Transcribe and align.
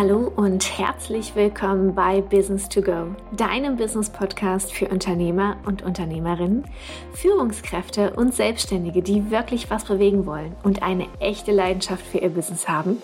Hallo 0.00 0.32
und 0.34 0.78
herzlich 0.78 1.34
willkommen 1.34 1.94
bei 1.94 2.22
Business 2.22 2.70
to 2.70 2.80
Go, 2.80 3.14
deinem 3.36 3.76
Business-Podcast 3.76 4.72
für 4.72 4.88
Unternehmer 4.88 5.58
und 5.66 5.82
Unternehmerinnen, 5.82 6.64
Führungskräfte 7.12 8.14
und 8.14 8.34
Selbstständige, 8.34 9.02
die 9.02 9.30
wirklich 9.30 9.68
was 9.68 9.84
bewegen 9.84 10.24
wollen 10.24 10.56
und 10.62 10.82
eine 10.82 11.06
echte 11.18 11.52
Leidenschaft 11.52 12.02
für 12.06 12.16
ihr 12.16 12.30
Business 12.30 12.66
haben. 12.66 12.96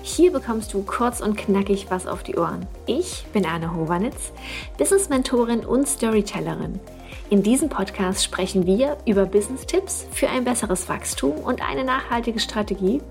Hier 0.00 0.32
bekommst 0.32 0.72
du 0.72 0.82
kurz 0.84 1.20
und 1.20 1.36
knackig 1.36 1.90
was 1.90 2.06
auf 2.06 2.22
die 2.22 2.38
Ohren. 2.38 2.66
Ich 2.86 3.26
bin 3.34 3.44
Anne 3.44 3.76
Hovanitz, 3.76 4.32
Business-Mentorin 4.78 5.66
und 5.66 5.86
Storytellerin. 5.86 6.80
In 7.28 7.42
diesem 7.42 7.68
Podcast 7.68 8.24
sprechen 8.24 8.64
wir 8.64 8.96
über 9.04 9.26
Business-Tipps 9.26 10.06
für 10.12 10.30
ein 10.30 10.44
besseres 10.44 10.88
Wachstum 10.88 11.32
und 11.40 11.60
eine 11.60 11.84
nachhaltige 11.84 12.40
Strategie, 12.40 13.02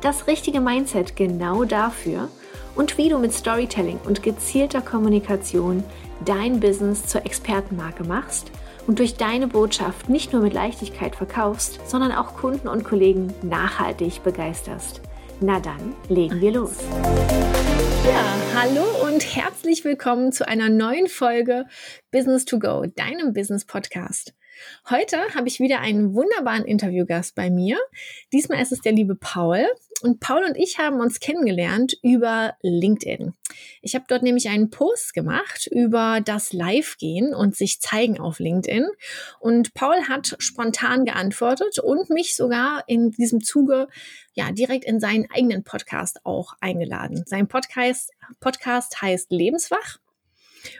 das 0.00 0.26
richtige 0.26 0.60
Mindset 0.60 1.14
genau 1.14 1.62
dafür– 1.62 2.26
und 2.80 2.96
wie 2.96 3.10
du 3.10 3.18
mit 3.18 3.34
Storytelling 3.34 4.00
und 4.06 4.22
gezielter 4.22 4.80
Kommunikation 4.80 5.84
dein 6.24 6.60
Business 6.60 7.04
zur 7.06 7.26
Expertenmarke 7.26 8.04
machst 8.04 8.50
und 8.86 8.98
durch 9.00 9.16
deine 9.16 9.48
Botschaft 9.48 10.08
nicht 10.08 10.32
nur 10.32 10.40
mit 10.40 10.54
Leichtigkeit 10.54 11.14
verkaufst, 11.14 11.78
sondern 11.86 12.10
auch 12.10 12.36
Kunden 12.36 12.68
und 12.68 12.82
Kollegen 12.82 13.34
nachhaltig 13.42 14.22
begeisterst. 14.22 15.02
Na 15.42 15.60
dann, 15.60 15.94
legen 16.08 16.40
wir 16.40 16.52
los. 16.52 16.78
Ja, 18.08 18.24
hallo 18.58 18.86
und 19.06 19.36
herzlich 19.36 19.84
willkommen 19.84 20.32
zu 20.32 20.48
einer 20.48 20.70
neuen 20.70 21.06
Folge 21.06 21.66
Business 22.10 22.46
to 22.46 22.58
Go, 22.58 22.86
deinem 22.96 23.34
Business 23.34 23.66
Podcast. 23.66 24.32
Heute 24.88 25.18
habe 25.34 25.48
ich 25.48 25.60
wieder 25.60 25.80
einen 25.80 26.14
wunderbaren 26.14 26.64
Interviewgast 26.64 27.34
bei 27.34 27.50
mir. 27.50 27.78
Diesmal 28.32 28.62
ist 28.62 28.72
es 28.72 28.80
der 28.80 28.92
liebe 28.92 29.14
Paul. 29.14 29.66
Und 30.02 30.20
Paul 30.20 30.44
und 30.44 30.56
ich 30.56 30.78
haben 30.78 31.00
uns 31.00 31.20
kennengelernt 31.20 31.96
über 32.02 32.54
LinkedIn. 32.62 33.34
Ich 33.82 33.94
habe 33.94 34.06
dort 34.08 34.22
nämlich 34.22 34.48
einen 34.48 34.70
Post 34.70 35.12
gemacht 35.12 35.66
über 35.70 36.20
das 36.24 36.52
Live-Gehen 36.52 37.34
und 37.34 37.54
sich 37.54 37.80
zeigen 37.80 38.18
auf 38.18 38.38
LinkedIn. 38.38 38.88
Und 39.40 39.74
Paul 39.74 40.08
hat 40.08 40.36
spontan 40.38 41.04
geantwortet 41.04 41.78
und 41.78 42.08
mich 42.08 42.34
sogar 42.34 42.84
in 42.86 43.10
diesem 43.10 43.42
Zuge 43.42 43.88
ja 44.32 44.52
direkt 44.52 44.84
in 44.86 45.00
seinen 45.00 45.30
eigenen 45.30 45.64
Podcast 45.64 46.24
auch 46.24 46.54
eingeladen. 46.60 47.24
Sein 47.26 47.46
Podcast, 47.46 48.12
Podcast 48.40 49.02
heißt 49.02 49.30
Lebenswach. 49.30 49.98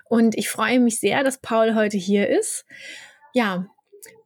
Und 0.05 0.37
ich 0.37 0.49
freue 0.49 0.81
mich 0.81 0.99
sehr, 0.99 1.23
dass 1.25 1.39
Paul 1.39 1.75
heute 1.75 1.97
hier 1.97 2.29
ist. 2.29 2.65
Ja, 3.33 3.67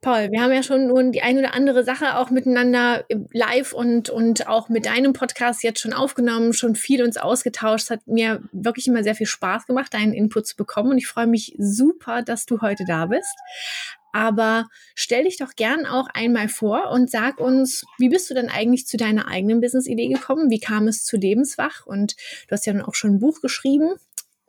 Paul, 0.05 0.31
wir 0.31 0.39
haben 0.39 0.53
ja 0.53 0.61
schon 0.61 0.85
nun 0.85 1.11
die 1.11 1.23
ein 1.23 1.39
oder 1.39 1.55
andere 1.55 1.83
Sache 1.83 2.19
auch 2.19 2.29
miteinander 2.29 3.07
live 3.33 3.73
und, 3.73 4.11
und 4.11 4.47
auch 4.47 4.69
mit 4.69 4.85
deinem 4.85 5.13
Podcast 5.13 5.63
jetzt 5.63 5.79
schon 5.79 5.93
aufgenommen, 5.93 6.53
schon 6.53 6.75
viel 6.75 7.01
uns 7.01 7.17
ausgetauscht. 7.17 7.85
Es 7.85 7.89
hat 7.89 8.05
mir 8.05 8.43
wirklich 8.51 8.87
immer 8.87 9.03
sehr 9.03 9.15
viel 9.15 9.25
Spaß 9.25 9.65
gemacht, 9.65 9.95
deinen 9.95 10.13
Input 10.13 10.45
zu 10.45 10.57
bekommen 10.57 10.91
und 10.91 10.99
ich 10.99 11.07
freue 11.07 11.25
mich 11.25 11.55
super, 11.57 12.21
dass 12.21 12.45
du 12.45 12.61
heute 12.61 12.85
da 12.87 13.07
bist. 13.07 13.35
Aber 14.13 14.67
stell 14.93 15.23
dich 15.23 15.37
doch 15.37 15.55
gern 15.55 15.87
auch 15.87 16.07
einmal 16.13 16.49
vor 16.49 16.91
und 16.91 17.09
sag 17.09 17.39
uns, 17.39 17.83
wie 17.97 18.09
bist 18.09 18.29
du 18.29 18.35
denn 18.35 18.49
eigentlich 18.49 18.85
zu 18.85 18.97
deiner 18.97 19.27
eigenen 19.27 19.59
Business-Idee 19.59 20.09
gekommen? 20.09 20.51
Wie 20.51 20.59
kam 20.59 20.87
es 20.87 21.03
zu 21.03 21.17
Lebenswach? 21.17 21.87
Und 21.87 22.15
du 22.47 22.51
hast 22.51 22.67
ja 22.67 22.73
dann 22.73 22.83
auch 22.83 22.93
schon 22.93 23.15
ein 23.15 23.19
Buch 23.19 23.41
geschrieben. 23.41 23.95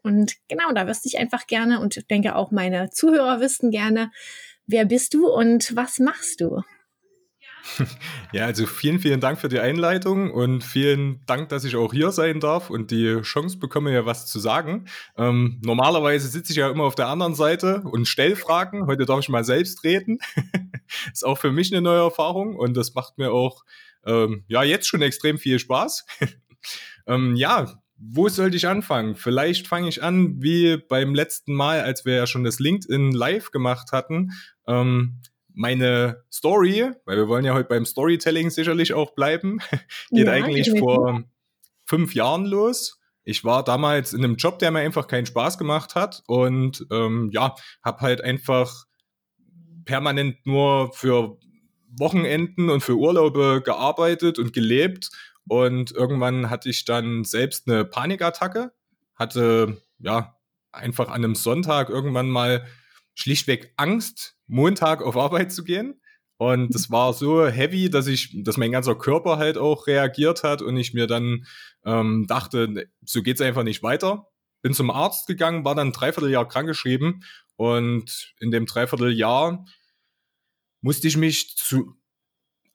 Und 0.02 0.34
genau, 0.48 0.70
da 0.72 0.86
wüsste 0.86 1.08
ich 1.08 1.18
einfach 1.18 1.46
gerne 1.46 1.80
und 1.80 2.10
denke 2.10 2.36
auch 2.36 2.50
meine 2.52 2.90
Zuhörer 2.90 3.40
wüssten 3.40 3.70
gerne, 3.70 4.12
Wer 4.66 4.84
bist 4.84 5.14
du 5.14 5.28
und 5.28 5.74
was 5.76 5.98
machst 5.98 6.40
du? 6.40 6.62
Ja, 8.32 8.46
also 8.46 8.66
vielen, 8.66 8.98
vielen 8.98 9.20
Dank 9.20 9.40
für 9.40 9.48
die 9.48 9.60
Einleitung 9.60 10.30
und 10.30 10.62
vielen 10.62 11.24
Dank, 11.26 11.48
dass 11.48 11.64
ich 11.64 11.76
auch 11.76 11.92
hier 11.92 12.10
sein 12.12 12.40
darf 12.40 12.70
und 12.70 12.90
die 12.90 13.20
Chance 13.22 13.58
bekomme, 13.58 13.92
ja 13.92 14.06
was 14.06 14.26
zu 14.26 14.38
sagen. 14.38 14.86
Ähm, 15.16 15.60
normalerweise 15.64 16.28
sitze 16.28 16.52
ich 16.52 16.58
ja 16.58 16.70
immer 16.70 16.84
auf 16.84 16.94
der 16.94 17.08
anderen 17.08 17.34
Seite 17.34 17.82
und 17.82 18.06
stelle 18.06 18.36
Fragen. 18.36 18.86
Heute 18.86 19.04
darf 19.06 19.20
ich 19.20 19.28
mal 19.28 19.44
selbst 19.44 19.84
reden. 19.84 20.18
Ist 21.12 21.24
auch 21.24 21.38
für 21.38 21.52
mich 21.52 21.72
eine 21.72 21.82
neue 21.82 22.00
Erfahrung 22.00 22.56
und 22.56 22.76
das 22.76 22.94
macht 22.94 23.18
mir 23.18 23.32
auch 23.32 23.64
ähm, 24.04 24.44
ja 24.48 24.62
jetzt 24.62 24.86
schon 24.86 25.02
extrem 25.02 25.38
viel 25.38 25.58
Spaß. 25.58 26.04
ähm, 27.06 27.36
ja, 27.36 27.82
wo 27.98 28.28
sollte 28.28 28.56
ich 28.56 28.68
anfangen? 28.68 29.14
Vielleicht 29.14 29.66
fange 29.66 29.88
ich 29.88 30.02
an 30.02 30.42
wie 30.42 30.76
beim 30.76 31.14
letzten 31.14 31.54
Mal, 31.54 31.80
als 31.80 32.04
wir 32.04 32.14
ja 32.14 32.26
schon 32.26 32.44
das 32.44 32.58
LinkedIn 32.58 33.12
Live 33.12 33.50
gemacht 33.50 33.92
hatten. 33.92 34.32
Ähm, 34.66 35.20
meine 35.54 36.22
Story, 36.30 36.90
weil 37.06 37.16
wir 37.16 37.28
wollen 37.28 37.44
ja 37.44 37.54
heute 37.54 37.68
beim 37.68 37.86
Storytelling 37.86 38.50
sicherlich 38.50 38.92
auch 38.92 39.14
bleiben, 39.14 39.60
geht 40.10 40.26
ja, 40.26 40.32
eigentlich 40.32 40.78
vor 40.78 41.24
fünf 41.86 42.14
Jahren 42.14 42.44
los. 42.44 43.00
Ich 43.24 43.42
war 43.44 43.64
damals 43.64 44.12
in 44.12 44.22
einem 44.22 44.36
Job, 44.36 44.58
der 44.58 44.70
mir 44.70 44.80
einfach 44.80 45.08
keinen 45.08 45.26
Spaß 45.26 45.56
gemacht 45.56 45.94
hat 45.94 46.22
und 46.26 46.86
ähm, 46.92 47.30
ja, 47.32 47.54
habe 47.82 48.00
halt 48.00 48.20
einfach 48.20 48.84
permanent 49.84 50.44
nur 50.46 50.92
für 50.92 51.38
Wochenenden 51.98 52.68
und 52.68 52.82
für 52.82 52.96
Urlaube 52.96 53.62
gearbeitet 53.64 54.38
und 54.38 54.52
gelebt 54.52 55.10
und 55.48 55.92
irgendwann 55.92 56.50
hatte 56.50 56.68
ich 56.68 56.84
dann 56.84 57.24
selbst 57.24 57.68
eine 57.68 57.84
Panikattacke, 57.84 58.72
hatte 59.14 59.80
ja 59.98 60.36
einfach 60.72 61.08
an 61.08 61.24
einem 61.24 61.34
Sonntag 61.34 61.88
irgendwann 61.88 62.28
mal 62.28 62.66
schlichtweg 63.14 63.72
Angst, 63.76 64.36
Montag 64.46 65.02
auf 65.02 65.16
Arbeit 65.16 65.52
zu 65.52 65.64
gehen. 65.64 66.00
Und 66.38 66.74
das 66.74 66.90
war 66.90 67.14
so 67.14 67.46
heavy, 67.46 67.88
dass 67.88 68.06
ich, 68.06 68.42
dass 68.44 68.58
mein 68.58 68.72
ganzer 68.72 68.94
Körper 68.94 69.38
halt 69.38 69.56
auch 69.56 69.86
reagiert 69.86 70.42
hat 70.42 70.60
und 70.60 70.76
ich 70.76 70.92
mir 70.92 71.06
dann 71.06 71.46
ähm, 71.84 72.26
dachte, 72.28 72.68
ne, 72.68 72.90
so 73.04 73.22
geht's 73.22 73.40
einfach 73.40 73.62
nicht 73.62 73.82
weiter. 73.82 74.28
Bin 74.60 74.74
zum 74.74 74.90
Arzt 74.90 75.26
gegangen, 75.26 75.64
war 75.64 75.74
dann 75.74 75.88
ein 75.88 75.92
Dreivierteljahr 75.92 76.46
krankgeschrieben 76.46 77.24
und 77.56 78.34
in 78.38 78.50
dem 78.50 78.66
Dreivierteljahr 78.66 79.64
musste 80.82 81.08
ich 81.08 81.16
mich 81.16 81.56
zu 81.56 81.94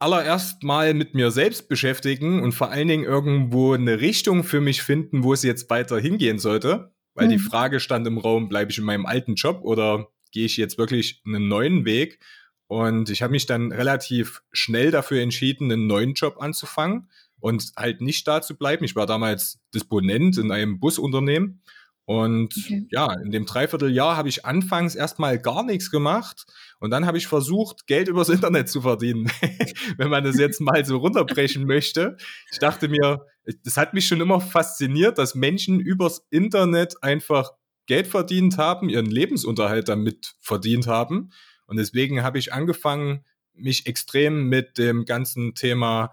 allererst 0.01 0.63
mal 0.63 0.93
mit 0.93 1.13
mir 1.13 1.29
selbst 1.29 1.69
beschäftigen 1.69 2.41
und 2.41 2.53
vor 2.53 2.71
allen 2.71 2.87
Dingen 2.87 3.03
irgendwo 3.03 3.73
eine 3.73 4.01
Richtung 4.01 4.43
für 4.43 4.59
mich 4.59 4.81
finden, 4.81 5.23
wo 5.23 5.33
es 5.33 5.43
jetzt 5.43 5.69
weiter 5.69 5.99
hingehen 5.99 6.39
sollte. 6.39 6.91
Weil 7.13 7.27
mhm. 7.27 7.31
die 7.31 7.39
Frage 7.39 7.79
stand 7.79 8.07
im 8.07 8.17
Raum, 8.17 8.49
bleibe 8.49 8.71
ich 8.71 8.77
in 8.77 8.83
meinem 8.83 9.05
alten 9.05 9.35
Job 9.35 9.59
oder 9.61 10.07
gehe 10.31 10.45
ich 10.45 10.57
jetzt 10.57 10.77
wirklich 10.77 11.21
einen 11.25 11.47
neuen 11.47 11.85
Weg? 11.85 12.19
Und 12.67 13.09
ich 13.09 13.21
habe 13.21 13.31
mich 13.31 13.45
dann 13.45 13.71
relativ 13.71 14.41
schnell 14.51 14.91
dafür 14.91 15.21
entschieden, 15.21 15.71
einen 15.71 15.87
neuen 15.87 16.13
Job 16.13 16.37
anzufangen 16.39 17.09
und 17.39 17.71
halt 17.77 18.01
nicht 18.01 18.27
da 18.27 18.41
zu 18.41 18.57
bleiben. 18.57 18.85
Ich 18.85 18.95
war 18.95 19.05
damals 19.05 19.59
Disponent 19.73 20.37
in 20.37 20.51
einem 20.51 20.79
Busunternehmen 20.79 21.61
und 22.11 22.53
okay. 22.57 22.85
ja, 22.91 23.13
in 23.23 23.31
dem 23.31 23.45
Dreivierteljahr 23.45 24.17
habe 24.17 24.27
ich 24.27 24.43
anfangs 24.45 24.95
erstmal 24.95 25.39
gar 25.39 25.63
nichts 25.63 25.89
gemacht 25.89 26.45
und 26.79 26.91
dann 26.91 27.05
habe 27.05 27.17
ich 27.17 27.25
versucht, 27.25 27.87
Geld 27.87 28.09
übers 28.09 28.27
Internet 28.27 28.67
zu 28.67 28.81
verdienen, 28.81 29.31
wenn 29.97 30.09
man 30.09 30.21
das 30.25 30.37
jetzt 30.37 30.59
mal 30.61 30.83
so 30.83 30.97
runterbrechen 30.97 31.65
möchte. 31.65 32.17
Ich 32.51 32.59
dachte 32.59 32.89
mir, 32.89 33.25
das 33.63 33.77
hat 33.77 33.93
mich 33.93 34.07
schon 34.07 34.19
immer 34.19 34.41
fasziniert, 34.41 35.19
dass 35.19 35.35
Menschen 35.35 35.79
übers 35.79 36.27
Internet 36.31 37.01
einfach 37.01 37.51
Geld 37.85 38.07
verdient 38.07 38.57
haben, 38.57 38.89
ihren 38.89 39.05
Lebensunterhalt 39.05 39.87
damit 39.87 40.35
verdient 40.41 40.87
haben. 40.87 41.29
Und 41.65 41.77
deswegen 41.77 42.23
habe 42.23 42.39
ich 42.39 42.51
angefangen, 42.51 43.23
mich 43.53 43.85
extrem 43.85 44.49
mit 44.49 44.77
dem 44.77 45.05
ganzen 45.05 45.55
Thema 45.55 46.11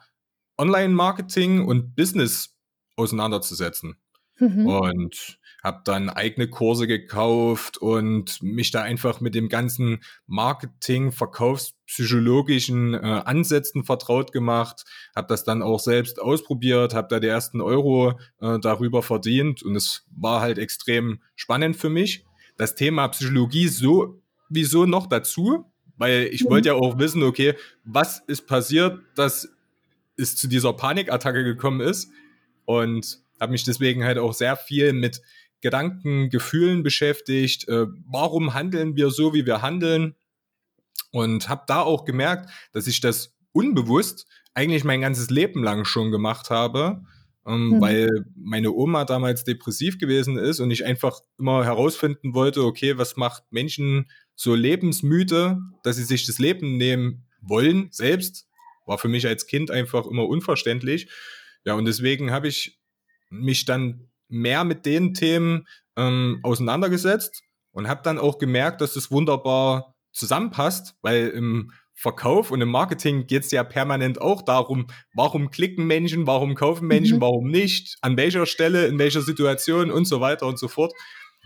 Online-Marketing 0.59 1.67
und 1.67 1.97
Business 1.97 2.57
auseinanderzusetzen. 2.95 3.97
Mhm. 4.39 4.67
Und 4.67 5.39
habe 5.63 5.81
dann 5.85 6.09
eigene 6.09 6.49
Kurse 6.49 6.87
gekauft 6.87 7.79
und 7.79 8.43
mich 8.43 8.71
da 8.71 8.83
einfach 8.83 9.21
mit 9.21 9.35
dem 9.35 9.49
ganzen 9.49 10.01
Marketing, 10.27 11.11
verkaufspsychologischen 11.11 12.95
äh, 12.95 12.99
Ansätzen 12.99 13.85
vertraut 13.85 14.33
gemacht, 14.33 14.85
habe 15.17 15.29
das 15.29 15.45
dann 15.45 15.63
auch 15.63 15.81
selbst 15.81 16.21
ausprobiert, 16.21 16.95
habe 16.95 17.09
da 17.11 17.21
die 17.21 17.27
ersten 17.27 17.61
Euro 17.61 18.19
äh, 18.41 18.59
darüber 18.61 19.03
verdient 19.03 19.63
und 19.63 19.75
es 19.75 20.07
war 20.11 20.41
halt 20.41 20.59
extrem 20.59 21.21
spannend 21.35 21.77
für 21.77 21.91
mich. 21.91 22.25
Das 22.57 22.75
Thema 22.75 23.09
Psychologie 23.09 23.69
so 23.69 24.21
wieso 24.49 24.87
noch 24.87 25.07
dazu, 25.07 25.67
weil 25.97 26.29
ich 26.33 26.45
mhm. 26.45 26.51
wollte 26.51 26.69
ja 26.69 26.75
auch 26.75 26.99
wissen, 26.99 27.23
okay, 27.23 27.55
was 27.85 28.21
ist 28.27 28.47
passiert, 28.47 29.01
dass 29.15 29.49
es 30.17 30.37
zu 30.37 30.49
dieser 30.49 30.73
Panikattacke 30.73 31.45
gekommen 31.45 31.81
ist 31.81 32.11
und 32.65 33.21
habe 33.41 33.53
mich 33.53 33.65
deswegen 33.65 34.05
halt 34.05 34.19
auch 34.19 34.35
sehr 34.35 34.57
viel 34.57 34.93
mit 34.93 35.23
Gedanken, 35.61 36.31
Gefühlen 36.31 36.83
beschäftigt. 36.83 37.69
Äh, 37.69 37.87
warum 38.07 38.55
handeln 38.55 38.97
wir 38.97 39.11
so, 39.11 39.35
wie 39.35 39.47
wir 39.47 39.63
handeln? 39.63 40.15
Und 41.11 41.49
habe 41.49 41.65
da 41.67 41.81
auch 41.81 42.05
gemerkt, 42.05 42.51
dass 42.73 42.87
ich 42.87 43.01
das 43.01 43.35
unbewusst 43.53 44.27
eigentlich 44.55 44.85
mein 44.85 45.01
ganzes 45.01 45.31
Leben 45.31 45.63
lang 45.63 45.85
schon 45.85 46.11
gemacht 46.11 46.51
habe, 46.51 47.03
ähm, 47.47 47.69
mhm. 47.69 47.81
weil 47.81 48.27
meine 48.37 48.73
Oma 48.73 49.05
damals 49.05 49.45
depressiv 49.45 49.99
gewesen 49.99 50.37
ist 50.37 50.61
und 50.61 50.71
ich 50.71 50.85
einfach 50.85 51.21
immer 51.39 51.65
herausfinden 51.65 52.35
wollte, 52.35 52.63
okay, 52.65 52.99
was 52.99 53.17
macht 53.17 53.45
Menschen 53.51 54.11
so 54.35 54.55
lebensmüde, 54.55 55.59
dass 55.83 55.97
sie 55.97 56.05
sich 56.05 56.27
das 56.27 56.39
Leben 56.39 56.77
nehmen 56.77 57.27
wollen 57.41 57.89
selbst, 57.91 58.49
war 58.87 58.99
für 58.99 59.09
mich 59.09 59.27
als 59.27 59.47
Kind 59.47 59.71
einfach 59.71 60.07
immer 60.07 60.27
unverständlich. 60.27 61.09
Ja, 61.65 61.75
und 61.75 61.85
deswegen 61.85 62.31
habe 62.31 62.49
ich 62.49 62.81
mich 63.31 63.65
dann 63.65 64.09
mehr 64.29 64.65
mit 64.65 64.87
den 64.87 65.15
Themen 65.15 65.67
ähm, 65.97 66.41
auseinandergesetzt 66.43 67.43
und 67.73 67.89
habe 67.89 68.03
dann 68.03 68.19
auch 68.19 68.39
gemerkt, 68.39 68.81
dass 68.81 68.97
es 68.97 69.11
wunderbar 69.11 69.95
zusammenpasst, 70.13 70.97
weil 71.03 71.29
im 71.29 71.73
Verkauf 71.95 72.53
und 72.53 72.61
im 72.61 72.69
Marketing 72.69 73.27
geht 73.27 73.43
es 73.43 73.51
ja 73.51 73.65
permanent 73.65 74.21
auch 74.21 74.43
darum, 74.43 74.87
warum 75.15 75.51
klicken 75.51 75.87
Menschen, 75.87 76.29
warum 76.29 76.55
kaufen 76.55 76.87
Menschen, 76.87 77.17
mhm. 77.17 77.23
warum 77.23 77.51
nicht, 77.51 77.99
an 78.03 78.17
welcher 78.17 78.47
Stelle, 78.47 78.87
in 78.87 79.01
welcher 79.01 79.23
Situation 79.23 79.91
und 79.91 80.05
so 80.05 80.21
weiter 80.21 80.47
und 80.47 80.61
so 80.61 80.69
fort. 80.69 80.93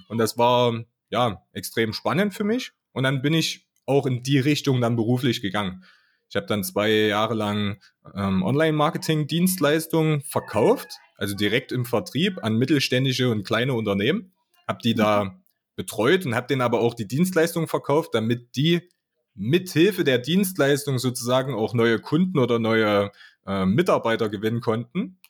Und 0.08 0.18
das 0.18 0.36
war 0.36 0.84
ja 1.08 1.42
extrem 1.52 1.94
spannend 1.94 2.34
für 2.34 2.44
mich. 2.44 2.72
Und 2.92 3.04
dann 3.04 3.22
bin 3.22 3.32
ich 3.32 3.66
auch 3.86 4.04
in 4.04 4.22
die 4.22 4.38
Richtung 4.38 4.82
dann 4.82 4.94
beruflich 4.94 5.40
gegangen. 5.40 5.84
Ich 6.28 6.36
habe 6.36 6.46
dann 6.46 6.64
zwei 6.64 6.90
Jahre 6.90 7.34
lang 7.34 7.80
ähm, 8.14 8.42
Online-Marketing-Dienstleistungen 8.42 10.20
verkauft, 10.20 10.98
also 11.22 11.36
direkt 11.36 11.70
im 11.70 11.84
Vertrieb 11.84 12.42
an 12.42 12.56
mittelständische 12.56 13.30
und 13.30 13.44
kleine 13.44 13.74
Unternehmen. 13.74 14.32
Habe 14.66 14.80
die 14.82 14.94
da 14.94 15.40
betreut 15.76 16.26
und 16.26 16.34
habe 16.34 16.48
denen 16.48 16.62
aber 16.62 16.80
auch 16.80 16.94
die 16.94 17.06
Dienstleistungen 17.06 17.68
verkauft, 17.68 18.10
damit 18.12 18.56
die 18.56 18.90
mithilfe 19.36 20.02
der 20.02 20.18
Dienstleistung 20.18 20.98
sozusagen 20.98 21.54
auch 21.54 21.74
neue 21.74 22.00
Kunden 22.00 22.40
oder 22.40 22.58
neue 22.58 23.12
äh, 23.46 23.64
Mitarbeiter 23.64 24.28
gewinnen 24.28 24.60
konnten. 24.60 25.20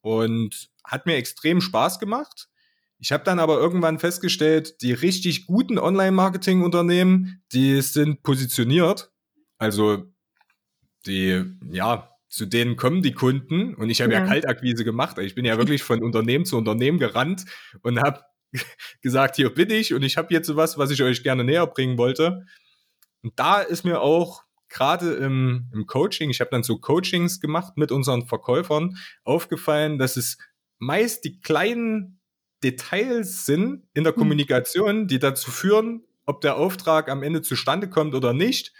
Und 0.00 0.70
hat 0.84 1.06
mir 1.06 1.16
extrem 1.16 1.60
Spaß 1.60 1.98
gemacht. 1.98 2.48
Ich 3.00 3.10
habe 3.10 3.24
dann 3.24 3.40
aber 3.40 3.58
irgendwann 3.58 3.98
festgestellt, 3.98 4.80
die 4.80 4.92
richtig 4.92 5.46
guten 5.46 5.76
Online-Marketing-Unternehmen, 5.76 7.42
die 7.52 7.82
sind 7.82 8.22
positioniert. 8.22 9.10
Also 9.58 10.04
die, 11.04 11.44
ja, 11.68 12.11
zu 12.32 12.46
denen 12.46 12.76
kommen 12.76 13.02
die 13.02 13.12
Kunden 13.12 13.74
und 13.74 13.90
ich 13.90 14.00
habe 14.00 14.14
ja. 14.14 14.20
ja 14.20 14.26
Kaltakquise 14.26 14.84
gemacht. 14.84 15.18
Ich 15.18 15.34
bin 15.34 15.44
ja 15.44 15.58
wirklich 15.58 15.82
von 15.82 16.02
Unternehmen 16.02 16.46
zu 16.46 16.56
Unternehmen 16.56 16.98
gerannt 16.98 17.44
und 17.82 18.00
habe 18.00 18.22
gesagt, 19.02 19.36
hier 19.36 19.52
bin 19.52 19.70
ich 19.70 19.92
und 19.92 20.02
ich 20.02 20.16
habe 20.16 20.32
jetzt 20.32 20.56
was, 20.56 20.78
was 20.78 20.90
ich 20.90 21.02
euch 21.02 21.22
gerne 21.22 21.44
näher 21.44 21.66
bringen 21.66 21.98
wollte. 21.98 22.46
Und 23.22 23.38
da 23.38 23.60
ist 23.60 23.84
mir 23.84 24.00
auch 24.00 24.44
gerade 24.70 25.12
im, 25.12 25.68
im 25.74 25.86
Coaching, 25.86 26.30
ich 26.30 26.40
habe 26.40 26.48
dann 26.50 26.62
so 26.62 26.78
Coachings 26.78 27.38
gemacht 27.38 27.76
mit 27.76 27.92
unseren 27.92 28.26
Verkäufern, 28.26 28.96
aufgefallen, 29.24 29.98
dass 29.98 30.16
es 30.16 30.38
meist 30.78 31.26
die 31.26 31.38
kleinen 31.38 32.18
Details 32.64 33.44
sind 33.44 33.84
in 33.92 34.04
der 34.04 34.14
hm. 34.14 34.20
Kommunikation, 34.20 35.06
die 35.06 35.18
dazu 35.18 35.50
führen, 35.50 36.02
ob 36.24 36.40
der 36.40 36.56
Auftrag 36.56 37.10
am 37.10 37.22
Ende 37.22 37.42
zustande 37.42 37.90
kommt 37.90 38.14
oder 38.14 38.32
nicht. 38.32 38.72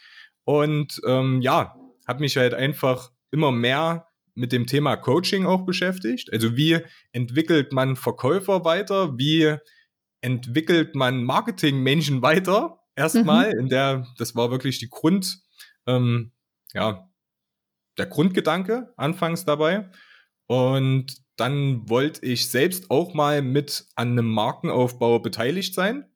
Und 0.44 1.02
ähm, 1.06 1.42
ja, 1.42 1.76
habe 2.08 2.20
mich 2.20 2.38
halt 2.38 2.54
einfach 2.54 3.12
immer 3.32 3.50
mehr 3.50 4.06
mit 4.34 4.52
dem 4.52 4.66
Thema 4.66 4.96
Coaching 4.96 5.44
auch 5.44 5.64
beschäftigt. 5.64 6.32
Also 6.32 6.56
wie 6.56 6.78
entwickelt 7.12 7.72
man 7.72 7.96
Verkäufer 7.96 8.64
weiter? 8.64 9.18
Wie 9.18 9.56
entwickelt 10.20 10.94
man 10.94 11.24
Marketingmenschen 11.24 12.22
weiter? 12.22 12.78
Erstmal, 12.94 13.52
mhm. 13.52 13.60
in 13.60 13.68
der, 13.68 14.06
das 14.18 14.34
war 14.34 14.50
wirklich 14.50 14.78
die 14.78 14.88
Grund, 14.88 15.40
ähm, 15.86 16.32
ja, 16.72 17.08
der 17.98 18.06
Grundgedanke 18.06 18.92
anfangs 18.96 19.44
dabei. 19.44 19.90
Und 20.46 21.16
dann 21.36 21.88
wollte 21.88 22.24
ich 22.24 22.48
selbst 22.48 22.90
auch 22.90 23.14
mal 23.14 23.42
mit 23.42 23.86
an 23.96 24.12
einem 24.12 24.28
Markenaufbau 24.30 25.18
beteiligt 25.18 25.74
sein 25.74 26.06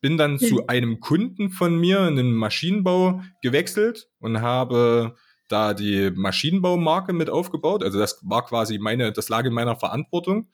bin 0.00 0.16
dann 0.16 0.32
mhm. 0.32 0.38
zu 0.38 0.66
einem 0.66 1.00
Kunden 1.00 1.50
von 1.50 1.78
mir 1.78 2.06
in 2.08 2.16
den 2.16 2.32
Maschinenbau 2.32 3.22
gewechselt 3.42 4.08
und 4.18 4.40
habe 4.40 5.16
da 5.50 5.74
die 5.74 6.10
Maschinenbaumarke 6.10 7.12
mit 7.12 7.30
aufgebaut. 7.30 7.82
Also 7.82 7.98
das 7.98 8.20
war 8.22 8.44
quasi 8.44 8.78
meine, 8.78 9.12
das 9.12 9.28
lag 9.28 9.44
in 9.44 9.52
meiner 9.52 9.76
Verantwortung. 9.76 10.48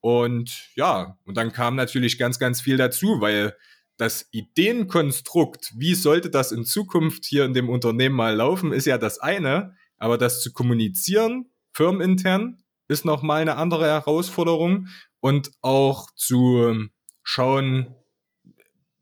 Und 0.00 0.70
ja, 0.76 1.18
und 1.24 1.36
dann 1.36 1.52
kam 1.52 1.74
natürlich 1.74 2.18
ganz, 2.18 2.38
ganz 2.38 2.60
viel 2.60 2.76
dazu, 2.76 3.20
weil 3.20 3.56
das 3.96 4.28
Ideenkonstrukt, 4.30 5.72
wie 5.76 5.94
sollte 5.94 6.30
das 6.30 6.52
in 6.52 6.64
Zukunft 6.64 7.24
hier 7.24 7.44
in 7.44 7.52
dem 7.52 7.68
Unternehmen 7.68 8.14
mal 8.14 8.34
laufen, 8.34 8.72
ist 8.72 8.86
ja 8.86 8.96
das 8.96 9.18
eine, 9.18 9.74
aber 9.96 10.18
das 10.18 10.40
zu 10.40 10.52
kommunizieren, 10.52 11.50
firmenintern, 11.72 12.62
ist 12.86 13.04
nochmal 13.04 13.42
eine 13.42 13.56
andere 13.56 13.86
Herausforderung 13.86 14.86
und 15.20 15.50
auch 15.62 16.10
zu 16.14 16.86
schauen, 17.22 17.94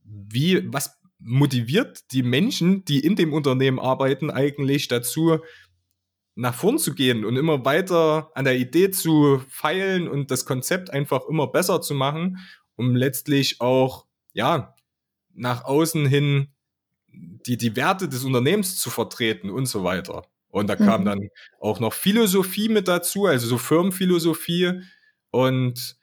wie, 0.02 0.72
was 0.72 0.98
motiviert 1.26 2.12
die 2.12 2.22
Menschen, 2.22 2.84
die 2.84 3.00
in 3.00 3.16
dem 3.16 3.32
Unternehmen 3.32 3.80
arbeiten, 3.80 4.30
eigentlich 4.30 4.88
dazu, 4.88 5.40
nach 6.36 6.54
vorn 6.54 6.78
zu 6.78 6.94
gehen 6.94 7.24
und 7.24 7.36
immer 7.36 7.64
weiter 7.64 8.30
an 8.34 8.44
der 8.44 8.56
Idee 8.56 8.90
zu 8.90 9.42
feilen 9.48 10.06
und 10.06 10.30
das 10.30 10.44
Konzept 10.44 10.90
einfach 10.90 11.26
immer 11.28 11.48
besser 11.48 11.80
zu 11.80 11.94
machen, 11.94 12.38
um 12.76 12.94
letztlich 12.94 13.60
auch, 13.60 14.06
ja, 14.34 14.74
nach 15.34 15.64
außen 15.64 16.06
hin 16.06 16.48
die, 17.08 17.56
die 17.56 17.74
Werte 17.74 18.08
des 18.08 18.24
Unternehmens 18.24 18.78
zu 18.78 18.90
vertreten 18.90 19.50
und 19.50 19.66
so 19.66 19.82
weiter. 19.82 20.26
Und 20.48 20.68
da 20.68 20.76
kam 20.76 21.02
mhm. 21.02 21.04
dann 21.06 21.28
auch 21.60 21.80
noch 21.80 21.92
Philosophie 21.92 22.68
mit 22.68 22.86
dazu, 22.86 23.26
also 23.26 23.46
so 23.46 23.58
Firmenphilosophie. 23.58 24.80
Und 25.30 25.96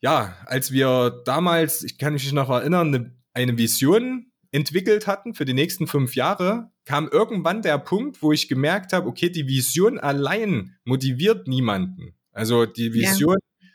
ja, 0.00 0.36
als 0.46 0.72
wir 0.72 1.22
damals, 1.24 1.84
ich 1.84 1.98
kann 1.98 2.14
mich 2.14 2.30
noch 2.32 2.50
erinnern, 2.50 2.94
eine 2.94 3.15
eine 3.36 3.58
Vision 3.58 4.32
entwickelt 4.50 5.06
hatten 5.06 5.34
für 5.34 5.44
die 5.44 5.52
nächsten 5.52 5.86
fünf 5.86 6.14
Jahre, 6.14 6.70
kam 6.86 7.08
irgendwann 7.08 7.60
der 7.62 7.78
Punkt, 7.78 8.22
wo 8.22 8.32
ich 8.32 8.48
gemerkt 8.48 8.92
habe, 8.92 9.08
okay, 9.08 9.28
die 9.28 9.46
Vision 9.46 9.98
allein 9.98 10.76
motiviert 10.84 11.46
niemanden. 11.46 12.14
Also 12.32 12.64
die 12.64 12.94
Vision 12.94 13.36
ja. 13.60 13.68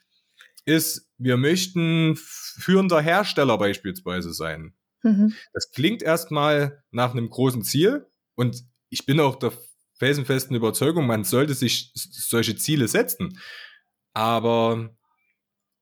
ist, 0.75 1.07
wir 1.17 1.37
möchten 1.37 2.15
führender 2.17 3.01
Hersteller 3.01 3.57
beispielsweise 3.57 4.33
sein. 4.33 4.73
Mhm. 5.03 5.33
Das 5.53 5.71
klingt 5.71 6.01
erstmal 6.01 6.83
nach 6.89 7.11
einem 7.11 7.29
großen 7.29 7.63
Ziel 7.63 8.07
und 8.35 8.63
ich 8.89 9.05
bin 9.05 9.19
auch 9.19 9.35
der 9.35 9.53
felsenfesten 9.99 10.55
Überzeugung, 10.55 11.05
man 11.05 11.23
sollte 11.23 11.53
sich 11.53 11.91
solche 11.93 12.55
Ziele 12.55 12.87
setzen. 12.87 13.37
Aber 14.13 14.89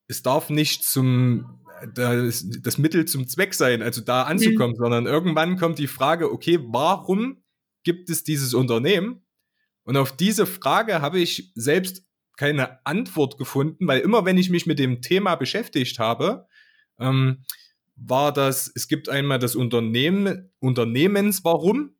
es 0.07 0.23
darf 0.23 0.49
nicht 0.49 0.83
zum 0.83 1.58
das, 1.93 2.45
das 2.61 2.77
Mittel 2.77 3.05
zum 3.05 3.27
Zweck 3.27 3.53
sein, 3.53 3.81
also 3.81 4.01
da 4.01 4.23
anzukommen, 4.23 4.73
mhm. 4.73 4.81
sondern 4.83 5.05
irgendwann 5.05 5.57
kommt 5.57 5.79
die 5.79 5.87
Frage, 5.87 6.31
okay, 6.31 6.59
warum 6.61 7.43
gibt 7.83 8.09
es 8.09 8.23
dieses 8.23 8.53
Unternehmen? 8.53 9.25
Und 9.83 9.97
auf 9.97 10.15
diese 10.15 10.45
Frage 10.45 11.01
habe 11.01 11.19
ich 11.19 11.51
selbst 11.55 12.03
keine 12.37 12.85
Antwort 12.85 13.37
gefunden, 13.37 13.87
weil 13.87 13.99
immer 13.99 14.23
wenn 14.25 14.37
ich 14.37 14.49
mich 14.49 14.65
mit 14.65 14.79
dem 14.79 15.01
Thema 15.01 15.35
beschäftigt 15.35 15.99
habe, 15.99 16.47
ähm, 16.99 17.43
war 17.95 18.31
das, 18.31 18.71
es 18.73 18.87
gibt 18.87 19.09
einmal 19.09 19.39
das 19.39 19.55
Unternehmen, 19.55 20.51
Unternehmens 20.59 21.43
Warum 21.43 21.95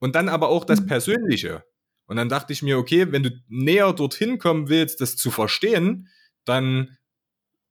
und 0.00 0.16
dann 0.16 0.28
aber 0.28 0.48
auch 0.48 0.64
das 0.64 0.80
mhm. 0.80 0.86
Persönliche. 0.86 1.64
Und 2.06 2.16
dann 2.16 2.28
dachte 2.28 2.52
ich 2.52 2.62
mir, 2.62 2.78
okay, 2.78 3.12
wenn 3.12 3.22
du 3.22 3.30
näher 3.48 3.92
dorthin 3.92 4.38
kommen 4.38 4.68
willst, 4.68 5.00
das 5.00 5.16
zu 5.16 5.30
verstehen, 5.30 6.08
dann 6.44 6.98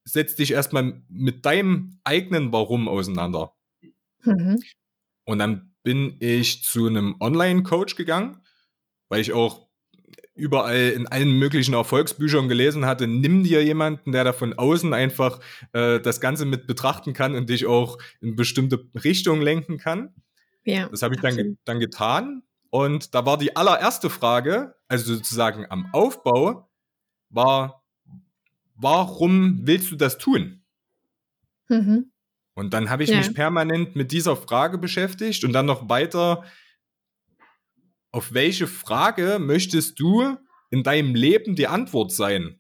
setz 0.03 0.36
dich 0.36 0.51
erstmal 0.51 1.03
mit 1.10 1.46
deinem 1.46 2.00
eigenen 2.03 2.51
Warum 2.51 2.88
auseinander. 2.88 3.53
Mhm. 4.24 4.62
Und 5.25 5.39
dann 5.39 5.74
bin 5.84 6.17
ich 6.20 6.63
zu 6.63 6.88
einem 6.88 7.15
Online-Coach 7.20 7.96
gegangen, 7.96 8.41
weil 9.10 9.22
ich 9.22 9.34
auch 9.34 9.67
überall 10.34 10.89
in 10.89 11.08
allen 11.08 11.38
möglichen 11.38 11.74
Erfolgsbüchern 11.74 12.48
gelesen 12.48 12.86
hatte, 12.86 13.08
nimm 13.08 13.43
dir 13.43 13.63
jemanden, 13.63 14.12
der 14.12 14.24
da 14.24 14.34
von 14.34 14.53
außen 14.53 14.93
einfach 14.93 15.39
äh, 15.74 16.00
das 16.00 16.22
Ganze 16.22 16.46
mit 16.46 16.67
betrachten 16.67 17.13
kann 17.13 17.36
und 17.36 17.50
dich 17.50 17.65
auch 17.65 17.98
in 18.22 18.36
bestimmte 18.36 18.88
Richtungen 19.03 19.41
lenken 19.41 19.77
kann. 19.77 20.13
Ja, 20.63 20.88
das 20.89 21.01
habe 21.01 21.15
ich 21.15 21.22
dann, 21.22 21.58
dann 21.65 21.79
getan. 21.79 22.43
Und 22.70 23.13
da 23.13 23.25
war 23.25 23.38
die 23.38 23.55
allererste 23.55 24.10
Frage, 24.10 24.75
also 24.88 25.15
sozusagen 25.15 25.65
am 25.70 25.89
Aufbau, 25.91 26.70
war, 27.29 27.81
warum 28.82 29.66
willst 29.68 29.92
du 29.92 29.96
das 29.96 30.18
tun? 30.18 30.64
Mhm. 31.70 32.12
Und 32.54 32.74
dann 32.74 32.90
habe 32.90 33.04
ich 33.04 33.10
ja. 33.10 33.18
mich 33.18 33.34
permanent 33.34 33.96
mit 33.96 34.12
dieser 34.12 34.36
Frage 34.36 34.78
beschäftigt 34.78 35.44
und 35.44 35.54
dann 35.54 35.66
noch 35.66 35.88
weiter, 35.90 36.44
auf 38.12 38.34
welche 38.34 38.68
Frage 38.68 39.40
möchtest 39.40 40.00
du 40.00 40.38
in 40.70 40.84
deinem 40.84 41.16
Leben 41.16 41.56
die 41.56 41.68
Antwort 41.68 42.12
sein? 42.12 42.60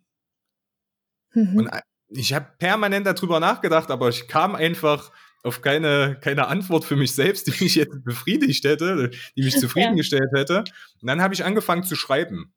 Mhm. 1.33 1.57
Und 1.57 1.67
äh, 1.67 1.81
ich 2.09 2.33
habe 2.33 2.47
permanent 2.57 3.05
darüber 3.05 3.39
nachgedacht, 3.39 3.89
aber 3.91 4.09
ich 4.09 4.27
kam 4.27 4.55
einfach 4.55 5.11
auf 5.43 5.61
keine, 5.61 6.17
keine 6.21 6.47
Antwort 6.47 6.85
für 6.85 6.95
mich 6.95 7.13
selbst, 7.13 7.47
die 7.47 7.63
mich 7.63 7.75
jetzt 7.75 8.03
befriedigt 8.03 8.63
hätte, 8.63 9.11
die 9.35 9.43
mich 9.43 9.55
zufriedengestellt 9.59 10.29
ja. 10.33 10.39
hätte. 10.39 10.59
Und 10.59 11.07
dann 11.07 11.21
habe 11.21 11.33
ich 11.33 11.43
angefangen 11.43 11.83
zu 11.83 11.95
schreiben. 11.95 12.53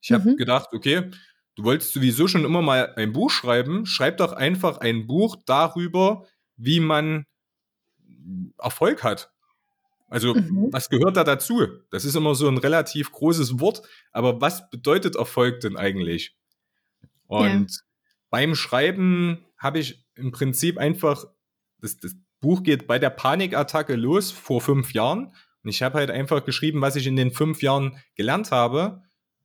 Ich 0.00 0.12
habe 0.12 0.30
mhm. 0.30 0.36
gedacht, 0.36 0.68
okay, 0.72 1.10
du 1.54 1.64
wolltest 1.64 1.92
sowieso 1.92 2.28
schon 2.28 2.44
immer 2.44 2.62
mal 2.62 2.94
ein 2.96 3.12
Buch 3.12 3.30
schreiben, 3.30 3.86
schreib 3.86 4.18
doch 4.18 4.32
einfach 4.32 4.78
ein 4.78 5.06
Buch 5.06 5.36
darüber, 5.46 6.26
wie 6.56 6.80
man 6.80 7.26
Erfolg 8.58 9.02
hat. 9.02 9.30
Also, 10.08 10.34
mhm. 10.34 10.68
was 10.72 10.88
gehört 10.88 11.16
da 11.16 11.24
dazu? 11.24 11.66
Das 11.90 12.04
ist 12.04 12.16
immer 12.16 12.34
so 12.34 12.48
ein 12.48 12.58
relativ 12.58 13.12
großes 13.12 13.60
Wort, 13.60 13.82
aber 14.12 14.40
was 14.40 14.68
bedeutet 14.68 15.14
Erfolg 15.14 15.60
denn 15.60 15.76
eigentlich? 15.76 16.34
Und 17.28 17.70
ja. 17.70 17.78
beim 18.28 18.56
Schreiben 18.56 19.44
habe 19.56 19.78
ich 19.78 20.04
im 20.16 20.32
Prinzip 20.32 20.78
einfach, 20.78 21.26
das, 21.78 21.96
das 21.98 22.16
Buch 22.40 22.62
geht 22.62 22.88
bei 22.88 22.98
der 22.98 23.10
Panikattacke 23.10 23.94
los 23.94 24.32
vor 24.32 24.60
fünf 24.60 24.92
Jahren. 24.92 25.32
Und 25.62 25.70
ich 25.70 25.82
habe 25.82 25.98
halt 25.98 26.10
einfach 26.10 26.44
geschrieben, 26.44 26.80
was 26.80 26.96
ich 26.96 27.06
in 27.06 27.16
den 27.16 27.30
fünf 27.30 27.62
Jahren 27.62 27.98
gelernt 28.16 28.50
habe. 28.50 29.02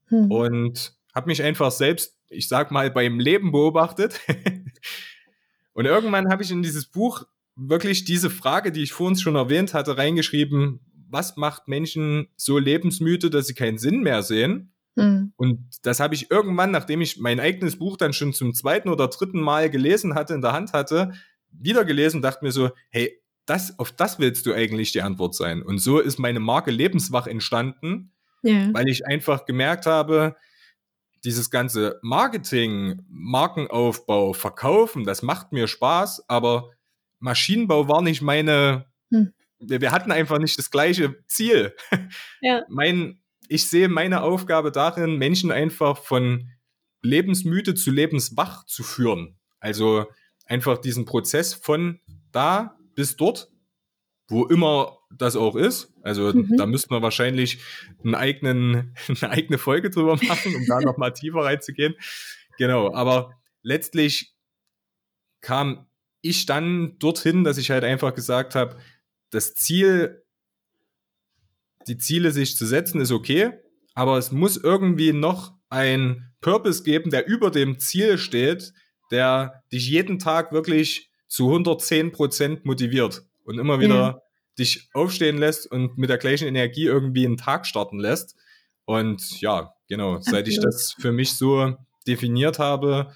Hm. 0.07 0.31
Und 0.31 0.95
habe 1.15 1.27
mich 1.27 1.41
einfach 1.41 1.71
selbst, 1.71 2.17
ich 2.29 2.47
sag 2.47 2.71
mal, 2.71 2.91
beim 2.91 3.19
Leben 3.19 3.51
beobachtet. 3.51 4.19
und 5.73 5.85
irgendwann 5.85 6.29
habe 6.29 6.43
ich 6.43 6.51
in 6.51 6.61
dieses 6.61 6.85
Buch 6.85 7.23
wirklich 7.55 8.03
diese 8.03 8.29
Frage, 8.29 8.71
die 8.71 8.83
ich 8.83 8.93
vor 8.93 9.07
uns 9.07 9.21
schon 9.21 9.35
erwähnt 9.35 9.73
hatte, 9.73 9.97
reingeschrieben, 9.97 10.81
was 11.09 11.37
macht 11.37 11.67
Menschen 11.67 12.27
so 12.35 12.57
lebensmüde, 12.57 13.29
dass 13.29 13.47
sie 13.47 13.53
keinen 13.53 13.77
Sinn 13.77 14.01
mehr 14.01 14.21
sehen? 14.21 14.73
Mhm. 14.95 15.33
Und 15.37 15.59
das 15.83 15.99
habe 16.01 16.15
ich 16.15 16.31
irgendwann, 16.31 16.71
nachdem 16.71 17.01
ich 17.01 17.17
mein 17.19 17.39
eigenes 17.39 17.77
Buch 17.77 17.95
dann 17.95 18.11
schon 18.11 18.33
zum 18.33 18.53
zweiten 18.53 18.89
oder 18.89 19.07
dritten 19.07 19.39
Mal 19.39 19.69
gelesen 19.69 20.15
hatte, 20.15 20.33
in 20.33 20.41
der 20.41 20.51
Hand 20.53 20.73
hatte, 20.73 21.13
wieder 21.51 21.85
gelesen, 21.85 22.21
dachte 22.21 22.43
mir 22.43 22.51
so, 22.51 22.71
hey, 22.89 23.21
das, 23.45 23.77
auf 23.79 23.91
das 23.91 24.19
willst 24.19 24.45
du 24.45 24.53
eigentlich 24.53 24.91
die 24.91 25.01
Antwort 25.01 25.35
sein. 25.35 25.61
Und 25.61 25.77
so 25.77 25.99
ist 25.99 26.19
meine 26.19 26.39
Marke 26.39 26.71
Lebenswach 26.71 27.27
entstanden, 27.27 28.11
ja. 28.41 28.73
weil 28.73 28.89
ich 28.89 29.05
einfach 29.05 29.45
gemerkt 29.45 29.85
habe, 29.85 30.35
dieses 31.25 31.49
ganze 31.49 31.99
Marketing, 32.03 33.01
Markenaufbau, 33.09 34.33
Verkaufen, 34.33 35.03
das 35.03 35.23
macht 35.23 35.51
mir 35.51 35.67
Spaß, 35.67 36.29
aber 36.29 36.71
Maschinenbau 37.19 37.87
war 37.87 38.01
nicht 38.01 38.21
meine, 38.21 38.85
hm. 39.09 39.33
wir, 39.59 39.81
wir, 39.81 39.91
hatten 39.91 40.11
einfach 40.11 40.37
nicht 40.37 40.57
das 40.57 40.71
gleiche 40.71 41.15
Ziel. 41.27 41.75
Ja. 42.41 42.63
Mein, 42.69 43.23
ich 43.47 43.67
sehe 43.67 43.89
meine 43.89 44.21
Aufgabe 44.21 44.71
darin, 44.71 45.17
Menschen 45.17 45.51
einfach 45.51 45.97
von 45.97 46.51
lebensmüde 47.01 47.73
zu 47.73 47.89
lebenswach 47.89 48.65
zu 48.65 48.83
führen. 48.83 49.39
Also 49.59 50.05
einfach 50.45 50.77
diesen 50.77 51.05
Prozess 51.05 51.55
von 51.55 51.99
da 52.31 52.77
bis 52.93 53.15
dort, 53.15 53.51
wo 54.27 54.45
immer 54.45 54.99
das 55.09 55.35
auch 55.35 55.55
ist. 55.55 55.93
Also 56.01 56.33
mhm. 56.33 56.57
da 56.57 56.65
müssten 56.65 56.91
wir 56.91 57.01
wahrscheinlich 57.01 57.59
einen 58.03 58.15
eigenen, 58.15 58.95
eine 59.07 59.31
eigene 59.31 59.57
Folge 59.57 59.89
drüber 59.89 60.15
machen, 60.15 60.55
um 60.55 60.65
da 60.67 60.81
nochmal 60.81 61.13
tiefer 61.13 61.43
reinzugehen. 61.43 61.95
Genau, 62.57 62.93
aber 62.93 63.33
letztlich 63.61 64.33
kam 65.41 65.85
ich 66.21 66.45
dann 66.45 66.97
dorthin, 66.97 67.43
dass 67.43 67.57
ich 67.57 67.69
halt 67.69 67.83
einfach 67.83 68.15
gesagt 68.15 68.55
habe, 68.55 68.77
das 69.29 69.53
Ziel, 69.53 70.23
die 71.87 71.97
Ziele 71.97 72.31
sich 72.31 72.55
zu 72.55 72.65
setzen, 72.65 72.99
ist 72.99 73.11
okay, 73.11 73.51
aber 73.93 74.17
es 74.17 74.31
muss 74.31 74.57
irgendwie 74.57 75.13
noch 75.13 75.53
ein 75.69 76.31
Purpose 76.41 76.83
geben, 76.83 77.11
der 77.11 77.27
über 77.27 77.51
dem 77.51 77.79
Ziel 77.79 78.17
steht, 78.17 78.73
der 79.11 79.63
dich 79.71 79.87
jeden 79.87 80.17
Tag 80.19 80.51
wirklich 80.51 81.11
zu 81.27 81.47
110 81.47 82.11
Prozent 82.11 82.65
motiviert 82.65 83.23
und 83.43 83.59
immer 83.59 83.79
wieder 83.79 83.95
ja. 83.95 84.21
Dich 84.57 84.89
aufstehen 84.93 85.37
lässt 85.37 85.69
und 85.69 85.97
mit 85.97 86.09
der 86.09 86.17
gleichen 86.17 86.47
Energie 86.47 86.85
irgendwie 86.85 87.25
einen 87.25 87.37
Tag 87.37 87.65
starten 87.65 87.99
lässt. 87.99 88.35
Und 88.85 89.41
ja, 89.41 89.73
genau, 89.89 90.19
seit 90.21 90.47
ich 90.47 90.59
das 90.59 90.95
für 90.97 91.11
mich 91.11 91.33
so 91.33 91.75
definiert 92.07 92.59
habe, 92.59 93.13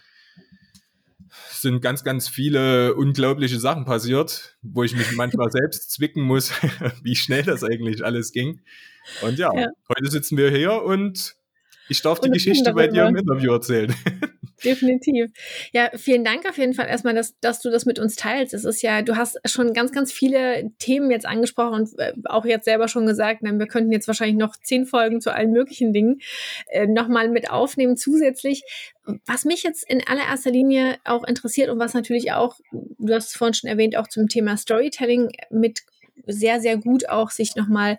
sind 1.52 1.82
ganz, 1.82 2.04
ganz 2.04 2.28
viele 2.28 2.96
unglaubliche 2.96 3.60
Sachen 3.60 3.86
passiert, 3.86 4.58
wo 4.62 4.84
ich 4.84 4.96
mich 4.96 5.12
manchmal 5.14 5.52
selbst 5.52 5.92
zwicken 5.92 6.24
muss, 6.24 6.52
wie 7.04 7.16
schnell 7.16 7.44
das 7.44 7.64
eigentlich 7.64 8.04
alles 8.04 8.32
ging. 8.32 8.62
Und 9.22 9.38
ja, 9.38 9.54
ja, 9.54 9.68
heute 9.90 10.10
sitzen 10.10 10.38
wir 10.38 10.52
hier 10.52 10.82
und 10.84 11.36
ich 11.88 12.02
darf 12.02 12.20
die 12.20 12.30
Geschichte 12.30 12.74
bei 12.74 12.88
dir 12.88 13.08
im 13.08 13.16
Interview 13.16 13.52
erzählen. 13.52 13.94
Definitiv. 14.64 15.32
Ja, 15.72 15.90
vielen 15.96 16.24
Dank 16.24 16.48
auf 16.48 16.58
jeden 16.58 16.74
Fall 16.74 16.88
erstmal, 16.88 17.14
dass, 17.14 17.40
dass 17.40 17.62
du 17.62 17.70
das 17.70 17.86
mit 17.86 18.00
uns 18.00 18.16
teilst. 18.16 18.54
Es 18.54 18.66
ist 18.66 18.82
ja, 18.82 19.02
du 19.02 19.16
hast 19.16 19.40
schon 19.46 19.74
ganz, 19.74 19.92
ganz 19.92 20.12
viele 20.12 20.72
Themen 20.80 21.12
jetzt 21.12 21.26
angesprochen 21.26 21.74
und 21.74 22.00
äh, 22.00 22.14
auch 22.26 22.46
jetzt 22.46 22.66
selber 22.66 22.88
schon 22.88 23.06
gesagt, 23.06 23.42
wir 23.42 23.68
könnten 23.68 23.92
jetzt 23.92 24.08
wahrscheinlich 24.08 24.38
noch 24.38 24.56
zehn 24.58 24.86
Folgen 24.86 25.22
zu 25.22 25.34
allen 25.34 25.52
möglichen 25.52 25.94
Dingen 25.94 26.20
äh, 26.68 26.88
nochmal 26.88 27.30
mit 27.30 27.50
aufnehmen 27.52 27.98
zusätzlich. 27.98 28.64
Was 29.26 29.46
mich 29.46 29.64
jetzt 29.64 29.90
in 29.90 30.06
allererster 30.06 30.52
Linie 30.52 30.98
auch 31.04 31.24
interessiert 31.24 31.70
und 31.70 31.80
was 31.80 31.94
natürlich 31.94 32.32
auch, 32.32 32.60
du 32.72 33.14
hast 33.14 33.30
es 33.30 33.36
vorhin 33.36 33.54
schon 33.54 33.70
erwähnt, 33.70 33.98
auch 33.98 34.08
zum 34.08 34.28
Thema 34.28 34.58
Storytelling 34.58 35.30
mit 35.50 35.82
sehr, 36.28 36.60
sehr 36.60 36.78
gut 36.78 37.10
auch 37.10 37.32
sich 37.32 37.56
nochmal 37.56 37.98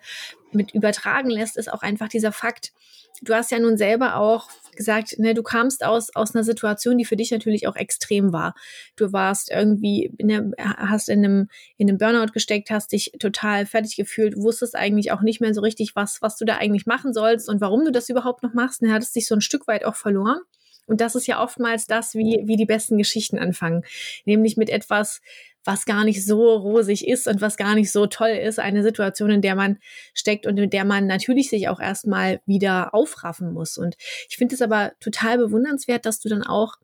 mit 0.52 0.72
übertragen 0.74 1.30
lässt, 1.30 1.56
ist 1.56 1.72
auch 1.72 1.82
einfach 1.82 2.08
dieser 2.08 2.32
Fakt, 2.32 2.72
du 3.22 3.34
hast 3.34 3.50
ja 3.50 3.58
nun 3.58 3.76
selber 3.76 4.16
auch 4.16 4.48
gesagt, 4.76 5.18
ne, 5.18 5.34
du 5.34 5.42
kamst 5.42 5.84
aus, 5.84 6.14
aus 6.14 6.34
einer 6.34 6.44
Situation, 6.44 6.96
die 6.96 7.04
für 7.04 7.16
dich 7.16 7.30
natürlich 7.30 7.66
auch 7.66 7.76
extrem 7.76 8.32
war. 8.32 8.54
Du 8.96 9.12
warst 9.12 9.50
irgendwie, 9.50 10.12
ne, 10.20 10.52
hast 10.58 11.08
in 11.08 11.24
einem, 11.24 11.48
in 11.76 11.88
einem 11.88 11.98
Burnout 11.98 12.32
gesteckt, 12.32 12.70
hast 12.70 12.92
dich 12.92 13.12
total 13.18 13.66
fertig 13.66 13.96
gefühlt, 13.96 14.36
wusstest 14.36 14.76
eigentlich 14.76 15.12
auch 15.12 15.20
nicht 15.20 15.40
mehr 15.40 15.54
so 15.54 15.60
richtig, 15.60 15.96
was, 15.96 16.22
was 16.22 16.36
du 16.36 16.44
da 16.44 16.56
eigentlich 16.56 16.86
machen 16.86 17.12
sollst 17.12 17.48
und 17.48 17.60
warum 17.60 17.84
du 17.84 17.92
das 17.92 18.08
überhaupt 18.08 18.42
noch 18.42 18.54
machst. 18.54 18.82
Und 18.82 18.92
hattest 18.92 19.14
dich 19.14 19.26
so 19.26 19.34
ein 19.34 19.40
Stück 19.40 19.66
weit 19.66 19.84
auch 19.84 19.96
verloren. 19.96 20.40
Und 20.86 21.00
das 21.00 21.14
ist 21.14 21.28
ja 21.28 21.40
oftmals 21.40 21.86
das, 21.86 22.14
wie, 22.14 22.42
wie 22.46 22.56
die 22.56 22.66
besten 22.66 22.98
Geschichten 22.98 23.38
anfangen. 23.38 23.84
Nämlich 24.24 24.56
mit 24.56 24.70
etwas, 24.70 25.20
was 25.64 25.84
gar 25.84 26.04
nicht 26.04 26.24
so 26.24 26.56
rosig 26.56 27.06
ist 27.06 27.26
und 27.26 27.40
was 27.40 27.56
gar 27.56 27.74
nicht 27.74 27.92
so 27.92 28.06
toll 28.06 28.30
ist. 28.30 28.58
Eine 28.58 28.82
Situation, 28.82 29.30
in 29.30 29.42
der 29.42 29.54
man 29.54 29.78
steckt 30.14 30.46
und 30.46 30.58
in 30.58 30.70
der 30.70 30.84
man 30.84 31.06
natürlich 31.06 31.50
sich 31.50 31.68
auch 31.68 31.80
erstmal 31.80 32.40
wieder 32.46 32.94
aufraffen 32.94 33.52
muss. 33.52 33.78
Und 33.78 33.96
ich 34.28 34.36
finde 34.36 34.54
es 34.54 34.62
aber 34.62 34.92
total 35.00 35.38
bewundernswert, 35.38 36.06
dass 36.06 36.20
du 36.20 36.28
dann 36.28 36.42
auch 36.42 36.76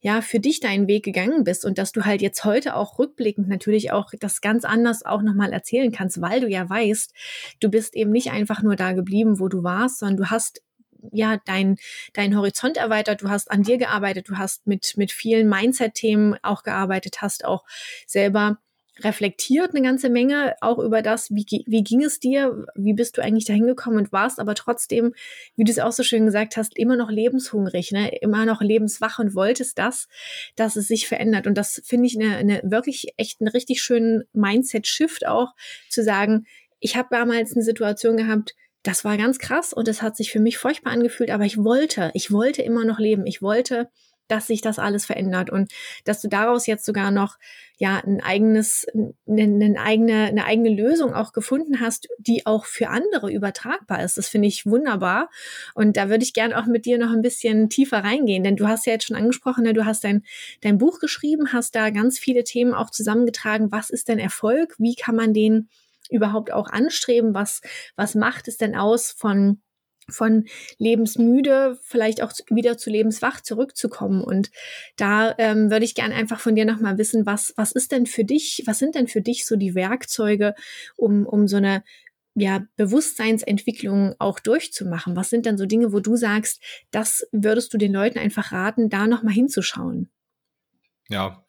ja, 0.00 0.20
für 0.20 0.38
dich 0.38 0.60
deinen 0.60 0.86
Weg 0.86 1.04
gegangen 1.04 1.42
bist 1.42 1.64
und 1.64 1.78
dass 1.78 1.90
du 1.90 2.04
halt 2.04 2.22
jetzt 2.22 2.44
heute 2.44 2.76
auch 2.76 2.98
rückblickend 2.98 3.48
natürlich 3.48 3.92
auch 3.92 4.10
das 4.20 4.40
ganz 4.40 4.64
anders 4.64 5.04
auch 5.04 5.22
nochmal 5.22 5.52
erzählen 5.52 5.90
kannst, 5.90 6.20
weil 6.20 6.40
du 6.40 6.48
ja 6.48 6.68
weißt, 6.68 7.12
du 7.60 7.70
bist 7.70 7.96
eben 7.96 8.12
nicht 8.12 8.30
einfach 8.30 8.62
nur 8.62 8.76
da 8.76 8.92
geblieben, 8.92 9.40
wo 9.40 9.48
du 9.48 9.64
warst, 9.64 9.98
sondern 9.98 10.18
du 10.18 10.26
hast 10.26 10.62
ja, 11.12 11.38
dein, 11.44 11.76
dein 12.12 12.36
Horizont 12.36 12.76
erweitert, 12.76 13.22
du 13.22 13.30
hast 13.30 13.50
an 13.50 13.62
dir 13.62 13.78
gearbeitet, 13.78 14.28
du 14.28 14.36
hast 14.36 14.66
mit, 14.66 14.94
mit 14.96 15.12
vielen 15.12 15.48
Mindset-Themen 15.48 16.36
auch 16.42 16.62
gearbeitet, 16.62 17.22
hast 17.22 17.44
auch 17.44 17.64
selber 18.06 18.58
reflektiert 19.00 19.74
eine 19.74 19.82
ganze 19.82 20.08
Menge 20.08 20.54
auch 20.60 20.78
über 20.78 21.02
das, 21.02 21.30
wie, 21.30 21.44
wie 21.66 21.84
ging 21.84 22.02
es 22.02 22.18
dir, 22.18 22.64
wie 22.74 22.94
bist 22.94 23.16
du 23.16 23.22
eigentlich 23.22 23.44
dahin 23.44 23.66
gekommen 23.66 23.98
und 23.98 24.12
warst 24.12 24.40
aber 24.40 24.54
trotzdem, 24.54 25.14
wie 25.54 25.64
du 25.64 25.70
es 25.70 25.78
auch 25.78 25.92
so 25.92 26.02
schön 26.02 26.24
gesagt 26.24 26.56
hast, 26.56 26.76
immer 26.76 26.96
noch 26.96 27.10
lebenshungrig, 27.10 27.92
ne? 27.92 28.16
immer 28.20 28.46
noch 28.46 28.62
lebenswach 28.62 29.18
und 29.18 29.34
wolltest 29.34 29.78
das, 29.78 30.08
dass 30.56 30.76
es 30.76 30.88
sich 30.88 31.06
verändert. 31.06 31.46
Und 31.46 31.58
das 31.58 31.82
finde 31.84 32.06
ich 32.06 32.18
eine, 32.18 32.36
eine 32.36 32.62
wirklich 32.64 33.08
echt 33.16 33.40
einen 33.40 33.48
richtig 33.48 33.82
schönen 33.82 34.24
Mindset-Shift 34.32 35.26
auch, 35.26 35.54
zu 35.90 36.02
sagen, 36.02 36.46
ich 36.80 36.96
habe 36.96 37.08
damals 37.10 37.52
eine 37.52 37.64
Situation 37.64 38.16
gehabt, 38.16 38.54
das 38.86 39.04
war 39.04 39.16
ganz 39.16 39.38
krass 39.38 39.72
und 39.72 39.88
es 39.88 40.02
hat 40.02 40.16
sich 40.16 40.30
für 40.30 40.40
mich 40.40 40.58
furchtbar 40.58 40.92
angefühlt, 40.92 41.30
aber 41.30 41.44
ich 41.44 41.58
wollte, 41.58 42.10
ich 42.14 42.30
wollte 42.30 42.62
immer 42.62 42.84
noch 42.84 42.98
leben. 42.98 43.26
Ich 43.26 43.42
wollte, 43.42 43.88
dass 44.28 44.46
sich 44.46 44.60
das 44.60 44.78
alles 44.78 45.06
verändert 45.06 45.50
und 45.50 45.72
dass 46.04 46.20
du 46.20 46.28
daraus 46.28 46.66
jetzt 46.66 46.84
sogar 46.84 47.10
noch 47.10 47.36
ja 47.78 48.02
ein 48.04 48.20
eigenes, 48.20 48.86
eine, 48.94 49.42
eine, 49.42 49.80
eigene, 49.80 50.24
eine 50.26 50.44
eigene 50.44 50.70
Lösung 50.70 51.14
auch 51.14 51.32
gefunden 51.32 51.80
hast, 51.80 52.08
die 52.18 52.46
auch 52.46 52.64
für 52.64 52.88
andere 52.88 53.30
übertragbar 53.30 54.02
ist. 54.02 54.18
Das 54.18 54.28
finde 54.28 54.48
ich 54.48 54.66
wunderbar 54.66 55.30
und 55.74 55.96
da 55.96 56.08
würde 56.08 56.24
ich 56.24 56.32
gerne 56.32 56.58
auch 56.58 56.66
mit 56.66 56.86
dir 56.86 56.98
noch 56.98 57.10
ein 57.10 57.22
bisschen 57.22 57.68
tiefer 57.68 57.98
reingehen, 57.98 58.44
denn 58.44 58.56
du 58.56 58.66
hast 58.66 58.86
ja 58.86 58.94
jetzt 58.94 59.06
schon 59.06 59.16
angesprochen, 59.16 59.64
ne, 59.64 59.74
du 59.74 59.84
hast 59.84 60.04
dein 60.04 60.24
dein 60.62 60.78
Buch 60.78 61.00
geschrieben, 61.00 61.52
hast 61.52 61.74
da 61.74 61.90
ganz 61.90 62.18
viele 62.18 62.44
Themen 62.44 62.72
auch 62.74 62.90
zusammengetragen. 62.90 63.72
Was 63.72 63.90
ist 63.90 64.08
denn 64.08 64.18
Erfolg? 64.18 64.74
Wie 64.78 64.94
kann 64.94 65.16
man 65.16 65.34
den 65.34 65.68
überhaupt 66.10 66.52
auch 66.52 66.68
anstreben? 66.68 67.34
Was, 67.34 67.60
was 67.96 68.14
macht 68.14 68.48
es 68.48 68.56
denn 68.56 68.74
aus 68.76 69.10
von 69.10 69.60
von 70.08 70.44
lebensmüde 70.78 71.78
vielleicht 71.82 72.22
auch 72.22 72.32
wieder 72.48 72.78
zu 72.78 72.90
lebenswach 72.90 73.40
zurückzukommen. 73.40 74.22
Und 74.22 74.50
da 74.96 75.34
ähm, 75.38 75.70
würde 75.70 75.84
ich 75.84 75.94
gerne 75.94 76.14
einfach 76.14 76.40
von 76.40 76.54
dir 76.54 76.64
nochmal 76.64 76.98
wissen, 76.98 77.26
was, 77.26 77.52
was 77.56 77.72
ist 77.72 77.92
denn 77.92 78.06
für 78.06 78.24
dich, 78.24 78.62
was 78.66 78.78
sind 78.78 78.94
denn 78.94 79.08
für 79.08 79.20
dich 79.20 79.46
so 79.46 79.56
die 79.56 79.74
Werkzeuge, 79.74 80.54
um, 80.96 81.26
um 81.26 81.48
so 81.48 81.56
eine 81.56 81.82
ja, 82.34 82.66
Bewusstseinsentwicklung 82.76 84.14
auch 84.18 84.38
durchzumachen? 84.38 85.16
Was 85.16 85.30
sind 85.30 85.46
denn 85.46 85.58
so 85.58 85.66
Dinge, 85.66 85.92
wo 85.92 86.00
du 86.00 86.16
sagst, 86.16 86.62
das 86.90 87.26
würdest 87.32 87.72
du 87.74 87.78
den 87.78 87.92
Leuten 87.92 88.18
einfach 88.18 88.52
raten, 88.52 88.90
da 88.90 89.06
nochmal 89.06 89.34
hinzuschauen? 89.34 90.10
Ja, 91.08 91.44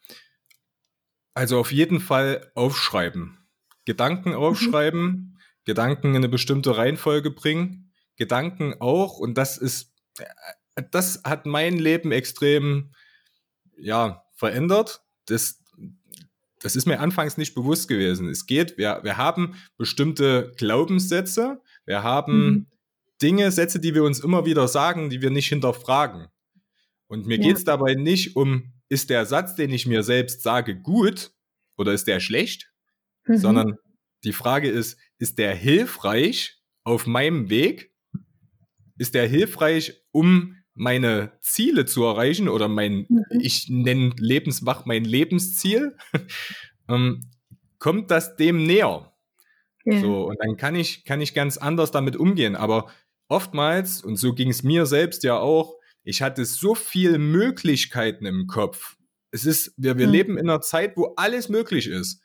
also 1.34 1.60
auf 1.60 1.72
jeden 1.72 2.00
Fall 2.00 2.50
aufschreiben. 2.54 3.37
Gedanken 3.88 4.34
aufschreiben, 4.34 5.02
mhm. 5.02 5.38
Gedanken 5.64 6.08
in 6.08 6.16
eine 6.16 6.28
bestimmte 6.28 6.76
Reihenfolge 6.76 7.30
bringen, 7.30 7.90
Gedanken 8.16 8.74
auch, 8.80 9.16
und 9.18 9.38
das 9.38 9.56
ist, 9.56 9.94
äh, 10.18 10.82
das 10.90 11.22
hat 11.24 11.46
mein 11.46 11.78
Leben 11.78 12.12
extrem, 12.12 12.92
ja, 13.78 14.24
verändert. 14.34 15.00
Das, 15.24 15.62
das 16.60 16.76
ist 16.76 16.84
mir 16.84 17.00
anfangs 17.00 17.38
nicht 17.38 17.54
bewusst 17.54 17.88
gewesen. 17.88 18.28
Es 18.28 18.44
geht, 18.44 18.76
wir, 18.76 19.00
wir 19.04 19.16
haben 19.16 19.54
bestimmte 19.78 20.52
Glaubenssätze, 20.58 21.62
wir 21.86 22.02
haben 22.02 22.46
mhm. 22.46 22.66
Dinge, 23.22 23.50
Sätze, 23.50 23.80
die 23.80 23.94
wir 23.94 24.04
uns 24.04 24.20
immer 24.20 24.44
wieder 24.44 24.68
sagen, 24.68 25.08
die 25.08 25.22
wir 25.22 25.30
nicht 25.30 25.48
hinterfragen. 25.48 26.28
Und 27.06 27.26
mir 27.26 27.38
ja. 27.38 27.42
geht 27.42 27.56
es 27.56 27.64
dabei 27.64 27.94
nicht 27.94 28.36
um, 28.36 28.74
ist 28.90 29.08
der 29.08 29.24
Satz, 29.24 29.54
den 29.54 29.70
ich 29.70 29.86
mir 29.86 30.02
selbst 30.02 30.42
sage, 30.42 30.78
gut 30.78 31.32
oder 31.78 31.94
ist 31.94 32.06
der 32.06 32.20
schlecht, 32.20 32.67
mhm. 33.28 33.36
sondern 33.36 33.78
die 34.24 34.32
Frage 34.32 34.68
ist, 34.68 34.98
ist 35.18 35.38
der 35.38 35.54
hilfreich 35.54 36.58
auf 36.84 37.06
meinem 37.06 37.50
Weg? 37.50 37.92
Ist 38.98 39.14
der 39.14 39.28
hilfreich, 39.28 40.02
um 40.10 40.56
meine 40.74 41.32
Ziele 41.40 41.86
zu 41.86 42.04
erreichen 42.04 42.48
oder 42.48 42.68
mein, 42.68 43.06
mhm. 43.08 43.24
ich 43.40 43.68
nenne 43.68 44.12
Lebenswach 44.18 44.86
mein 44.86 45.04
Lebensziel? 45.04 45.96
ähm, 46.88 47.30
kommt 47.78 48.10
das 48.10 48.36
dem 48.36 48.64
näher? 48.66 49.12
Ja. 49.84 50.00
So, 50.00 50.28
und 50.28 50.36
dann 50.40 50.56
kann 50.56 50.74
ich, 50.74 51.04
kann 51.04 51.20
ich 51.20 51.34
ganz 51.34 51.56
anders 51.56 51.90
damit 51.90 52.16
umgehen. 52.16 52.56
Aber 52.56 52.90
oftmals, 53.28 54.02
und 54.02 54.16
so 54.16 54.34
ging 54.34 54.50
es 54.50 54.62
mir 54.62 54.86
selbst 54.86 55.22
ja 55.22 55.38
auch, 55.38 55.76
ich 56.02 56.22
hatte 56.22 56.44
so 56.44 56.74
viele 56.74 57.18
Möglichkeiten 57.18 58.26
im 58.26 58.46
Kopf. 58.46 58.96
Es 59.30 59.44
ist, 59.44 59.74
wir, 59.76 59.98
wir 59.98 60.06
mhm. 60.06 60.12
leben 60.12 60.38
in 60.38 60.48
einer 60.48 60.60
Zeit, 60.60 60.96
wo 60.96 61.14
alles 61.16 61.48
möglich 61.48 61.86
ist. 61.86 62.22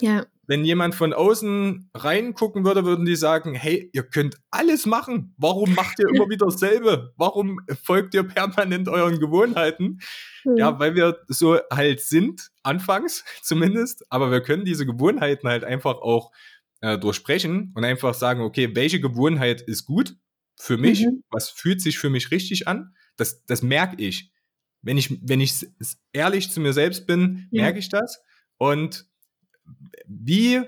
Ja. 0.00 0.26
Wenn 0.46 0.64
jemand 0.64 0.94
von 0.94 1.12
außen 1.12 1.90
reingucken 1.94 2.64
würde, 2.64 2.84
würden 2.84 3.04
die 3.06 3.16
sagen, 3.16 3.54
hey, 3.54 3.88
ihr 3.92 4.02
könnt 4.02 4.38
alles 4.50 4.86
machen. 4.86 5.34
Warum 5.38 5.74
macht 5.74 5.98
ihr 5.98 6.08
immer 6.08 6.28
wieder 6.30 6.46
dasselbe? 6.46 7.12
Warum 7.16 7.60
folgt 7.82 8.14
ihr 8.14 8.24
permanent 8.24 8.88
euren 8.88 9.20
Gewohnheiten? 9.20 10.00
Mhm. 10.44 10.56
Ja, 10.56 10.78
weil 10.78 10.94
wir 10.94 11.18
so 11.28 11.58
halt 11.72 12.00
sind, 12.00 12.50
anfangs 12.62 13.24
zumindest, 13.42 14.04
aber 14.10 14.30
wir 14.30 14.42
können 14.42 14.64
diese 14.64 14.86
Gewohnheiten 14.86 15.48
halt 15.48 15.64
einfach 15.64 15.96
auch 15.96 16.32
äh, 16.80 16.98
durchsprechen 16.98 17.72
und 17.74 17.84
einfach 17.84 18.14
sagen, 18.14 18.40
okay, 18.40 18.74
welche 18.74 19.00
Gewohnheit 19.00 19.62
ist 19.62 19.84
gut 19.84 20.16
für 20.58 20.76
mich? 20.76 21.06
Mhm. 21.06 21.22
Was 21.30 21.50
fühlt 21.50 21.80
sich 21.80 21.98
für 21.98 22.10
mich 22.10 22.30
richtig 22.30 22.66
an? 22.68 22.94
Das, 23.16 23.44
das 23.46 23.62
merke 23.62 24.02
ich. 24.02 24.32
Wenn 24.82 24.98
ich, 24.98 25.20
wenn 25.22 25.40
ich 25.40 25.66
ehrlich 26.12 26.50
zu 26.50 26.60
mir 26.60 26.72
selbst 26.72 27.06
bin, 27.06 27.46
ja. 27.52 27.62
merke 27.62 27.78
ich 27.78 27.88
das. 27.88 28.20
Und 28.58 29.06
wie 30.06 30.62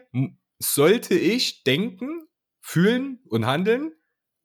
sollte 0.59 1.15
ich 1.15 1.65
denken, 1.65 2.27
fühlen 2.61 3.21
und 3.29 3.47
handeln, 3.47 3.93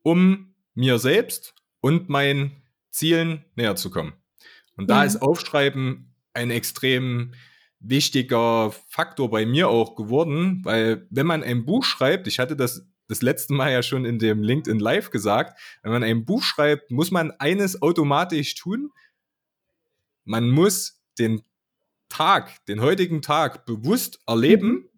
um 0.02 0.56
mir 0.74 1.00
selbst 1.00 1.56
und 1.82 2.10
meinen 2.10 2.64
Zielen 2.90 3.46
näher 3.56 3.76
zu 3.76 3.90
kommen? 3.90 4.14
Und 4.76 4.90
da 4.90 5.00
ja. 5.00 5.04
ist 5.06 5.22
Aufschreiben 5.22 6.16
ein 6.34 6.52
extrem 6.52 7.34
wichtiger 7.80 8.72
Faktor 8.88 9.30
bei 9.30 9.46
mir 9.46 9.70
auch 9.70 9.96
geworden, 9.96 10.62
weil 10.64 11.08
wenn 11.10 11.26
man 11.26 11.44
ein 11.44 11.66
Buch 11.66 11.84
schreibt, 11.84 12.28
ich 12.28 12.40
hatte 12.40 12.56
das 12.56 12.90
das 13.10 13.24
letzte 13.24 13.54
Mal 13.54 13.72
ja 13.72 13.84
schon 13.84 14.06
in 14.06 14.20
dem 14.20 14.44
LinkedIn 14.44 14.80
Live 14.80 15.10
gesagt, 15.10 15.60
wenn 15.82 15.92
man 15.92 16.04
ein 16.04 16.26
Buch 16.26 16.44
schreibt, 16.44 16.92
muss 16.92 17.12
man 17.12 17.32
eines 17.32 17.82
automatisch 17.82 18.54
tun. 18.56 18.92
Man 20.26 20.50
muss 20.50 21.02
den 21.18 21.42
Tag, 22.10 22.66
den 22.66 22.82
heutigen 22.82 23.22
Tag 23.22 23.66
bewusst 23.66 24.20
erleben, 24.28 24.72
mhm. 24.72 24.90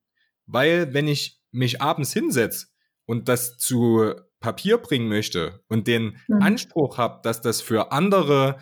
weil 0.46 0.94
wenn 0.94 1.08
ich 1.08 1.40
mich 1.52 1.82
abends 1.82 2.14
hinsetze 2.14 2.68
und 3.06 3.28
das 3.28 3.58
zu 3.58 4.14
Papier 4.40 4.78
bringen 4.78 5.08
möchte 5.08 5.64
und 5.68 5.88
den 5.88 6.18
mhm. 6.28 6.42
Anspruch 6.42 6.98
habe, 6.98 7.22
dass 7.24 7.42
das 7.42 7.62
für 7.62 7.92
andere 7.92 8.60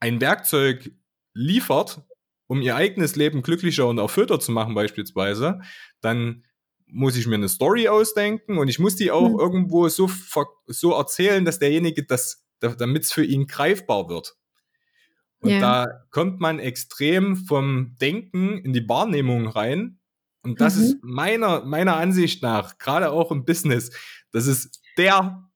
ein 0.00 0.20
Werkzeug 0.20 0.92
liefert, 1.34 2.02
um 2.46 2.60
ihr 2.60 2.76
eigenes 2.76 3.16
Leben 3.16 3.42
glücklicher 3.42 3.86
und 3.86 3.98
erfüllter 3.98 4.38
zu 4.38 4.52
machen 4.52 4.74
beispielsweise, 4.74 5.60
dann 6.00 6.44
muss 6.86 7.16
ich 7.16 7.26
mir 7.26 7.36
eine 7.36 7.48
Story 7.48 7.88
ausdenken 7.88 8.58
und 8.58 8.68
ich 8.68 8.78
muss 8.78 8.96
die 8.96 9.10
auch 9.10 9.30
mhm. 9.30 9.40
irgendwo 9.40 9.88
so, 9.88 10.10
so 10.66 10.92
erzählen, 10.92 11.44
dass 11.44 11.58
derjenige 11.58 12.04
das, 12.04 12.44
damit 12.60 13.04
es 13.04 13.12
für 13.12 13.24
ihn 13.24 13.46
greifbar 13.46 14.08
wird. 14.08 14.36
Und 15.42 15.50
ja. 15.50 15.60
da 15.60 16.04
kommt 16.10 16.40
man 16.40 16.60
extrem 16.60 17.36
vom 17.36 17.96
Denken 18.00 18.58
in 18.58 18.72
die 18.72 18.88
Wahrnehmung 18.88 19.48
rein. 19.48 19.98
Und 20.42 20.60
das 20.60 20.76
mhm. 20.76 20.82
ist 20.82 20.96
meiner, 21.02 21.64
meiner 21.64 21.96
Ansicht 21.96 22.42
nach, 22.42 22.78
gerade 22.78 23.10
auch 23.10 23.30
im 23.32 23.44
Business, 23.44 23.90
das 24.30 24.46
ist 24.46 24.80
der 24.96 25.48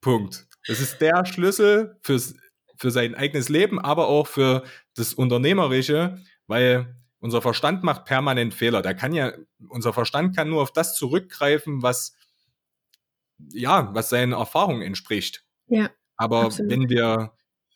Punkt. 0.00 0.46
Das 0.66 0.80
ist 0.80 0.98
der 1.00 1.26
Schlüssel 1.26 1.98
fürs, 2.02 2.34
für 2.76 2.90
sein 2.90 3.14
eigenes 3.14 3.50
Leben, 3.50 3.78
aber 3.78 4.08
auch 4.08 4.26
für 4.26 4.64
das 4.94 5.12
Unternehmerische, 5.12 6.18
weil 6.46 6.96
unser 7.20 7.42
Verstand 7.42 7.82
macht 7.82 8.06
permanent 8.06 8.54
Fehler. 8.54 8.80
Der 8.80 8.94
kann 8.94 9.12
ja, 9.12 9.32
unser 9.68 9.92
Verstand 9.92 10.34
kann 10.34 10.48
nur 10.48 10.62
auf 10.62 10.72
das 10.72 10.94
zurückgreifen, 10.94 11.82
was, 11.82 12.16
ja, 13.52 13.94
was 13.94 14.08
seinen 14.08 14.32
Erfahrungen 14.32 14.82
entspricht. 14.82 15.44
Ja. 15.66 15.90
Aber 16.16 16.44
absolut. 16.44 16.70
wenn 16.70 16.88
wir 16.88 17.32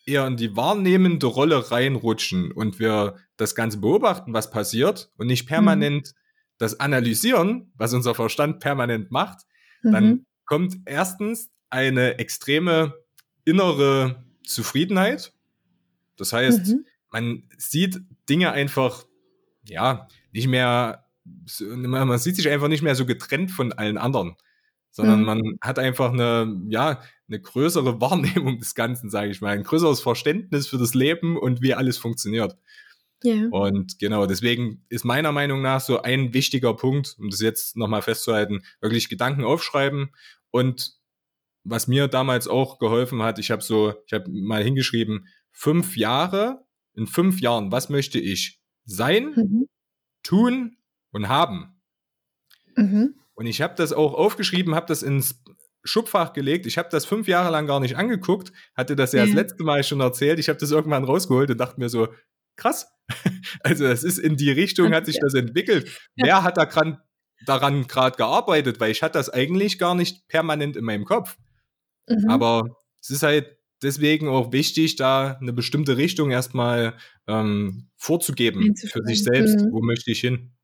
eher 0.08 0.26
in 0.26 0.36
die 0.36 0.56
wahrnehmende 0.56 1.26
Rolle 1.26 1.70
reinrutschen 1.70 2.50
und 2.50 2.78
wir 2.78 3.16
das 3.36 3.54
Ganze 3.54 3.78
beobachten, 3.78 4.32
was 4.32 4.50
passiert 4.50 5.10
und 5.16 5.26
nicht 5.26 5.46
permanent 5.46 6.08
mhm. 6.08 6.18
das 6.58 6.80
analysieren, 6.80 7.72
was 7.76 7.94
unser 7.94 8.14
Verstand 8.14 8.60
permanent 8.60 9.10
macht, 9.10 9.46
mhm. 9.82 9.92
dann 9.92 10.26
kommt 10.44 10.76
erstens 10.86 11.50
eine 11.70 12.18
extreme 12.18 12.94
innere 13.44 14.24
Zufriedenheit. 14.44 15.32
Das 16.16 16.32
heißt, 16.32 16.68
mhm. 16.68 16.86
man 17.12 17.42
sieht 17.56 18.00
Dinge 18.28 18.52
einfach, 18.52 19.04
ja, 19.64 20.08
nicht 20.32 20.48
mehr, 20.48 21.04
man 21.84 22.18
sieht 22.18 22.36
sich 22.36 22.48
einfach 22.48 22.68
nicht 22.68 22.82
mehr 22.82 22.94
so 22.94 23.04
getrennt 23.04 23.50
von 23.50 23.72
allen 23.72 23.98
anderen, 23.98 24.36
sondern 24.90 25.20
mhm. 25.20 25.26
man 25.26 25.42
hat 25.60 25.78
einfach 25.78 26.12
eine, 26.12 26.60
ja, 26.68 27.00
eine 27.28 27.40
größere 27.40 28.00
Wahrnehmung 28.00 28.58
des 28.58 28.74
Ganzen, 28.74 29.10
sage 29.10 29.30
ich 29.30 29.40
mal, 29.40 29.56
ein 29.56 29.64
größeres 29.64 30.00
Verständnis 30.00 30.68
für 30.68 30.78
das 30.78 30.94
Leben 30.94 31.36
und 31.36 31.62
wie 31.62 31.74
alles 31.74 31.98
funktioniert. 31.98 32.56
Ja. 33.24 33.48
Und 33.50 33.98
genau, 33.98 34.26
deswegen 34.26 34.84
ist 34.88 35.04
meiner 35.04 35.32
Meinung 35.32 35.60
nach 35.60 35.80
so 35.80 36.02
ein 36.02 36.34
wichtiger 36.34 36.74
Punkt, 36.74 37.16
um 37.18 37.30
das 37.30 37.40
jetzt 37.40 37.76
nochmal 37.76 38.02
festzuhalten, 38.02 38.62
wirklich 38.80 39.08
Gedanken 39.08 39.44
aufschreiben 39.44 40.10
und 40.50 40.98
was 41.64 41.86
mir 41.88 42.08
damals 42.08 42.48
auch 42.48 42.78
geholfen 42.78 43.22
hat, 43.22 43.38
ich 43.38 43.50
habe 43.50 43.62
so, 43.62 43.94
ich 44.06 44.12
habe 44.12 44.30
mal 44.30 44.62
hingeschrieben, 44.62 45.28
fünf 45.50 45.96
Jahre, 45.96 46.64
in 46.94 47.06
fünf 47.06 47.40
Jahren, 47.40 47.72
was 47.72 47.88
möchte 47.88 48.18
ich 48.18 48.60
sein, 48.84 49.34
mhm. 49.36 49.68
tun 50.22 50.76
und 51.10 51.28
haben? 51.28 51.80
Mhm. 52.76 53.14
Und 53.38 53.46
ich 53.46 53.62
habe 53.62 53.76
das 53.76 53.92
auch 53.92 54.14
aufgeschrieben, 54.14 54.74
habe 54.74 54.86
das 54.86 55.04
ins 55.04 55.44
Schubfach 55.84 56.32
gelegt. 56.32 56.66
Ich 56.66 56.76
habe 56.76 56.88
das 56.90 57.04
fünf 57.04 57.28
Jahre 57.28 57.52
lang 57.52 57.68
gar 57.68 57.78
nicht 57.78 57.96
angeguckt, 57.96 58.52
hatte 58.74 58.96
das 58.96 59.12
ja, 59.12 59.20
ja. 59.20 59.26
das 59.26 59.34
letzte 59.34 59.62
Mal 59.62 59.84
schon 59.84 60.00
erzählt. 60.00 60.40
Ich 60.40 60.48
habe 60.48 60.58
das 60.58 60.72
irgendwann 60.72 61.04
rausgeholt 61.04 61.48
und 61.48 61.56
dachte 61.58 61.78
mir 61.78 61.88
so, 61.88 62.08
krass. 62.56 62.88
Also 63.62 63.84
das 63.84 64.02
ist 64.02 64.18
in 64.18 64.36
die 64.36 64.50
Richtung 64.50 64.92
hat 64.92 65.06
sich 65.06 65.18
das 65.20 65.34
entwickelt. 65.34 65.88
Ja. 66.16 66.26
Wer 66.26 66.42
hat 66.42 66.56
da 66.56 66.64
grad, 66.64 66.98
daran 67.46 67.86
gerade 67.86 68.16
gearbeitet? 68.16 68.80
Weil 68.80 68.90
ich 68.90 69.02
hatte 69.02 69.18
das 69.18 69.30
eigentlich 69.30 69.78
gar 69.78 69.94
nicht 69.94 70.26
permanent 70.26 70.76
in 70.76 70.84
meinem 70.84 71.04
Kopf. 71.04 71.38
Mhm. 72.08 72.28
Aber 72.28 72.76
es 73.00 73.10
ist 73.10 73.22
halt 73.22 73.56
deswegen 73.82 74.28
auch 74.28 74.52
wichtig, 74.52 74.96
da 74.96 75.38
eine 75.40 75.52
bestimmte 75.52 75.96
Richtung 75.96 76.32
erstmal 76.32 76.98
ähm, 77.28 77.88
vorzugeben 77.96 78.74
für 78.76 79.02
sich 79.04 79.22
selbst. 79.22 79.60
Mhm. 79.60 79.72
Wo 79.72 79.80
möchte 79.80 80.10
ich 80.10 80.20
hin? 80.20 80.57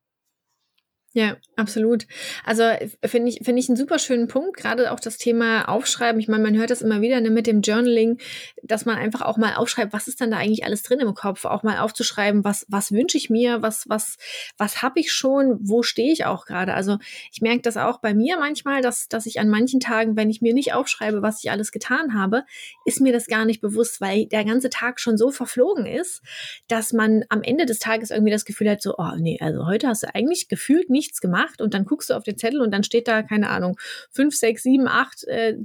Ja, 1.16 1.36
absolut. 1.54 2.08
Also 2.44 2.64
finde 3.04 3.28
ich, 3.28 3.38
finde 3.44 3.60
ich 3.60 3.68
einen 3.68 3.76
super 3.76 4.00
schönen 4.00 4.26
Punkt, 4.26 4.56
gerade 4.56 4.90
auch 4.90 4.98
das 4.98 5.16
Thema 5.16 5.68
Aufschreiben. 5.68 6.20
Ich 6.20 6.26
meine, 6.26 6.42
man 6.42 6.56
hört 6.56 6.70
das 6.70 6.82
immer 6.82 7.02
wieder 7.02 7.20
ne, 7.20 7.30
mit 7.30 7.46
dem 7.46 7.60
Journaling, 7.60 8.18
dass 8.64 8.84
man 8.84 8.96
einfach 8.96 9.22
auch 9.22 9.36
mal 9.36 9.54
aufschreibt, 9.54 9.92
was 9.92 10.08
ist 10.08 10.20
dann 10.20 10.32
da 10.32 10.38
eigentlich 10.38 10.64
alles 10.64 10.82
drin 10.82 10.98
im 10.98 11.14
Kopf, 11.14 11.44
auch 11.44 11.62
mal 11.62 11.78
aufzuschreiben, 11.78 12.42
was, 12.42 12.66
was 12.68 12.90
wünsche 12.90 13.16
ich 13.16 13.30
mir, 13.30 13.62
was, 13.62 13.88
was, 13.88 14.16
was 14.58 14.82
habe 14.82 14.98
ich 14.98 15.12
schon, 15.12 15.56
wo 15.60 15.84
stehe 15.84 16.12
ich 16.12 16.24
auch 16.24 16.46
gerade. 16.46 16.74
Also 16.74 16.98
ich 17.30 17.40
merke 17.40 17.62
das 17.62 17.76
auch 17.76 18.00
bei 18.00 18.12
mir 18.12 18.36
manchmal, 18.36 18.82
dass, 18.82 19.06
dass 19.08 19.26
ich 19.26 19.38
an 19.38 19.48
manchen 19.48 19.78
Tagen, 19.78 20.16
wenn 20.16 20.30
ich 20.30 20.42
mir 20.42 20.52
nicht 20.52 20.72
aufschreibe, 20.72 21.22
was 21.22 21.44
ich 21.44 21.52
alles 21.52 21.70
getan 21.70 22.14
habe, 22.18 22.42
ist 22.86 23.00
mir 23.00 23.12
das 23.12 23.28
gar 23.28 23.44
nicht 23.44 23.60
bewusst, 23.60 24.00
weil 24.00 24.26
der 24.26 24.44
ganze 24.44 24.68
Tag 24.68 24.98
schon 24.98 25.16
so 25.16 25.30
verflogen 25.30 25.86
ist, 25.86 26.22
dass 26.66 26.92
man 26.92 27.22
am 27.28 27.44
Ende 27.44 27.66
des 27.66 27.78
Tages 27.78 28.10
irgendwie 28.10 28.32
das 28.32 28.44
Gefühl 28.44 28.68
hat, 28.68 28.82
so, 28.82 28.96
oh 28.98 29.12
nee, 29.16 29.38
also 29.40 29.64
heute 29.68 29.86
hast 29.86 30.02
du 30.02 30.12
eigentlich 30.12 30.48
gefühlt 30.48 30.90
nicht 30.90 31.03
nichts 31.04 31.20
gemacht 31.20 31.60
und 31.60 31.74
dann 31.74 31.84
guckst 31.84 32.10
du 32.10 32.14
auf 32.14 32.24
den 32.24 32.38
Zettel 32.38 32.60
und 32.60 32.70
dann 32.72 32.84
steht 32.84 33.08
da, 33.08 33.22
keine 33.22 33.50
Ahnung, 33.50 33.78
fünf, 34.10 34.34
sechs, 34.34 34.62
sieben, 34.62 34.88
acht 34.88 35.24
äh, 35.24 35.56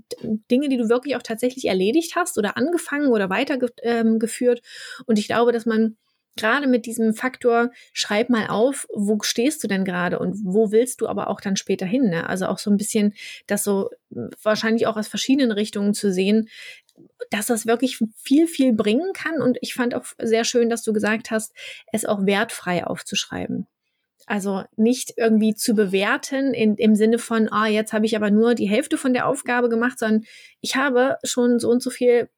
Dinge, 0.52 0.69
die 0.69 0.78
du 0.78 0.89
wirklich 0.89 1.15
auch 1.15 1.23
tatsächlich 1.23 1.65
erledigt 1.65 2.15
hast 2.15 2.38
oder 2.38 2.58
angefangen 2.58 3.08
oder 3.08 3.30
weitergeführt. 3.30 4.60
Ähm, 4.62 5.04
und 5.06 5.19
ich 5.19 5.28
glaube, 5.28 5.52
dass 5.52 5.65
man 5.65 5.97
gerade 6.38 6.67
mit 6.67 6.86
diesem 6.86 7.13
Faktor, 7.13 7.71
schreib 7.91 8.30
mal 8.30 8.47
auf, 8.47 8.88
wo 8.93 9.17
stehst 9.21 9.63
du 9.63 9.67
denn 9.67 9.84
gerade 9.84 10.19
und 10.19 10.38
wo 10.43 10.71
willst 10.71 11.02
du 11.02 11.08
aber 11.08 11.30
auch 11.30 11.41
dann 11.41 11.58
später 11.58 11.86
hin? 11.86 12.10
Ne? 12.10 12.30
Also 12.30 12.45
auch 12.45 12.60
so 12.60 12.71
ein 12.71 12.78
bisschen 12.78 13.13
das 13.47 13.63
so 13.63 13.89
wahrscheinlich 14.43 14.88
auch 14.88 14.95
aus 14.95 15.08
verschiedenen 15.08 15.52
Richtungen 15.52 15.93
zu 15.93 16.13
sehen, 16.13 16.47
dass 17.30 17.47
das 17.47 17.65
wirklich 17.65 17.99
viel, 18.15 18.47
viel 18.47 18.73
bringen 18.73 19.12
kann. 19.13 19.41
Und 19.41 19.58
ich 19.62 19.73
fand 19.73 19.93
auch 19.93 20.06
sehr 20.21 20.45
schön, 20.45 20.69
dass 20.69 20.84
du 20.84 20.93
gesagt 20.93 21.30
hast, 21.32 21.54
es 21.91 22.06
auch 22.06 22.25
wertfrei 22.25 22.86
aufzuschreiben. 22.86 23.67
Also 24.25 24.63
nicht 24.75 25.13
irgendwie 25.17 25.55
zu 25.55 25.73
bewerten 25.73 26.53
in, 26.53 26.75
im 26.75 26.95
Sinne 26.95 27.17
von, 27.17 27.51
ah, 27.51 27.67
jetzt 27.67 27.93
habe 27.93 28.05
ich 28.05 28.15
aber 28.15 28.29
nur 28.29 28.53
die 28.53 28.69
Hälfte 28.69 28.97
von 28.97 29.13
der 29.13 29.27
Aufgabe 29.27 29.69
gemacht, 29.69 29.97
sondern 29.97 30.25
ich 30.62 30.75
habe 30.75 31.17
schon 31.23 31.60
so 31.60 31.69
und 31.69 31.82
so 31.82 31.89
viel 31.89 32.29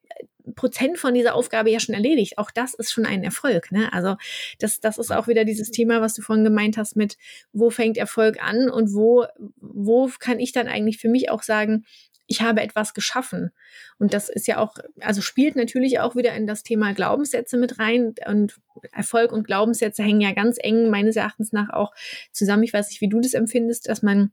Prozent 0.54 0.98
von 0.98 1.14
dieser 1.14 1.34
Aufgabe 1.34 1.70
ja 1.70 1.80
schon 1.80 1.94
erledigt. 1.94 2.38
Auch 2.38 2.50
das 2.50 2.74
ist 2.74 2.92
schon 2.92 3.06
ein 3.06 3.22
Erfolg. 3.22 3.70
Ne? 3.70 3.92
Also 3.92 4.16
das, 4.58 4.80
das 4.80 4.98
ist 4.98 5.12
auch 5.12 5.28
wieder 5.28 5.44
dieses 5.44 5.70
Thema, 5.70 6.00
was 6.00 6.14
du 6.14 6.22
vorhin 6.22 6.44
gemeint 6.44 6.76
hast 6.76 6.96
mit, 6.96 7.16
wo 7.52 7.70
fängt 7.70 7.96
Erfolg 7.96 8.42
an 8.42 8.70
und 8.70 8.92
wo, 8.92 9.26
wo 9.60 10.10
kann 10.18 10.40
ich 10.40 10.52
dann 10.52 10.68
eigentlich 10.68 10.98
für 10.98 11.08
mich 11.08 11.30
auch 11.30 11.42
sagen, 11.42 11.84
ich 12.26 12.42
habe 12.42 12.62
etwas 12.62 12.94
geschaffen. 12.94 13.50
Und 13.98 14.14
das 14.14 14.28
ist 14.28 14.46
ja 14.46 14.58
auch, 14.58 14.76
also 15.00 15.20
spielt 15.20 15.56
natürlich 15.56 16.00
auch 16.00 16.16
wieder 16.16 16.34
in 16.34 16.46
das 16.46 16.62
Thema 16.62 16.92
Glaubenssätze 16.94 17.56
mit 17.56 17.78
rein. 17.78 18.14
Und 18.26 18.60
Erfolg 18.92 19.32
und 19.32 19.46
Glaubenssätze 19.46 20.02
hängen 20.02 20.20
ja 20.20 20.32
ganz 20.32 20.56
eng 20.60 20.90
meines 20.90 21.16
Erachtens 21.16 21.52
nach 21.52 21.70
auch 21.70 21.92
zusammen. 22.32 22.62
Ich 22.62 22.72
weiß 22.72 22.88
nicht, 22.90 23.00
wie 23.00 23.08
du 23.08 23.20
das 23.20 23.34
empfindest, 23.34 23.88
dass 23.88 24.02
man 24.02 24.32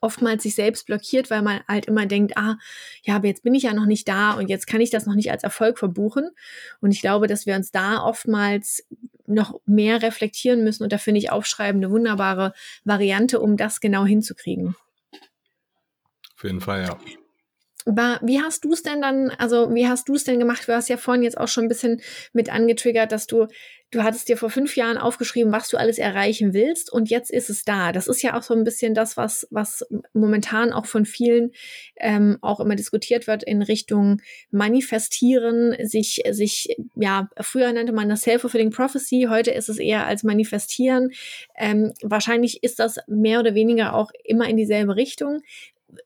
oftmals 0.00 0.42
sich 0.42 0.54
selbst 0.54 0.86
blockiert, 0.86 1.30
weil 1.30 1.42
man 1.42 1.60
halt 1.68 1.86
immer 1.86 2.06
denkt, 2.06 2.36
ah, 2.36 2.56
ja, 3.02 3.16
aber 3.16 3.26
jetzt 3.28 3.42
bin 3.42 3.54
ich 3.54 3.64
ja 3.64 3.74
noch 3.74 3.86
nicht 3.86 4.08
da 4.08 4.32
und 4.32 4.48
jetzt 4.48 4.66
kann 4.66 4.80
ich 4.80 4.90
das 4.90 5.06
noch 5.06 5.14
nicht 5.14 5.30
als 5.30 5.42
Erfolg 5.42 5.78
verbuchen. 5.78 6.30
Und 6.80 6.92
ich 6.92 7.00
glaube, 7.00 7.26
dass 7.26 7.46
wir 7.46 7.56
uns 7.56 7.72
da 7.72 8.02
oftmals 8.02 8.86
noch 9.26 9.60
mehr 9.66 10.02
reflektieren 10.02 10.62
müssen 10.64 10.84
und 10.84 10.92
da 10.92 10.98
finde 10.98 11.18
ich 11.18 11.30
Aufschreiben 11.30 11.82
eine 11.82 11.90
wunderbare 11.90 12.52
Variante, 12.84 13.40
um 13.40 13.56
das 13.56 13.80
genau 13.80 14.06
hinzukriegen. 14.06 14.76
Auf 16.36 16.44
jeden 16.44 16.60
Fall, 16.60 16.82
ja. 16.84 16.98
Wie 17.86 18.40
hast 18.40 18.64
du 18.64 18.72
es 18.72 18.82
denn 18.82 19.00
dann, 19.00 19.30
also 19.38 19.72
wie 19.72 19.86
hast 19.86 20.08
du 20.08 20.16
es 20.16 20.24
denn 20.24 20.40
gemacht? 20.40 20.66
Du 20.66 20.74
hast 20.74 20.88
ja 20.88 20.96
vorhin 20.96 21.22
jetzt 21.22 21.38
auch 21.38 21.46
schon 21.46 21.66
ein 21.66 21.68
bisschen 21.68 22.02
mit 22.32 22.52
angetriggert, 22.52 23.12
dass 23.12 23.28
du, 23.28 23.46
du 23.92 24.02
hattest 24.02 24.28
dir 24.28 24.36
vor 24.36 24.50
fünf 24.50 24.74
Jahren 24.74 24.98
aufgeschrieben, 24.98 25.52
was 25.52 25.68
du 25.68 25.76
alles 25.76 25.98
erreichen 25.98 26.52
willst 26.52 26.92
und 26.92 27.10
jetzt 27.10 27.30
ist 27.30 27.48
es 27.48 27.62
da. 27.62 27.92
Das 27.92 28.08
ist 28.08 28.22
ja 28.22 28.36
auch 28.36 28.42
so 28.42 28.54
ein 28.54 28.64
bisschen 28.64 28.92
das, 28.92 29.16
was, 29.16 29.46
was 29.52 29.86
momentan 30.14 30.72
auch 30.72 30.86
von 30.86 31.04
vielen 31.04 31.52
ähm, 31.94 32.38
auch 32.40 32.58
immer 32.58 32.74
diskutiert 32.74 33.28
wird 33.28 33.44
in 33.44 33.62
Richtung 33.62 34.20
Manifestieren, 34.50 35.76
sich, 35.86 36.24
sich, 36.30 36.76
ja, 36.96 37.28
früher 37.40 37.72
nannte 37.72 37.92
man 37.92 38.08
das 38.08 38.22
Self-Fulfilling 38.22 38.70
Prophecy, 38.70 39.28
heute 39.30 39.52
ist 39.52 39.68
es 39.68 39.78
eher 39.78 40.08
als 40.08 40.24
Manifestieren. 40.24 41.12
Ähm, 41.56 41.92
wahrscheinlich 42.02 42.64
ist 42.64 42.80
das 42.80 42.96
mehr 43.06 43.38
oder 43.38 43.54
weniger 43.54 43.94
auch 43.94 44.10
immer 44.24 44.48
in 44.48 44.56
dieselbe 44.56 44.96
Richtung 44.96 45.42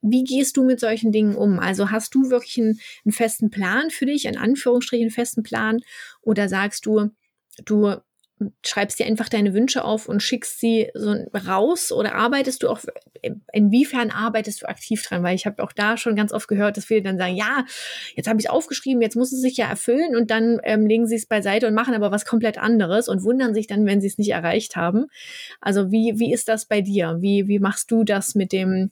wie 0.02 0.24
gehst 0.24 0.56
du 0.56 0.64
mit 0.64 0.80
solchen 0.80 1.12
Dingen 1.12 1.34
um? 1.34 1.58
Also 1.58 1.90
hast 1.90 2.14
du 2.14 2.30
wirklich 2.30 2.58
einen, 2.58 2.80
einen 3.04 3.12
festen 3.12 3.50
Plan 3.50 3.90
für 3.90 4.06
dich, 4.06 4.26
in 4.26 4.36
Anführungsstrichen 4.36 5.04
einen 5.04 5.10
festen 5.10 5.42
Plan, 5.42 5.80
oder 6.22 6.48
sagst 6.48 6.86
du, 6.86 7.10
du 7.64 7.96
schreibst 8.64 8.98
dir 8.98 9.06
einfach 9.06 9.28
deine 9.28 9.54
Wünsche 9.54 9.84
auf 9.84 10.08
und 10.08 10.22
schickst 10.22 10.60
sie 10.60 10.90
so 10.94 11.14
raus 11.46 11.92
oder 11.92 12.14
arbeitest 12.14 12.62
du 12.62 12.68
auch, 12.68 12.80
inwiefern 13.52 14.10
arbeitest 14.10 14.62
du 14.62 14.68
aktiv 14.68 15.02
dran? 15.02 15.22
Weil 15.22 15.34
ich 15.34 15.46
habe 15.46 15.62
auch 15.62 15.72
da 15.72 15.96
schon 15.96 16.16
ganz 16.16 16.32
oft 16.32 16.48
gehört, 16.48 16.76
dass 16.76 16.86
viele 16.86 17.02
dann 17.02 17.18
sagen, 17.18 17.36
ja, 17.36 17.64
jetzt 18.16 18.28
habe 18.28 18.40
ich 18.40 18.46
es 18.46 18.50
aufgeschrieben, 18.50 19.02
jetzt 19.02 19.16
muss 19.16 19.32
es 19.32 19.40
sich 19.40 19.56
ja 19.56 19.68
erfüllen 19.68 20.16
und 20.16 20.30
dann 20.30 20.58
ähm, 20.64 20.86
legen 20.86 21.06
sie 21.06 21.16
es 21.16 21.26
beiseite 21.26 21.66
und 21.66 21.74
machen 21.74 21.94
aber 21.94 22.10
was 22.10 22.24
komplett 22.24 22.58
anderes 22.58 23.08
und 23.08 23.22
wundern 23.24 23.54
sich 23.54 23.66
dann, 23.66 23.84
wenn 23.86 24.00
sie 24.00 24.06
es 24.06 24.18
nicht 24.18 24.30
erreicht 24.30 24.76
haben. 24.76 25.06
Also 25.60 25.90
wie, 25.90 26.14
wie 26.18 26.32
ist 26.32 26.48
das 26.48 26.64
bei 26.64 26.80
dir? 26.80 27.18
Wie, 27.20 27.46
wie 27.46 27.58
machst 27.58 27.90
du 27.90 28.04
das 28.04 28.34
mit 28.34 28.52
dem, 28.52 28.90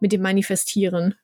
mit 0.00 0.12
dem 0.12 0.22
Manifestieren? 0.22 1.14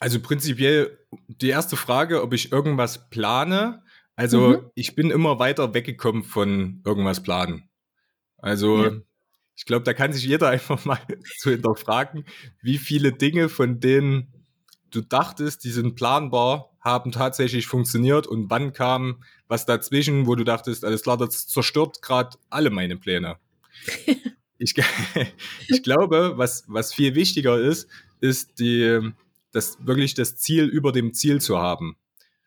Also 0.00 0.20
prinzipiell 0.20 0.98
die 1.26 1.48
erste 1.48 1.76
Frage, 1.76 2.22
ob 2.22 2.32
ich 2.32 2.52
irgendwas 2.52 3.10
plane. 3.10 3.82
Also 4.14 4.48
mhm. 4.48 4.70
ich 4.74 4.94
bin 4.94 5.10
immer 5.10 5.38
weiter 5.38 5.74
weggekommen 5.74 6.22
von 6.22 6.82
irgendwas 6.84 7.22
planen. 7.22 7.68
Also 8.36 8.84
ja. 8.84 8.92
ich 9.56 9.64
glaube, 9.64 9.84
da 9.84 9.94
kann 9.94 10.12
sich 10.12 10.24
jeder 10.24 10.48
einfach 10.50 10.84
mal 10.84 11.00
zu 11.38 11.50
hinterfragen, 11.50 12.24
wie 12.62 12.78
viele 12.78 13.12
Dinge 13.12 13.48
von 13.48 13.80
denen 13.80 14.32
du 14.90 15.02
dachtest, 15.02 15.64
die 15.64 15.70
sind 15.70 15.96
planbar, 15.96 16.76
haben 16.80 17.12
tatsächlich 17.12 17.66
funktioniert 17.66 18.26
und 18.26 18.48
wann 18.50 18.72
kam 18.72 19.22
was 19.46 19.66
dazwischen, 19.66 20.26
wo 20.26 20.34
du 20.34 20.44
dachtest, 20.44 20.84
alles 20.84 21.02
klar, 21.02 21.16
das 21.16 21.46
zerstört 21.46 22.00
gerade 22.00 22.38
alle 22.48 22.70
meine 22.70 22.96
Pläne. 22.96 23.36
ich, 24.58 24.74
ich 25.68 25.82
glaube, 25.82 26.34
was, 26.36 26.64
was 26.66 26.94
viel 26.94 27.14
wichtiger 27.14 27.58
ist, 27.58 27.88
ist 28.20 28.58
die, 28.58 29.12
das 29.52 29.78
wirklich 29.84 30.14
das 30.14 30.36
Ziel 30.36 30.64
über 30.64 30.92
dem 30.92 31.14
Ziel 31.14 31.40
zu 31.40 31.58
haben. 31.58 31.96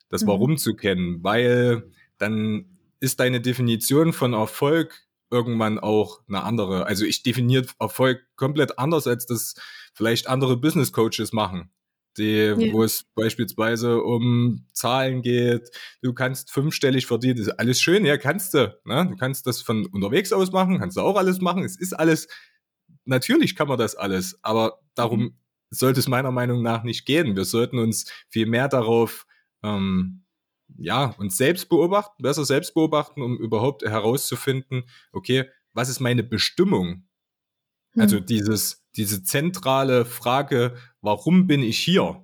Das 0.10 0.24
mhm. 0.24 0.28
Warum 0.28 0.58
zu 0.58 0.76
kennen, 0.76 1.24
weil 1.24 1.90
dann 2.18 2.66
ist 3.00 3.20
deine 3.20 3.42
Definition 3.42 4.14
von 4.14 4.34
Erfolg 4.34 5.08
irgendwann 5.32 5.80
auch 5.80 6.20
eine 6.28 6.44
andere. 6.44 6.86
Also 6.86 7.06
ich 7.06 7.24
definiere 7.24 7.66
Erfolg 7.80 8.22
komplett 8.36 8.78
anders, 8.78 9.08
als 9.08 9.26
das 9.26 9.56
vielleicht 9.94 10.28
andere 10.28 10.58
Business 10.58 10.92
Coaches 10.92 11.32
machen 11.32 11.72
die, 12.18 12.54
ja. 12.58 12.74
wo 12.74 12.84
es 12.84 13.06
beispielsweise 13.16 14.02
um 14.02 14.66
Zahlen 14.74 15.22
geht. 15.22 15.70
Du 16.02 16.14
kannst 16.14 16.52
fünfstellig 16.52 17.06
verdienen, 17.06 17.38
das 17.38 17.48
ist 17.48 17.60
alles 17.60 17.82
schön, 17.82 18.06
ja, 18.06 18.18
kannst 18.18 18.54
du. 18.54 18.78
Ne? 18.86 19.08
Du 19.10 19.16
kannst 19.16 19.48
das 19.48 19.62
von 19.62 19.86
unterwegs 19.88 20.34
aus 20.34 20.52
machen, 20.52 20.80
kannst 20.80 20.98
du 20.98 21.02
auch 21.02 21.16
alles 21.16 21.40
machen. 21.42 21.64
Es 21.64 21.80
ist 21.80 21.94
alles, 21.94 22.28
natürlich 23.06 23.56
kann 23.56 23.68
man 23.68 23.78
das 23.78 23.96
alles, 23.96 24.40
aber 24.44 24.80
darum 24.96 25.38
sollte 25.70 26.00
es 26.02 26.08
meiner 26.08 26.32
Meinung 26.32 26.62
nach 26.62 26.84
nicht 26.84 27.06
gehen. 27.06 27.36
Wir 27.36 27.46
sollten 27.46 27.80
uns 27.80 28.12
viel 28.30 28.46
mehr 28.46 28.68
darauf, 28.68 29.26
ähm, 29.64 30.26
ja, 30.78 31.16
uns 31.18 31.38
selbst 31.38 31.70
beobachten, 31.70 32.22
besser 32.22 32.46
selbst 32.46 32.74
beobachten, 32.74 33.22
um 33.22 33.38
überhaupt 33.38 33.84
herauszufinden, 33.84 34.84
okay, 35.12 35.50
was 35.74 35.90
ist 35.90 36.00
meine 36.00 36.24
Bestimmung? 36.24 37.08
Also 37.98 38.18
hm. 38.18 38.26
dieses, 38.26 38.86
diese 38.96 39.24
zentrale 39.24 40.06
Frage, 40.06 40.76
warum 41.02 41.48
bin 41.48 41.64
ich 41.64 41.80
hier? 41.80 42.24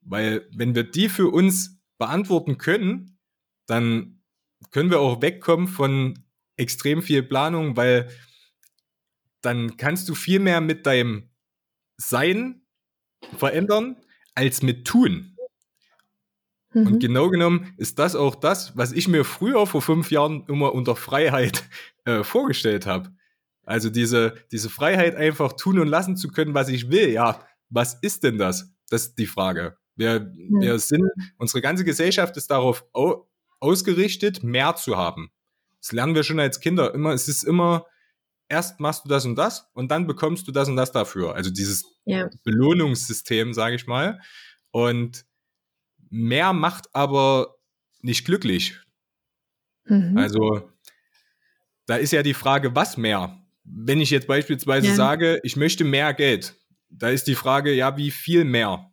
Weil 0.00 0.48
wenn 0.52 0.74
wir 0.74 0.84
die 0.84 1.08
für 1.08 1.28
uns 1.28 1.78
beantworten 1.98 2.58
können, 2.58 3.18
dann 3.66 4.22
können 4.70 4.90
wir 4.90 5.00
auch 5.00 5.20
wegkommen 5.22 5.68
von 5.68 6.24
extrem 6.56 7.02
viel 7.02 7.22
Planung, 7.22 7.76
weil 7.76 8.08
dann 9.40 9.76
kannst 9.76 10.08
du 10.08 10.14
viel 10.14 10.40
mehr 10.40 10.60
mit 10.60 10.86
deinem 10.86 11.30
Sein 11.96 12.62
verändern 13.36 13.96
als 14.34 14.62
mit 14.62 14.86
Tun. 14.86 15.36
Mhm. 16.72 16.86
Und 16.86 17.00
genau 17.00 17.28
genommen 17.28 17.72
ist 17.76 17.98
das 17.98 18.16
auch 18.16 18.34
das, 18.34 18.76
was 18.76 18.92
ich 18.92 19.08
mir 19.08 19.24
früher 19.24 19.66
vor 19.66 19.82
fünf 19.82 20.10
Jahren 20.10 20.44
immer 20.48 20.74
unter 20.74 20.96
Freiheit 20.96 21.68
äh, 22.04 22.22
vorgestellt 22.24 22.86
habe. 22.86 23.12
Also 23.64 23.90
diese, 23.90 24.34
diese 24.50 24.70
Freiheit 24.70 25.14
einfach 25.14 25.52
tun 25.52 25.78
und 25.78 25.88
lassen 25.88 26.16
zu 26.16 26.28
können, 26.28 26.54
was 26.54 26.68
ich 26.68 26.90
will. 26.90 27.10
Ja, 27.10 27.46
was 27.70 27.94
ist 28.00 28.24
denn 28.24 28.38
das? 28.38 28.72
Das 28.90 29.06
ist 29.06 29.18
die 29.18 29.26
Frage. 29.26 29.76
Wir, 29.96 30.20
mhm. 30.20 30.60
wir 30.60 30.78
sind, 30.78 31.10
unsere 31.38 31.60
ganze 31.60 31.84
Gesellschaft 31.84 32.36
ist 32.36 32.50
darauf 32.50 32.84
au, 32.92 33.28
ausgerichtet, 33.60 34.42
mehr 34.42 34.76
zu 34.76 34.96
haben. 34.96 35.30
Das 35.80 35.92
lernen 35.92 36.14
wir 36.14 36.24
schon 36.24 36.40
als 36.40 36.60
Kinder 36.60 36.94
immer. 36.94 37.12
Es 37.12 37.28
ist 37.28 37.42
immer, 37.42 37.86
erst 38.48 38.80
machst 38.80 39.04
du 39.04 39.08
das 39.08 39.24
und 39.24 39.36
das 39.36 39.68
und 39.74 39.90
dann 39.90 40.06
bekommst 40.06 40.46
du 40.48 40.52
das 40.52 40.68
und 40.68 40.76
das 40.76 40.92
dafür. 40.92 41.34
Also 41.34 41.50
dieses 41.50 41.84
ja. 42.04 42.28
Belohnungssystem, 42.44 43.52
sage 43.52 43.76
ich 43.76 43.86
mal. 43.86 44.20
Und 44.70 45.24
mehr 46.10 46.52
macht 46.52 46.94
aber 46.94 47.56
nicht 48.00 48.24
glücklich. 48.24 48.78
Mhm. 49.84 50.16
Also 50.16 50.70
da 51.86 51.96
ist 51.96 52.12
ja 52.12 52.22
die 52.22 52.34
Frage, 52.34 52.74
was 52.74 52.96
mehr? 52.96 53.38
wenn 53.70 54.00
ich 54.00 54.10
jetzt 54.10 54.26
beispielsweise 54.26 54.88
ja. 54.88 54.94
sage, 54.94 55.40
ich 55.42 55.56
möchte 55.56 55.84
mehr 55.84 56.14
Geld, 56.14 56.54
da 56.90 57.10
ist 57.10 57.26
die 57.26 57.34
Frage, 57.34 57.72
ja, 57.72 57.96
wie 57.96 58.10
viel 58.10 58.44
mehr? 58.44 58.90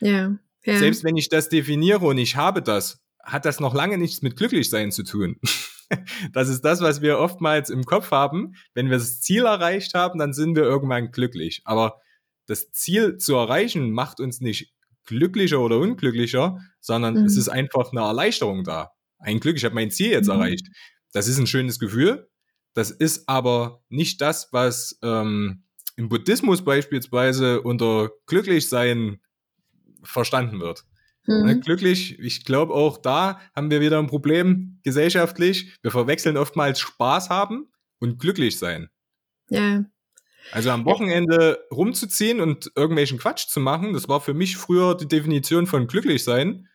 Ja. 0.00 0.36
ja. 0.64 0.78
Selbst 0.78 1.04
wenn 1.04 1.16
ich 1.16 1.28
das 1.28 1.48
definiere 1.48 2.04
und 2.06 2.18
ich 2.18 2.36
habe 2.36 2.62
das, 2.62 3.02
hat 3.22 3.44
das 3.44 3.60
noch 3.60 3.74
lange 3.74 3.98
nichts 3.98 4.22
mit 4.22 4.36
Glücklichsein 4.36 4.92
zu 4.92 5.04
tun. 5.04 5.36
das 6.32 6.48
ist 6.48 6.62
das, 6.62 6.80
was 6.80 7.02
wir 7.02 7.18
oftmals 7.18 7.70
im 7.70 7.84
Kopf 7.84 8.10
haben. 8.10 8.54
Wenn 8.74 8.90
wir 8.90 8.98
das 8.98 9.20
Ziel 9.20 9.44
erreicht 9.44 9.94
haben, 9.94 10.18
dann 10.18 10.32
sind 10.32 10.56
wir 10.56 10.64
irgendwann 10.64 11.10
glücklich. 11.10 11.62
Aber 11.64 12.00
das 12.46 12.70
Ziel 12.72 13.18
zu 13.18 13.34
erreichen 13.36 13.92
macht 13.92 14.20
uns 14.20 14.40
nicht 14.40 14.72
glücklicher 15.04 15.60
oder 15.60 15.78
unglücklicher, 15.78 16.58
sondern 16.80 17.14
mhm. 17.14 17.24
es 17.24 17.36
ist 17.36 17.48
einfach 17.48 17.92
eine 17.92 18.00
Erleichterung 18.00 18.64
da. 18.64 18.90
Ein 19.18 19.40
Glück, 19.40 19.56
ich 19.56 19.64
habe 19.64 19.74
mein 19.74 19.90
Ziel 19.90 20.10
jetzt 20.10 20.26
mhm. 20.26 20.34
erreicht. 20.34 20.68
Das 21.12 21.28
ist 21.28 21.38
ein 21.38 21.46
schönes 21.46 21.78
Gefühl, 21.78 22.28
das 22.74 22.90
ist 22.90 23.28
aber 23.28 23.82
nicht 23.88 24.20
das, 24.20 24.48
was 24.52 24.98
ähm, 25.02 25.64
im 25.96 26.08
Buddhismus 26.08 26.64
beispielsweise 26.64 27.62
unter 27.62 28.10
Glücklichsein 28.26 29.20
verstanden 30.02 30.60
wird. 30.60 30.84
Mhm. 31.26 31.60
Glücklich, 31.60 32.18
ich 32.18 32.44
glaube 32.44 32.74
auch 32.74 32.98
da 32.98 33.40
haben 33.54 33.70
wir 33.70 33.80
wieder 33.80 33.98
ein 33.98 34.08
Problem 34.08 34.80
gesellschaftlich. 34.82 35.72
Wir 35.82 35.90
verwechseln 35.90 36.36
oftmals 36.36 36.80
Spaß 36.80 37.30
haben 37.30 37.68
und 38.00 38.18
glücklich 38.18 38.58
sein. 38.58 38.88
Ja. 39.48 39.84
Also 40.50 40.70
am 40.70 40.84
Wochenende 40.84 41.64
rumzuziehen 41.70 42.40
und 42.40 42.72
irgendwelchen 42.74 43.18
Quatsch 43.18 43.46
zu 43.46 43.60
machen, 43.60 43.92
das 43.92 44.08
war 44.08 44.20
für 44.20 44.34
mich 44.34 44.56
früher 44.56 44.96
die 44.96 45.06
Definition 45.06 45.66
von 45.66 45.86
glücklich 45.86 46.24
sein. 46.24 46.68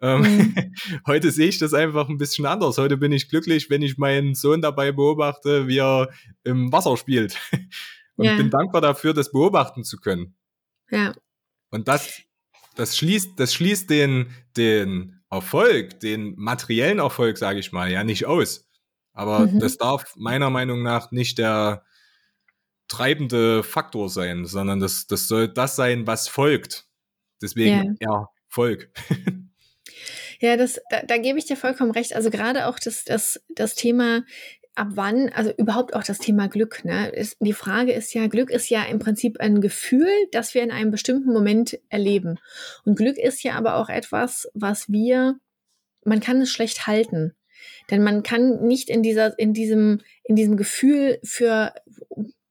Ähm, 0.00 0.20
mhm. 0.20 0.54
Heute 1.06 1.30
sehe 1.30 1.48
ich 1.48 1.58
das 1.58 1.72
einfach 1.72 2.08
ein 2.08 2.18
bisschen 2.18 2.44
anders. 2.44 2.76
Heute 2.76 2.98
bin 2.98 3.12
ich 3.12 3.30
glücklich, 3.30 3.70
wenn 3.70 3.82
ich 3.82 3.96
meinen 3.96 4.34
Sohn 4.34 4.60
dabei 4.60 4.92
beobachte, 4.92 5.66
wie 5.66 5.78
er 5.78 6.10
im 6.44 6.70
Wasser 6.70 6.96
spielt. 6.98 7.38
Und 8.18 8.26
ja. 8.26 8.36
bin 8.36 8.50
dankbar 8.50 8.80
dafür, 8.80 9.14
das 9.14 9.32
beobachten 9.32 9.84
zu 9.84 9.96
können. 9.96 10.36
Ja. 10.90 11.14
Und 11.70 11.88
das, 11.88 12.20
das 12.74 12.96
schließt, 12.96 13.38
das 13.38 13.54
schließt 13.54 13.88
den, 13.88 14.34
den 14.56 15.20
Erfolg, 15.30 16.00
den 16.00 16.34
materiellen 16.36 16.98
Erfolg, 16.98 17.38
sage 17.38 17.60
ich 17.60 17.72
mal, 17.72 17.90
ja 17.90 18.02
nicht 18.02 18.26
aus. 18.26 18.68
Aber 19.12 19.46
mhm. 19.46 19.60
das 19.60 19.76
darf 19.76 20.14
meiner 20.16 20.50
Meinung 20.50 20.82
nach 20.82 21.12
nicht 21.12 21.38
der 21.38 21.84
treibende 22.88 23.62
Faktor 23.62 24.08
sein, 24.08 24.46
sondern 24.46 24.80
das, 24.80 25.06
das 25.06 25.28
soll 25.28 25.48
das 25.48 25.76
sein, 25.76 26.06
was 26.06 26.28
folgt. 26.28 26.86
Deswegen 27.40 27.96
ja, 28.00 28.28
Erfolg. 28.48 28.90
Ja, 30.40 30.56
das, 30.56 30.80
da, 30.90 31.02
da 31.02 31.18
gebe 31.18 31.38
ich 31.38 31.46
dir 31.46 31.56
vollkommen 31.56 31.90
recht. 31.90 32.14
Also 32.14 32.30
gerade 32.30 32.66
auch 32.68 32.78
das, 32.78 33.04
das, 33.04 33.42
das 33.48 33.74
Thema, 33.74 34.22
ab 34.78 34.88
wann, 34.92 35.28
also 35.30 35.52
überhaupt 35.56 35.94
auch 35.94 36.04
das 36.04 36.18
Thema 36.18 36.48
Glück. 36.48 36.84
Ne? 36.84 37.08
Ist, 37.10 37.36
die 37.40 37.52
Frage 37.52 37.92
ist 37.92 38.14
ja, 38.14 38.26
Glück 38.28 38.50
ist 38.50 38.68
ja 38.68 38.84
im 38.84 38.98
Prinzip 38.98 39.40
ein 39.40 39.60
Gefühl, 39.60 40.08
das 40.32 40.54
wir 40.54 40.62
in 40.62 40.70
einem 40.70 40.90
bestimmten 40.90 41.32
Moment 41.32 41.78
erleben. 41.88 42.38
Und 42.84 42.96
Glück 42.96 43.18
ist 43.18 43.42
ja 43.42 43.54
aber 43.54 43.76
auch 43.76 43.88
etwas, 43.88 44.48
was 44.54 44.88
wir, 44.88 45.38
man 46.04 46.20
kann 46.20 46.40
es 46.40 46.50
schlecht 46.50 46.86
halten. 46.86 47.34
Denn 47.90 48.02
man 48.02 48.22
kann 48.22 48.66
nicht 48.66 48.88
in 48.88 49.02
dieser, 49.02 49.38
in 49.38 49.52
diesem, 49.52 50.00
in 50.24 50.36
diesem 50.36 50.56
Gefühl 50.56 51.18
für, 51.24 51.74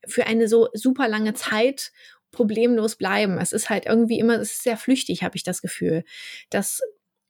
für 0.05 0.27
eine 0.27 0.47
so 0.47 0.67
super 0.73 1.07
lange 1.07 1.33
Zeit 1.33 1.91
problemlos 2.31 2.97
bleiben. 2.97 3.37
Es 3.37 3.53
ist 3.53 3.69
halt 3.69 3.85
irgendwie 3.85 4.19
immer, 4.19 4.39
es 4.39 4.51
ist 4.51 4.63
sehr 4.63 4.77
flüchtig, 4.77 5.23
habe 5.23 5.37
ich 5.37 5.43
das 5.43 5.61
Gefühl. 5.61 6.03
Dass 6.49 6.81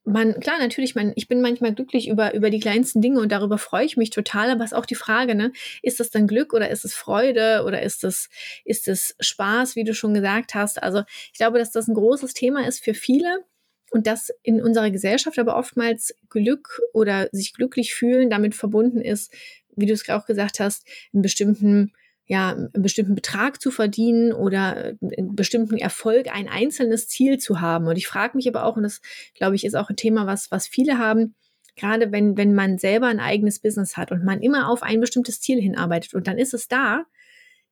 man, 0.04 0.40
klar, 0.40 0.58
natürlich, 0.58 0.94
man, 0.94 1.12
ich 1.16 1.28
bin 1.28 1.40
manchmal 1.40 1.74
glücklich 1.74 2.08
über, 2.08 2.34
über 2.34 2.50
die 2.50 2.60
kleinsten 2.60 3.02
Dinge 3.02 3.20
und 3.20 3.30
darüber 3.30 3.58
freue 3.58 3.84
ich 3.84 3.96
mich 3.96 4.10
total, 4.10 4.50
aber 4.50 4.64
es 4.64 4.72
ist 4.72 4.78
auch 4.78 4.86
die 4.86 4.94
Frage, 4.94 5.34
ne, 5.34 5.52
ist 5.82 6.00
das 6.00 6.10
dann 6.10 6.26
Glück 6.26 6.54
oder 6.54 6.70
ist 6.70 6.84
es 6.84 6.94
Freude 6.94 7.64
oder 7.66 7.82
ist 7.82 8.04
es, 8.04 8.30
ist 8.64 8.88
es 8.88 9.14
Spaß, 9.20 9.76
wie 9.76 9.84
du 9.84 9.94
schon 9.94 10.14
gesagt 10.14 10.54
hast? 10.54 10.82
Also 10.82 11.02
ich 11.32 11.38
glaube, 11.38 11.58
dass 11.58 11.72
das 11.72 11.88
ein 11.88 11.94
großes 11.94 12.32
Thema 12.34 12.66
ist 12.66 12.82
für 12.82 12.94
viele 12.94 13.44
und 13.90 14.06
dass 14.06 14.30
in 14.42 14.62
unserer 14.62 14.90
Gesellschaft 14.90 15.38
aber 15.38 15.56
oftmals 15.56 16.14
Glück 16.30 16.80
oder 16.92 17.28
sich 17.32 17.52
glücklich 17.52 17.94
fühlen 17.94 18.30
damit 18.30 18.54
verbunden 18.54 19.00
ist, 19.00 19.32
wie 19.76 19.86
du 19.86 19.92
es 19.92 20.08
auch 20.08 20.26
gesagt 20.26 20.60
hast, 20.60 20.86
in 21.12 21.22
bestimmten 21.22 21.92
ja, 22.28 22.50
einen 22.50 22.70
bestimmten 22.74 23.14
Betrag 23.14 23.60
zu 23.60 23.70
verdienen 23.70 24.32
oder 24.32 24.92
einen 25.00 25.34
bestimmten 25.34 25.78
Erfolg, 25.78 26.28
ein 26.30 26.48
einzelnes 26.48 27.08
Ziel 27.08 27.38
zu 27.38 27.60
haben. 27.60 27.86
Und 27.86 27.96
ich 27.96 28.06
frage 28.06 28.36
mich 28.36 28.46
aber 28.46 28.64
auch, 28.64 28.76
und 28.76 28.82
das 28.82 29.00
glaube 29.34 29.56
ich 29.56 29.64
ist 29.64 29.74
auch 29.74 29.88
ein 29.88 29.96
Thema, 29.96 30.26
was, 30.26 30.50
was 30.50 30.68
viele 30.68 30.98
haben, 30.98 31.34
gerade 31.74 32.12
wenn, 32.12 32.36
wenn 32.36 32.54
man 32.54 32.78
selber 32.78 33.06
ein 33.06 33.20
eigenes 33.20 33.60
Business 33.60 33.96
hat 33.96 34.12
und 34.12 34.24
man 34.24 34.42
immer 34.42 34.68
auf 34.68 34.82
ein 34.82 35.00
bestimmtes 35.00 35.40
Ziel 35.40 35.60
hinarbeitet 35.60 36.12
und 36.12 36.26
dann 36.26 36.36
ist 36.36 36.52
es 36.52 36.68
da, 36.68 37.06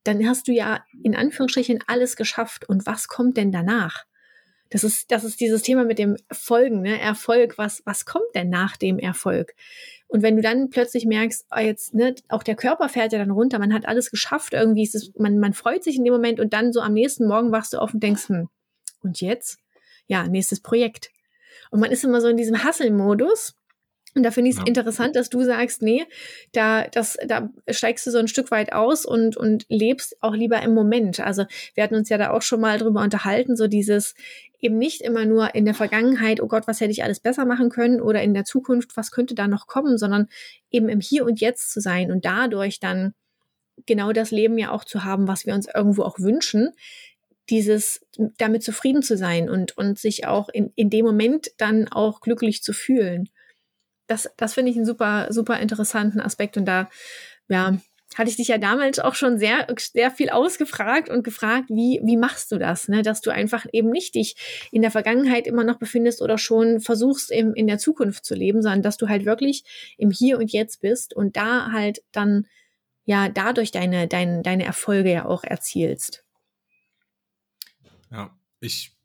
dann 0.05 0.27
hast 0.27 0.49
du 0.49 0.53
ja 0.53 0.85
in 1.03 1.15
Anführungsstrichen 1.15 1.81
alles 1.87 2.17
geschafft. 2.17 2.69
Und 2.69 2.87
was 2.87 3.09
kommt 3.09 3.37
denn 3.37 3.53
danach? 3.53 4.05
Das 4.71 4.85
ist, 4.85 5.11
das 5.11 5.25
ist 5.25 5.41
dieses 5.41 5.63
Thema 5.63 5.85
mit 5.85 5.99
dem 5.99 6.17
Folgen, 6.33 6.83
ne? 6.83 6.99
Erfolg. 7.01 7.59
Was, 7.59 7.83
was 7.85 8.05
kommt 8.05 8.35
denn 8.35 8.49
nach 8.49 8.77
dem 8.77 8.99
Erfolg? 8.99 9.55
Und 10.09 10.23
wenn 10.23 10.37
du 10.37 10.43
dann 10.43 10.71
plötzlich 10.71 11.05
merkst, 11.05 11.47
oh 11.55 11.59
jetzt, 11.59 11.95
ne, 11.95 12.15
auch 12.29 12.43
der 12.43 12.55
Körper 12.55 12.89
fährt 12.89 13.13
ja 13.13 13.19
dann 13.19 13.31
runter, 13.33 13.59
man 13.59 13.75
hat 13.75 13.87
alles 13.87 14.11
geschafft, 14.11 14.53
irgendwie 14.53 14.85
ist 14.85 14.95
es, 14.95 15.13
man, 15.19 15.39
man 15.39 15.53
freut 15.53 15.83
sich 15.83 15.97
in 15.97 16.05
dem 16.05 16.13
Moment 16.13 16.39
und 16.39 16.53
dann 16.53 16.73
so 16.73 16.81
am 16.81 16.93
nächsten 16.93 17.27
Morgen 17.27 17.51
wachst 17.51 17.73
du 17.73 17.79
auf 17.79 17.93
und 17.93 18.03
denkst, 18.03 18.29
hm, 18.29 18.49
und 19.03 19.21
jetzt? 19.21 19.59
Ja, 20.07 20.27
nächstes 20.29 20.61
Projekt. 20.61 21.11
Und 21.71 21.81
man 21.81 21.91
ist 21.91 22.05
immer 22.05 22.21
so 22.21 22.29
in 22.29 22.37
diesem 22.37 22.65
Hustle-Modus 22.65 23.57
und 24.17 24.23
da 24.23 24.31
finde 24.31 24.49
ich 24.49 24.57
es 24.57 24.61
ja. 24.61 24.67
interessant, 24.67 25.15
dass 25.15 25.29
du 25.29 25.45
sagst, 25.45 25.83
nee, 25.83 26.05
da, 26.53 26.89
das, 26.89 27.19
da 27.27 27.51
steigst 27.69 28.07
du 28.07 28.11
so 28.11 28.17
ein 28.17 28.29
Stück 28.29 28.51
weit 28.51 28.73
aus 28.73 29.05
und, 29.05 29.37
und 29.37 29.67
lebst 29.69 30.17
auch 30.23 30.35
lieber 30.35 30.63
im 30.63 30.73
Moment. 30.73 31.21
Also 31.21 31.45
wir 31.75 31.85
hatten 31.85 31.97
uns 31.97 32.09
ja 32.09 32.17
da 32.17 32.31
auch 32.31 32.41
schon 32.41 32.63
mal 32.63 32.79
drüber 32.79 33.03
unterhalten, 33.03 33.57
so 33.57 33.67
dieses 33.67 34.15
eben 34.59 34.79
nicht 34.79 35.03
immer 35.03 35.27
nur 35.27 35.55
in 35.55 35.67
der 35.67 35.75
Vergangenheit, 35.75 36.41
oh 36.41 36.47
Gott, 36.47 36.67
was 36.67 36.81
hätte 36.81 36.93
ich 36.93 37.05
alles 37.05 37.21
besser 37.21 37.45
machen 37.45 37.69
können 37.69 38.01
oder 38.01 38.23
in 38.23 38.33
der 38.33 38.47
Zukunft, 38.47 38.97
was 38.97 39.11
könnte 39.11 39.35
da 39.35 39.49
noch 39.49 39.67
kommen, 39.67 39.99
sondern 39.99 40.29
eben 40.71 40.89
im 40.89 41.01
Hier 41.01 41.27
und 41.27 41.39
Jetzt 41.39 41.71
zu 41.71 41.81
sein 41.81 42.11
und 42.11 42.25
dadurch 42.25 42.81
dann 42.81 43.13
genau 43.85 44.13
das 44.13 44.31
Leben 44.31 44.57
ja 44.57 44.71
auch 44.71 44.85
zu 44.85 45.05
haben, 45.05 45.29
was 45.29 45.45
wir 45.45 45.53
uns 45.53 45.69
irgendwo 45.73 46.05
auch 46.05 46.19
wünschen, 46.19 46.71
dieses 47.51 48.01
damit 48.39 48.63
zufrieden 48.63 49.03
zu 49.03 49.19
sein 49.19 49.51
und, 49.51 49.77
und 49.77 49.99
sich 49.99 50.27
auch 50.27 50.49
in, 50.49 50.73
in 50.75 50.89
dem 50.89 51.05
Moment 51.05 51.51
dann 51.59 51.87
auch 51.89 52.23
glücklich 52.23 52.63
zu 52.63 52.73
fühlen 52.73 53.29
das, 54.07 54.31
das 54.37 54.55
finde 54.55 54.71
ich 54.71 54.77
einen 54.77 54.87
super, 54.87 55.27
super 55.31 55.59
interessanten 55.59 56.21
Aspekt. 56.21 56.57
Und 56.57 56.67
da, 56.67 56.89
ja, 57.49 57.79
hatte 58.15 58.31
ich 58.31 58.37
dich 58.37 58.49
ja 58.49 58.59
damals 58.59 58.99
auch 58.99 59.15
schon 59.15 59.39
sehr, 59.39 59.67
sehr 59.93 60.11
viel 60.11 60.31
ausgefragt 60.31 61.11
und 61.11 61.23
gefragt, 61.23 61.69
wie, 61.69 62.01
wie 62.03 62.17
machst 62.17 62.51
du 62.53 62.59
das, 62.59 62.89
ne? 62.89 63.03
dass 63.03 63.21
du 63.21 63.31
einfach 63.31 63.67
eben 63.73 63.91
nicht 63.91 64.15
dich 64.15 64.69
in 64.73 64.83
der 64.83 64.91
Vergangenheit 64.91 65.47
immer 65.47 65.65
noch 65.65 65.79
befindest 65.79 66.23
oder 66.23 66.39
schon 66.39 66.81
versuchst, 66.81 67.31
im, 67.31 67.55
in 67.55 67.67
der 67.67 67.79
Zukunft 67.79 68.25
zu 68.25 68.35
leben, 68.35 68.63
sondern 68.63 68.83
dass 68.83 68.97
du 68.97 69.09
halt 69.09 69.27
wirklich 69.27 69.65
im 69.99 70.11
Hier 70.11 70.39
und 70.39 70.53
Jetzt 70.53 70.81
bist 70.81 71.15
und 71.15 71.37
da 71.37 71.73
halt 71.73 72.03
dann 72.13 72.47
ja 73.05 73.29
dadurch 73.29 73.71
deine, 73.71 74.09
deine, 74.09 74.43
deine 74.43 74.65
Erfolge 74.65 75.13
ja 75.13 75.27
auch 75.27 75.45
erzielst. 75.45 76.25
Ja, 78.11 78.35
ich 78.61 78.96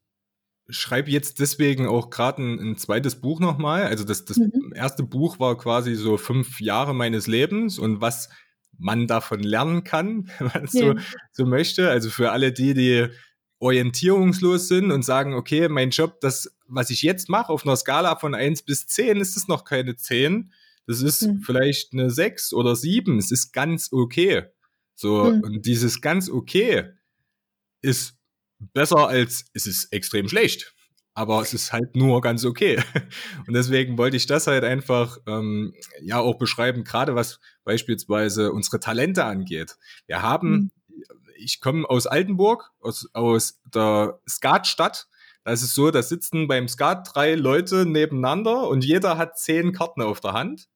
schreibe 0.71 1.11
jetzt 1.11 1.39
deswegen 1.39 1.87
auch 1.87 2.09
gerade 2.09 2.41
ein, 2.41 2.59
ein, 2.59 2.77
zweites 2.77 3.21
Buch 3.21 3.39
nochmal. 3.39 3.83
Also 3.83 4.03
das, 4.03 4.25
das 4.25 4.37
mhm. 4.37 4.73
erste 4.75 5.03
Buch 5.03 5.39
war 5.39 5.57
quasi 5.57 5.95
so 5.95 6.17
fünf 6.17 6.59
Jahre 6.59 6.93
meines 6.93 7.27
Lebens 7.27 7.79
und 7.79 8.01
was 8.01 8.29
man 8.77 9.07
davon 9.07 9.41
lernen 9.41 9.83
kann, 9.83 10.29
wenn 10.39 10.47
man 10.47 10.63
es 10.65 10.73
ja. 10.73 10.93
so, 10.93 10.99
so 11.31 11.45
möchte. 11.45 11.89
Also 11.89 12.09
für 12.09 12.31
alle 12.31 12.51
die, 12.51 12.73
die 12.73 13.07
orientierungslos 13.59 14.67
sind 14.67 14.91
und 14.91 15.03
sagen, 15.03 15.35
okay, 15.35 15.69
mein 15.69 15.91
Job, 15.91 16.19
das, 16.19 16.51
was 16.67 16.89
ich 16.89 17.03
jetzt 17.03 17.29
mache, 17.29 17.51
auf 17.51 17.65
einer 17.65 17.75
Skala 17.75 18.15
von 18.15 18.33
eins 18.33 18.63
bis 18.63 18.87
zehn 18.87 19.21
ist 19.21 19.37
es 19.37 19.47
noch 19.47 19.65
keine 19.65 19.95
zehn. 19.95 20.51
Das 20.87 21.01
ist 21.01 21.21
mhm. 21.21 21.41
vielleicht 21.41 21.93
eine 21.93 22.09
sechs 22.09 22.53
oder 22.53 22.75
sieben. 22.75 23.19
Es 23.19 23.31
ist 23.31 23.51
ganz 23.51 23.89
okay. 23.91 24.45
So, 24.95 25.25
mhm. 25.25 25.41
und 25.41 25.65
dieses 25.65 26.01
ganz 26.01 26.29
okay 26.29 26.89
ist 27.81 28.17
besser 28.73 29.07
als 29.07 29.45
es 29.53 29.65
ist 29.65 29.91
extrem 29.91 30.27
schlecht. 30.29 30.73
Aber 31.13 31.41
es 31.41 31.53
ist 31.53 31.73
halt 31.73 31.95
nur 31.95 32.21
ganz 32.21 32.45
okay. 32.45 32.81
Und 33.47 33.53
deswegen 33.53 33.97
wollte 33.97 34.15
ich 34.15 34.27
das 34.27 34.47
halt 34.47 34.63
einfach 34.63 35.17
ähm, 35.27 35.73
ja 36.01 36.19
auch 36.19 36.37
beschreiben, 36.37 36.83
gerade 36.83 37.15
was 37.15 37.39
beispielsweise 37.65 38.53
unsere 38.53 38.79
Talente 38.79 39.25
angeht. 39.25 39.77
Wir 40.07 40.21
haben, 40.21 40.51
mhm. 40.51 40.71
ich 41.35 41.59
komme 41.59 41.89
aus 41.89 42.07
Altenburg, 42.07 42.71
aus, 42.79 43.09
aus 43.13 43.59
der 43.65 44.21
Skatstadt. 44.27 45.07
Da 45.43 45.51
ist 45.51 45.63
es 45.63 45.73
so, 45.73 45.91
da 45.91 46.01
sitzen 46.01 46.47
beim 46.47 46.69
Skat 46.69 47.09
drei 47.13 47.35
Leute 47.35 47.85
nebeneinander 47.85 48.69
und 48.69 48.85
jeder 48.85 49.17
hat 49.17 49.37
zehn 49.37 49.73
Karten 49.73 50.01
auf 50.01 50.21
der 50.21 50.33
Hand. 50.33 50.69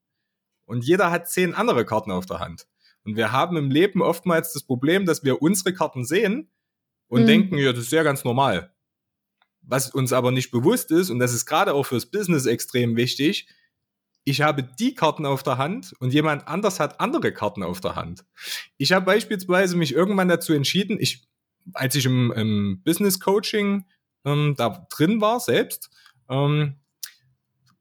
Und 0.66 0.84
jeder 0.84 1.10
hat 1.10 1.30
zehn 1.30 1.54
andere 1.54 1.86
Karten 1.86 2.10
auf 2.10 2.26
der 2.26 2.40
Hand. 2.40 2.66
Und 3.04 3.16
wir 3.16 3.30
haben 3.30 3.56
im 3.56 3.70
Leben 3.70 4.02
oftmals 4.02 4.52
das 4.52 4.64
Problem, 4.64 5.06
dass 5.06 5.22
wir 5.22 5.40
unsere 5.40 5.72
Karten 5.72 6.04
sehen 6.04 6.50
und 7.08 7.22
mhm. 7.22 7.26
denken, 7.26 7.58
ja, 7.58 7.72
das 7.72 7.84
ist 7.84 7.92
ja 7.92 8.02
ganz 8.02 8.24
normal. 8.24 8.72
Was 9.62 9.90
uns 9.90 10.12
aber 10.12 10.30
nicht 10.30 10.50
bewusst 10.50 10.90
ist, 10.90 11.10
und 11.10 11.18
das 11.18 11.34
ist 11.34 11.46
gerade 11.46 11.74
auch 11.74 11.84
fürs 11.84 12.06
Business 12.06 12.46
extrem 12.46 12.96
wichtig, 12.96 13.48
ich 14.24 14.42
habe 14.42 14.64
die 14.64 14.94
Karten 14.94 15.24
auf 15.24 15.44
der 15.44 15.56
Hand 15.56 15.94
und 16.00 16.12
jemand 16.12 16.48
anders 16.48 16.80
hat 16.80 17.00
andere 17.00 17.32
Karten 17.32 17.62
auf 17.62 17.80
der 17.80 17.94
Hand. 17.94 18.24
Ich 18.76 18.92
habe 18.92 19.06
beispielsweise 19.06 19.76
mich 19.76 19.94
irgendwann 19.94 20.28
dazu 20.28 20.52
entschieden, 20.52 20.98
ich, 21.00 21.28
als 21.74 21.94
ich 21.94 22.06
im, 22.06 22.32
im 22.32 22.82
Business 22.84 23.20
Coaching 23.20 23.84
ähm, 24.24 24.54
da 24.56 24.86
drin 24.90 25.20
war 25.20 25.38
selbst, 25.38 25.90
ähm, 26.28 26.74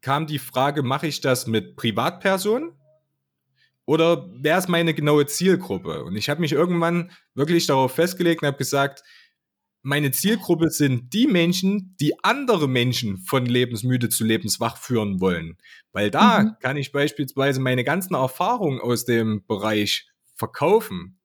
kam 0.02 0.28
die 0.28 0.38
Frage, 0.38 0.84
mache 0.84 1.08
ich 1.08 1.20
das 1.20 1.48
mit 1.48 1.76
Privatpersonen 1.76 2.74
oder 3.86 4.30
wer 4.34 4.60
ist 4.60 4.70
meine 4.70 4.94
genaue 4.94 5.26
Zielgruppe? 5.26 6.04
Und 6.04 6.16
ich 6.16 6.30
habe 6.30 6.42
mich 6.42 6.52
irgendwann 6.52 7.12
wirklich 7.34 7.66
darauf 7.66 7.94
festgelegt 7.94 8.44
und 8.44 8.48
habe 8.48 8.58
gesagt, 8.58 9.04
meine 9.86 10.10
Zielgruppe 10.10 10.72
sind 10.72 11.14
die 11.14 11.28
Menschen, 11.28 11.96
die 12.00 12.24
andere 12.24 12.68
Menschen 12.68 13.20
von 13.20 13.46
lebensmüde 13.46 14.10
zu 14.10 14.24
lebenswach 14.24 14.78
führen 14.78 15.22
wollen. 15.22 15.58
Weil 15.92 16.10
da 16.10 16.42
mhm. 16.42 16.56
kann 16.60 16.76
ich 16.76 16.92
beispielsweise 16.92 17.62
meine 17.62 17.84
ganzen 17.84 18.16
Erfahrungen 18.16 18.82
aus 18.82 19.06
dem 19.06 19.46
Bereich 19.46 20.08
Verkaufen, 20.34 21.20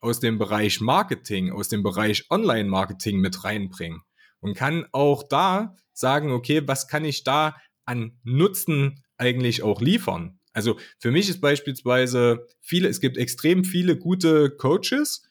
aus 0.00 0.20
dem 0.20 0.38
Bereich 0.38 0.80
Marketing, 0.80 1.52
aus 1.52 1.68
dem 1.68 1.82
Bereich 1.82 2.24
Online-Marketing 2.30 3.20
mit 3.20 3.44
reinbringen. 3.44 4.00
Und 4.40 4.54
kann 4.54 4.86
auch 4.92 5.22
da 5.22 5.76
sagen, 5.92 6.32
okay, 6.32 6.62
was 6.66 6.88
kann 6.88 7.04
ich 7.04 7.24
da 7.24 7.56
an 7.84 8.18
Nutzen 8.24 9.04
eigentlich 9.18 9.62
auch 9.62 9.82
liefern? 9.82 10.40
Also 10.54 10.78
für 10.98 11.10
mich 11.10 11.28
ist 11.28 11.42
beispielsweise 11.42 12.46
viele, 12.62 12.88
es 12.88 13.00
gibt 13.00 13.18
extrem 13.18 13.66
viele 13.66 13.98
gute 13.98 14.48
Coaches. 14.48 15.28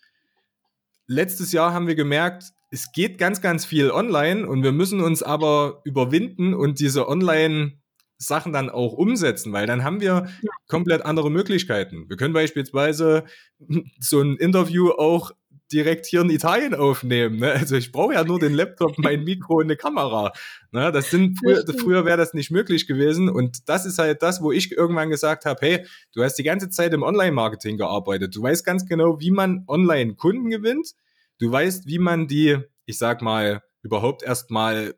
Letztes 1.08 1.52
Jahr 1.54 1.74
haben 1.74 1.88
wir 1.88 1.96
gemerkt, 1.96 2.54
es 2.78 2.92
geht 2.92 3.18
ganz, 3.18 3.42
ganz 3.42 3.66
viel 3.66 3.90
online 3.90 4.48
und 4.48 4.62
wir 4.62 4.72
müssen 4.72 5.02
uns 5.02 5.24
aber 5.24 5.82
überwinden 5.84 6.54
und 6.54 6.80
diese 6.80 7.10
Online 7.10 7.74
Sachen 8.20 8.54
dann 8.54 8.70
auch 8.70 8.94
umsetzen, 8.94 9.52
weil 9.52 9.66
dann 9.66 9.84
haben 9.84 10.00
wir 10.00 10.28
komplett 10.68 11.04
andere 11.04 11.32
Möglichkeiten. 11.32 12.08
Wir 12.08 12.18
können 12.18 12.36
beispielsweise 12.36 13.24
so 14.00 14.22
ein 14.22 14.38
Interview 14.38 14.92
auch 14.92 15.32
direkt 15.72 16.06
hier 16.06 16.22
in 16.22 16.30
Italien 16.30 16.76
aufnehmen. 16.76 17.40
Ne? 17.40 17.52
Also 17.52 17.76
ich 17.76 17.92
brauche 17.92 18.14
ja 18.14 18.24
nur 18.24 18.40
den 18.40 18.54
Laptop, 18.54 18.98
mein 19.00 19.24
Mikro 19.24 19.56
und 19.56 19.64
eine 19.64 19.76
Kamera. 19.76 20.32
Ne? 20.72 20.92
Das 20.92 21.10
sind 21.10 21.40
früher, 21.40 21.64
früher 21.80 22.06
wäre 22.06 22.18
das 22.18 22.36
nicht 22.36 22.52
möglich 22.52 22.86
gewesen. 22.86 23.28
Und 23.28 23.68
das 23.68 23.88
ist 23.88 23.98
halt 23.98 24.22
das, 24.22 24.42
wo 24.42 24.52
ich 24.52 24.72
irgendwann 24.72 25.10
gesagt 25.10 25.46
habe, 25.46 25.60
hey, 25.66 25.86
du 26.14 26.24
hast 26.24 26.36
die 26.36 26.44
ganze 26.44 26.70
Zeit 26.70 26.94
im 26.94 27.02
Online-Marketing 27.02 27.78
gearbeitet. 27.78 28.36
Du 28.36 28.44
weißt 28.44 28.64
ganz 28.64 28.86
genau, 28.86 29.20
wie 29.20 29.32
man 29.32 29.64
online 29.68 30.14
Kunden 30.14 30.50
gewinnt. 30.52 30.94
Du 31.40 31.52
weißt, 31.52 31.86
wie 31.88 32.00
man 32.00 32.28
die, 32.28 32.58
ich 32.86 32.98
sag 32.98 33.22
mal, 33.22 33.64
überhaupt 33.82 34.24
erstmal 34.24 34.96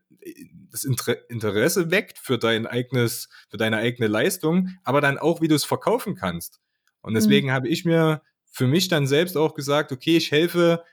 das 0.71 0.83
Interesse 0.83 1.91
weckt 1.91 2.17
für 2.17 2.37
dein 2.37 2.67
eigenes, 2.67 3.29
für 3.49 3.57
deine 3.57 3.77
eigene 3.77 4.07
Leistung, 4.07 4.69
aber 4.83 5.01
dann 5.01 5.17
auch, 5.17 5.41
wie 5.41 5.47
du 5.47 5.55
es 5.55 5.65
verkaufen 5.65 6.15
kannst. 6.15 6.59
Und 7.01 7.13
deswegen 7.13 7.47
mhm. 7.47 7.51
habe 7.51 7.67
ich 7.67 7.85
mir 7.85 8.21
für 8.51 8.67
mich 8.67 8.87
dann 8.87 9.07
selbst 9.07 9.37
auch 9.37 9.53
gesagt, 9.53 9.91
okay, 9.91 10.17
ich 10.17 10.31
helfe 10.31 10.83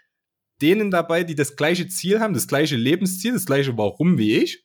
denen 0.62 0.90
dabei, 0.90 1.24
die 1.24 1.34
das 1.34 1.56
gleiche 1.56 1.88
Ziel 1.88 2.20
haben, 2.20 2.34
das 2.34 2.48
gleiche 2.48 2.76
Lebensziel, 2.76 3.32
das 3.32 3.46
gleiche 3.46 3.76
Warum 3.76 4.18
wie 4.18 4.36
ich. 4.36 4.64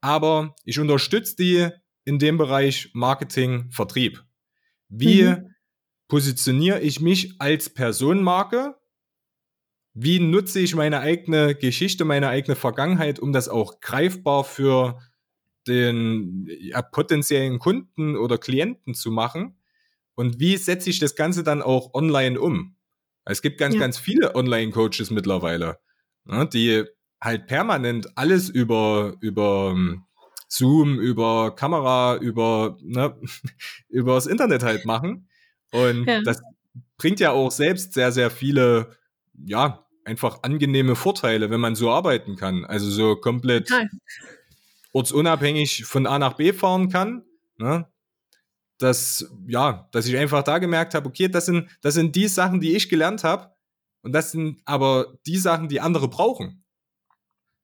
Aber 0.00 0.54
ich 0.64 0.78
unterstütze 0.78 1.36
die 1.36 1.68
in 2.04 2.18
dem 2.18 2.38
Bereich 2.38 2.90
Marketing, 2.92 3.70
Vertrieb. 3.70 4.22
Wie 4.88 5.24
mhm. 5.24 5.54
positioniere 6.08 6.80
ich 6.80 7.00
mich 7.00 7.40
als 7.40 7.70
Personenmarke? 7.70 8.76
Wie 9.98 10.20
nutze 10.20 10.60
ich 10.60 10.74
meine 10.74 11.00
eigene 11.00 11.54
Geschichte, 11.54 12.04
meine 12.04 12.28
eigene 12.28 12.54
Vergangenheit, 12.54 13.18
um 13.18 13.32
das 13.32 13.48
auch 13.48 13.80
greifbar 13.80 14.44
für 14.44 14.98
den 15.66 16.46
ja, 16.60 16.82
potenziellen 16.82 17.58
Kunden 17.58 18.14
oder 18.14 18.36
Klienten 18.36 18.92
zu 18.92 19.10
machen? 19.10 19.56
Und 20.14 20.38
wie 20.38 20.58
setze 20.58 20.90
ich 20.90 20.98
das 20.98 21.16
Ganze 21.16 21.44
dann 21.44 21.62
auch 21.62 21.94
online 21.94 22.38
um? 22.38 22.76
Es 23.24 23.40
gibt 23.40 23.56
ganz, 23.56 23.74
ja. 23.74 23.80
ganz 23.80 23.96
viele 23.96 24.34
Online-Coaches 24.34 25.10
mittlerweile, 25.10 25.78
ne, 26.26 26.46
die 26.46 26.84
halt 27.18 27.46
permanent 27.46 28.18
alles 28.18 28.50
über, 28.50 29.14
über 29.20 29.72
ähm, 29.74 30.04
Zoom, 30.46 31.00
über 31.00 31.56
Kamera, 31.56 32.16
über, 32.16 32.76
ne, 32.82 33.18
über 33.88 34.16
das 34.16 34.26
Internet 34.26 34.62
halt 34.62 34.84
machen. 34.84 35.30
Und 35.72 36.04
ja. 36.04 36.20
das 36.20 36.42
bringt 36.98 37.18
ja 37.18 37.30
auch 37.30 37.50
selbst 37.50 37.94
sehr, 37.94 38.12
sehr 38.12 38.30
viele, 38.30 38.94
ja, 39.42 39.85
einfach 40.06 40.42
angenehme 40.42 40.96
Vorteile, 40.96 41.50
wenn 41.50 41.60
man 41.60 41.74
so 41.74 41.90
arbeiten 41.90 42.36
kann. 42.36 42.64
Also 42.64 42.90
so 42.90 43.16
komplett 43.16 43.68
Total. 43.68 43.90
ortsunabhängig 44.92 45.84
von 45.84 46.06
A 46.06 46.18
nach 46.18 46.34
B 46.34 46.52
fahren 46.52 46.88
kann. 46.88 47.24
Ne? 47.58 47.86
dass, 48.78 49.30
ja, 49.46 49.88
dass 49.92 50.06
ich 50.06 50.16
einfach 50.16 50.42
da 50.42 50.58
gemerkt 50.58 50.94
habe, 50.94 51.08
okay, 51.08 51.28
das 51.28 51.46
sind, 51.46 51.68
das 51.80 51.94
sind 51.94 52.14
die 52.14 52.28
Sachen, 52.28 52.60
die 52.60 52.76
ich 52.76 52.88
gelernt 52.88 53.24
habe. 53.24 53.54
Und 54.02 54.12
das 54.12 54.32
sind 54.32 54.60
aber 54.64 55.18
die 55.26 55.38
Sachen, 55.38 55.68
die 55.68 55.80
andere 55.80 56.08
brauchen, 56.08 56.64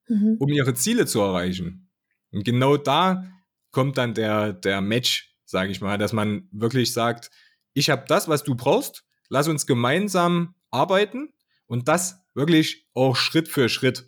mhm. 0.07 0.37
um 0.39 0.49
ihre 0.49 0.73
Ziele 0.73 1.05
zu 1.05 1.21
erreichen. 1.21 1.89
Und 2.31 2.43
genau 2.43 2.77
da 2.77 3.23
kommt 3.71 3.97
dann 3.97 4.13
der, 4.13 4.53
der 4.53 4.81
Match, 4.81 5.35
sage 5.45 5.71
ich 5.71 5.81
mal, 5.81 5.97
dass 5.97 6.13
man 6.13 6.47
wirklich 6.51 6.91
sagt, 6.93 7.29
ich 7.73 7.89
habe 7.89 8.05
das, 8.07 8.27
was 8.27 8.43
du 8.43 8.55
brauchst, 8.55 9.05
lass 9.29 9.47
uns 9.47 9.65
gemeinsam 9.65 10.55
arbeiten 10.69 11.29
und 11.73 11.87
das 11.87 12.23
wirklich 12.35 12.85
auch 12.93 13.15
Schritt 13.15 13.47
für 13.47 13.67
Schritt. 13.67 14.07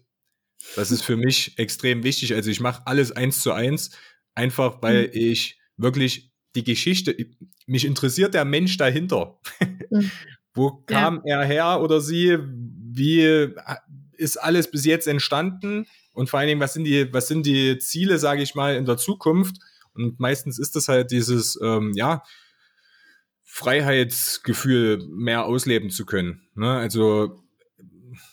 Das 0.75 0.91
ist 0.91 1.01
für 1.01 1.17
mich 1.17 1.57
extrem 1.57 2.03
wichtig. 2.03 2.35
Also 2.35 2.51
ich 2.51 2.59
mache 2.59 2.85
alles 2.85 3.11
eins 3.11 3.41
zu 3.41 3.53
eins, 3.53 3.89
einfach 4.35 4.83
weil 4.83 5.07
mhm. 5.07 5.13
ich 5.13 5.59
wirklich 5.75 6.31
die 6.55 6.63
Geschichte, 6.63 7.15
mich 7.65 7.85
interessiert 7.85 8.35
der 8.35 8.45
Mensch 8.45 8.77
dahinter. 8.77 9.39
Mhm. 9.89 10.11
Wo 10.53 10.83
kam 10.85 11.23
ja. 11.25 11.41
er 11.41 11.45
her 11.47 11.81
oder 11.81 12.01
sie? 12.01 12.37
Wie 12.39 13.49
ist 14.13 14.37
alles 14.37 14.69
bis 14.69 14.85
jetzt 14.85 15.07
entstanden? 15.07 15.87
Und 16.13 16.29
vor 16.29 16.39
allen 16.39 16.49
Dingen, 16.49 16.61
was 16.61 16.73
sind 16.73 16.83
die, 16.83 17.11
was 17.11 17.27
sind 17.27 17.47
die 17.47 17.79
Ziele, 17.79 18.19
sage 18.19 18.43
ich 18.43 18.53
mal, 18.53 18.75
in 18.75 18.85
der 18.85 18.97
Zukunft? 18.97 19.55
Und 19.95 20.19
meistens 20.19 20.59
ist 20.59 20.75
das 20.75 20.87
halt 20.87 21.09
dieses, 21.09 21.59
ähm, 21.63 21.93
ja, 21.95 22.21
Freiheitsgefühl 23.41 25.03
mehr 25.07 25.45
ausleben 25.45 25.89
zu 25.89 26.05
können. 26.05 26.47
Ne? 26.55 26.69
Also 26.69 27.44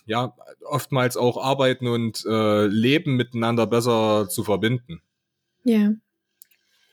ja, 0.07 0.35
oftmals 0.64 1.16
auch 1.16 1.42
arbeiten 1.42 1.87
und 1.88 2.25
äh, 2.27 2.66
Leben 2.66 3.16
miteinander 3.16 3.66
besser 3.66 4.29
zu 4.29 4.45
verbinden. 4.45 5.03
Ja. 5.64 5.92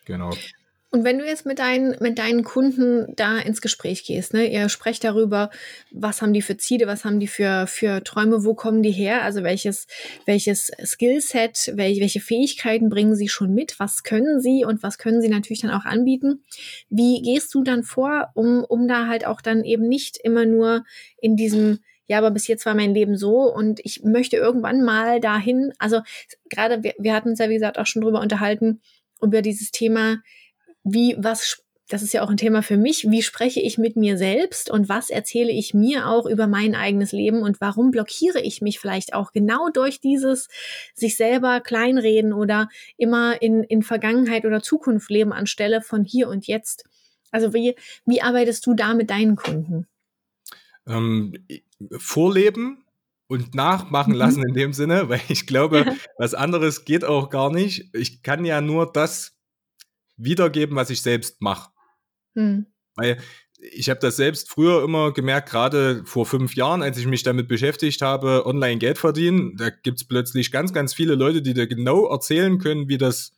Genau. 0.05 0.31
Und 0.91 1.03
wenn 1.03 1.19
du 1.19 1.25
jetzt 1.25 1.45
mit 1.45 1.59
deinen, 1.59 1.95
mit 1.99 2.17
deinen 2.17 2.43
Kunden 2.43 3.13
da 3.15 3.37
ins 3.37 3.61
Gespräch 3.61 4.05
gehst, 4.05 4.33
ne, 4.33 4.51
ihr 4.51 4.69
sprecht 4.69 5.03
darüber, 5.03 5.51
was 5.91 6.23
haben 6.23 6.33
die 6.33 6.41
für 6.41 6.57
Ziele, 6.57 6.87
was 6.87 7.05
haben 7.05 7.19
die 7.19 7.27
für, 7.27 7.67
für 7.67 8.03
Träume, 8.03 8.43
wo 8.43 8.55
kommen 8.55 8.81
die 8.81 8.91
her, 8.91 9.21
also 9.21 9.43
welches, 9.43 9.85
welches 10.25 10.71
Skillset, 10.83 11.73
welche, 11.75 12.01
welche 12.01 12.21
Fähigkeiten 12.21 12.89
bringen 12.89 13.15
sie 13.15 13.29
schon 13.29 13.53
mit, 13.53 13.79
was 13.79 14.01
können 14.01 14.41
sie 14.41 14.65
und 14.65 14.81
was 14.81 14.97
können 14.97 15.21
sie 15.21 15.29
natürlich 15.29 15.61
dann 15.61 15.71
auch 15.71 15.85
anbieten. 15.85 16.43
Wie 16.89 17.21
gehst 17.21 17.53
du 17.53 17.63
dann 17.63 17.83
vor, 17.83 18.31
um, 18.33 18.63
um 18.63 18.87
da 18.87 19.05
halt 19.05 19.27
auch 19.27 19.41
dann 19.41 19.63
eben 19.63 19.87
nicht 19.87 20.17
immer 20.17 20.47
nur 20.47 20.85
in 21.21 21.35
diesem, 21.35 21.79
ja, 22.09 22.17
aber 22.17 22.31
bis 22.31 22.47
jetzt 22.47 22.65
war 22.65 22.73
mein 22.73 22.93
Leben 22.93 23.15
so 23.15 23.41
und 23.53 23.79
ich 23.83 24.03
möchte 24.03 24.35
irgendwann 24.35 24.83
mal 24.83 25.21
dahin, 25.21 25.73
also 25.77 26.01
gerade, 26.49 26.83
wir, 26.83 26.95
wir 26.97 27.13
hatten 27.13 27.29
uns 27.29 27.39
ja, 27.39 27.49
wie 27.49 27.53
gesagt, 27.53 27.77
auch 27.77 27.85
schon 27.85 28.01
drüber 28.01 28.19
unterhalten, 28.19 28.81
über 29.21 29.43
dieses 29.43 29.69
Thema, 29.69 30.17
wie, 30.83 31.15
was, 31.19 31.63
das 31.87 32.01
ist 32.01 32.11
ja 32.13 32.23
auch 32.23 32.31
ein 32.31 32.37
Thema 32.37 32.63
für 32.63 32.77
mich, 32.77 33.11
wie 33.11 33.21
spreche 33.21 33.59
ich 33.61 33.77
mit 33.77 33.95
mir 33.95 34.17
selbst 34.17 34.71
und 34.71 34.89
was 34.89 35.11
erzähle 35.11 35.51
ich 35.51 35.75
mir 35.75 36.07
auch 36.07 36.25
über 36.25 36.47
mein 36.47 36.73
eigenes 36.73 37.11
Leben 37.11 37.43
und 37.43 37.61
warum 37.61 37.91
blockiere 37.91 38.41
ich 38.41 38.59
mich 38.59 38.79
vielleicht 38.79 39.13
auch 39.13 39.31
genau 39.31 39.69
durch 39.69 40.01
dieses 40.01 40.47
sich 40.95 41.15
selber 41.15 41.61
kleinreden 41.61 42.33
oder 42.33 42.69
immer 42.97 43.39
in, 43.39 43.63
in 43.63 43.83
Vergangenheit 43.83 44.45
oder 44.45 44.63
Zukunft 44.63 45.11
leben 45.11 45.31
anstelle 45.31 45.83
von 45.83 46.03
hier 46.03 46.27
und 46.27 46.47
jetzt. 46.47 46.85
Also 47.29 47.53
wie, 47.53 47.75
wie 48.07 48.23
arbeitest 48.23 48.65
du 48.65 48.73
da 48.73 48.95
mit 48.95 49.11
deinen 49.11 49.35
Kunden? 49.35 49.85
Ähm, 50.87 51.33
vorleben 51.97 52.85
und 53.27 53.53
nachmachen 53.55 54.13
mhm. 54.13 54.19
lassen 54.19 54.47
in 54.47 54.53
dem 54.53 54.73
Sinne, 54.73 55.09
weil 55.09 55.21
ich 55.29 55.47
glaube, 55.47 55.95
was 56.17 56.33
anderes 56.33 56.85
geht 56.85 57.05
auch 57.05 57.29
gar 57.29 57.51
nicht. 57.51 57.93
Ich 57.93 58.23
kann 58.23 58.45
ja 58.45 58.61
nur 58.61 58.91
das 58.91 59.37
wiedergeben, 60.17 60.75
was 60.75 60.89
ich 60.89 61.01
selbst 61.01 61.41
mache. 61.41 61.71
Hm. 62.35 62.65
Weil 62.95 63.17
ich 63.71 63.89
habe 63.89 63.99
das 63.99 64.15
selbst 64.15 64.49
früher 64.49 64.83
immer 64.83 65.13
gemerkt, 65.13 65.49
gerade 65.49 66.03
vor 66.05 66.25
fünf 66.25 66.55
Jahren, 66.55 66.81
als 66.81 66.97
ich 66.97 67.07
mich 67.07 67.23
damit 67.23 67.47
beschäftigt 67.47 68.01
habe, 68.01 68.45
online 68.45 68.77
Geld 68.77 68.97
verdienen, 68.97 69.55
da 69.57 69.69
gibt 69.69 69.99
es 69.99 70.07
plötzlich 70.07 70.51
ganz, 70.51 70.73
ganz 70.73 70.93
viele 70.93 71.15
Leute, 71.15 71.41
die 71.41 71.53
dir 71.53 71.67
genau 71.67 72.09
erzählen 72.09 72.57
können, 72.57 72.87
wie 72.87 72.97
das 72.97 73.33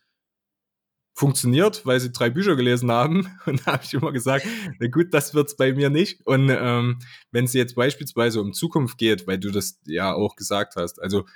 funktioniert, 1.14 1.84
weil 1.84 2.00
sie 2.00 2.10
drei 2.10 2.30
Bücher 2.30 2.56
gelesen 2.56 2.90
haben. 2.90 3.28
Und 3.46 3.66
da 3.66 3.72
habe 3.72 3.84
ich 3.84 3.94
immer 3.94 4.12
gesagt, 4.12 4.46
na 4.78 4.86
gut, 4.88 5.12
das 5.12 5.34
wird's 5.34 5.56
bei 5.56 5.72
mir 5.72 5.90
nicht. 5.90 6.26
Und 6.26 6.48
ähm, 6.50 6.98
wenn 7.30 7.44
es 7.44 7.52
jetzt 7.52 7.74
beispielsweise 7.74 8.40
um 8.40 8.52
Zukunft 8.52 8.98
geht, 8.98 9.26
weil 9.26 9.38
du 9.38 9.50
das 9.50 9.80
ja 9.84 10.12
auch 10.12 10.36
gesagt 10.36 10.76
hast, 10.76 11.02
also 11.02 11.26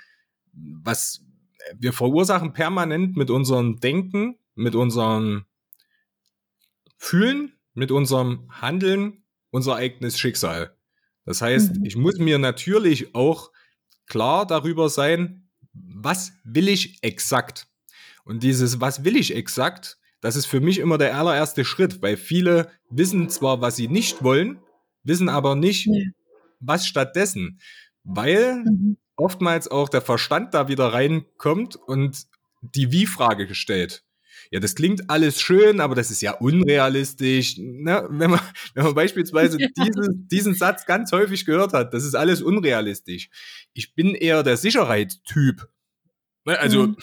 was 0.53 1.21
wir 1.77 1.93
verursachen 1.93 2.53
permanent 2.53 3.17
mit 3.17 3.29
unserem 3.29 3.79
Denken 3.79 4.37
mit 4.57 4.75
unserem 4.75 5.45
Fühlen, 6.97 7.53
mit 7.73 7.91
unserem 7.91 8.49
Handeln 8.49 9.23
unser 9.51 9.75
eigenes 9.75 10.19
Schicksal. 10.19 10.75
Das 11.25 11.41
heißt, 11.41 11.77
mhm. 11.77 11.85
ich 11.85 11.95
muss 11.95 12.17
mir 12.17 12.39
natürlich 12.39 13.15
auch 13.15 13.51
klar 14.07 14.45
darüber 14.45 14.89
sein, 14.89 15.49
was 15.73 16.33
will 16.43 16.67
ich 16.67 17.03
exakt? 17.03 17.66
Und 18.27 18.43
dieses, 18.43 18.81
was 18.81 19.03
will 19.03 19.15
ich 19.15 19.35
exakt, 19.35 19.97
das 20.21 20.35
ist 20.35 20.45
für 20.45 20.59
mich 20.59 20.79
immer 20.79 20.97
der 20.97 21.17
allererste 21.17 21.63
Schritt, 21.63 22.01
weil 22.01 22.17
viele 22.17 22.69
wissen 22.89 23.29
zwar, 23.29 23.61
was 23.61 23.75
sie 23.75 23.87
nicht 23.87 24.23
wollen, 24.23 24.59
wissen 25.03 25.29
aber 25.29 25.55
nicht, 25.55 25.89
was 26.59 26.87
stattdessen. 26.87 27.59
Weil 28.03 28.63
mhm. 28.65 28.97
oftmals 29.15 29.67
auch 29.67 29.89
der 29.89 30.01
Verstand 30.01 30.53
da 30.53 30.67
wieder 30.67 30.93
reinkommt 30.93 31.75
und 31.75 32.25
die 32.61 32.91
Wie-Frage 32.91 33.47
gestellt 33.47 34.03
ja, 34.51 34.59
das 34.59 34.75
klingt 34.75 35.09
alles 35.09 35.41
schön, 35.41 35.81
aber 35.81 35.95
das 35.95 36.11
ist 36.11 36.21
ja 36.21 36.33
unrealistisch. 36.33 37.57
Ne? 37.57 38.07
Wenn, 38.09 38.31
man, 38.31 38.39
wenn 38.73 38.85
man 38.85 38.95
beispielsweise 38.95 39.57
ja. 39.59 39.67
diesen, 39.77 40.27
diesen 40.27 40.53
Satz 40.53 40.85
ganz 40.85 41.11
häufig 41.11 41.45
gehört 41.45 41.73
hat, 41.73 41.93
das 41.93 42.03
ist 42.03 42.15
alles 42.15 42.41
unrealistisch. 42.41 43.29
Ich 43.73 43.93
bin 43.93 44.15
eher 44.15 44.43
der 44.43 44.57
Sicherheitstyp. 44.57 45.67
Ne? 46.45 46.59
Also, 46.59 46.87
mhm. 46.87 46.97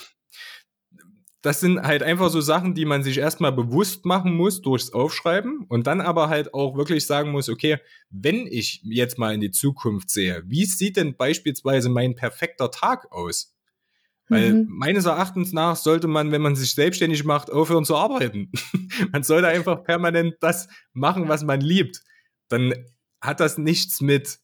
Das 1.45 1.59
sind 1.59 1.83
halt 1.83 2.01
einfach 2.01 2.31
so 2.31 2.41
Sachen, 2.41 2.73
die 2.73 2.85
man 2.85 3.03
sich 3.03 3.19
erstmal 3.19 3.51
bewusst 3.51 4.03
machen 4.03 4.33
muss 4.33 4.63
durchs 4.63 4.91
Aufschreiben 4.91 5.65
und 5.69 5.85
dann 5.85 6.01
aber 6.01 6.27
halt 6.27 6.55
auch 6.55 6.75
wirklich 6.75 7.05
sagen 7.05 7.29
muss, 7.31 7.49
okay, 7.49 7.77
wenn 8.09 8.47
ich 8.47 8.81
jetzt 8.83 9.19
mal 9.19 9.31
in 9.31 9.41
die 9.41 9.51
Zukunft 9.51 10.09
sehe, 10.09 10.41
wie 10.47 10.65
sieht 10.65 10.97
denn 10.97 11.15
beispielsweise 11.15 11.89
mein 11.89 12.15
perfekter 12.15 12.71
Tag 12.71 13.11
aus? 13.11 13.55
Weil 14.27 14.53
mhm. 14.53 14.67
meines 14.69 15.05
Erachtens 15.05 15.53
nach 15.53 15.75
sollte 15.75 16.07
man, 16.07 16.31
wenn 16.31 16.41
man 16.41 16.55
sich 16.55 16.73
selbstständig 16.73 17.23
macht, 17.25 17.51
aufhören 17.51 17.85
zu 17.85 17.95
arbeiten. 17.95 18.51
man 19.11 19.21
sollte 19.21 19.47
einfach 19.47 19.83
permanent 19.83 20.37
das 20.39 20.67
machen, 20.93 21.27
was 21.27 21.43
man 21.43 21.61
liebt. 21.61 22.01
Dann 22.47 22.73
hat 23.21 23.39
das 23.39 23.59
nichts 23.59 24.01
mit 24.01 24.39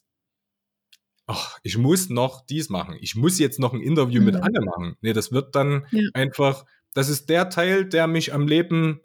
ach, 1.26 1.58
ich 1.64 1.78
muss 1.78 2.10
noch 2.10 2.45
dies 2.45 2.70
machen. 2.70 2.95
Ich 2.99 3.16
muss 3.16 3.39
jetzt 3.39 3.60
noch 3.60 3.74
ein 3.74 3.82
Interview 3.82 4.20
mhm. 4.20 4.26
mit 4.26 4.36
Anne 4.36 4.62
machen. 4.62 4.97
Nee, 5.02 5.14
das 5.14 5.32
wird 5.32 5.56
dann 5.56 5.88
ja. 5.91 6.02
einfach, 6.14 6.66
das 6.94 7.10
ist 7.10 7.30
der 7.30 7.50
Teil, 7.50 7.86
der 7.86 8.08
mich 8.08 8.34
am 8.34 8.48
Leben 8.48 9.02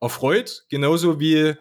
erfreut, 0.00 0.64
genauso 0.68 1.20
wie 1.20 1.54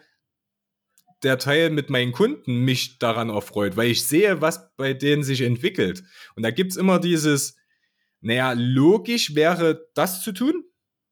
der 1.23 1.37
Teil 1.37 1.69
mit 1.69 1.89
meinen 1.89 2.11
Kunden 2.11 2.63
mich 2.63 2.97
daran 2.97 3.29
erfreut, 3.29 3.75
weil 3.75 3.89
ich 3.89 4.07
sehe, 4.07 4.41
was 4.41 4.73
bei 4.77 4.93
denen 4.93 5.23
sich 5.23 5.41
entwickelt. 5.41 6.03
Und 6.35 6.43
da 6.43 6.51
gibt 6.51 6.71
es 6.71 6.77
immer 6.77 6.99
dieses, 6.99 7.57
naja, 8.21 8.53
logisch 8.55 9.35
wäre 9.35 9.89
das 9.95 10.23
zu 10.23 10.31
tun. 10.31 10.63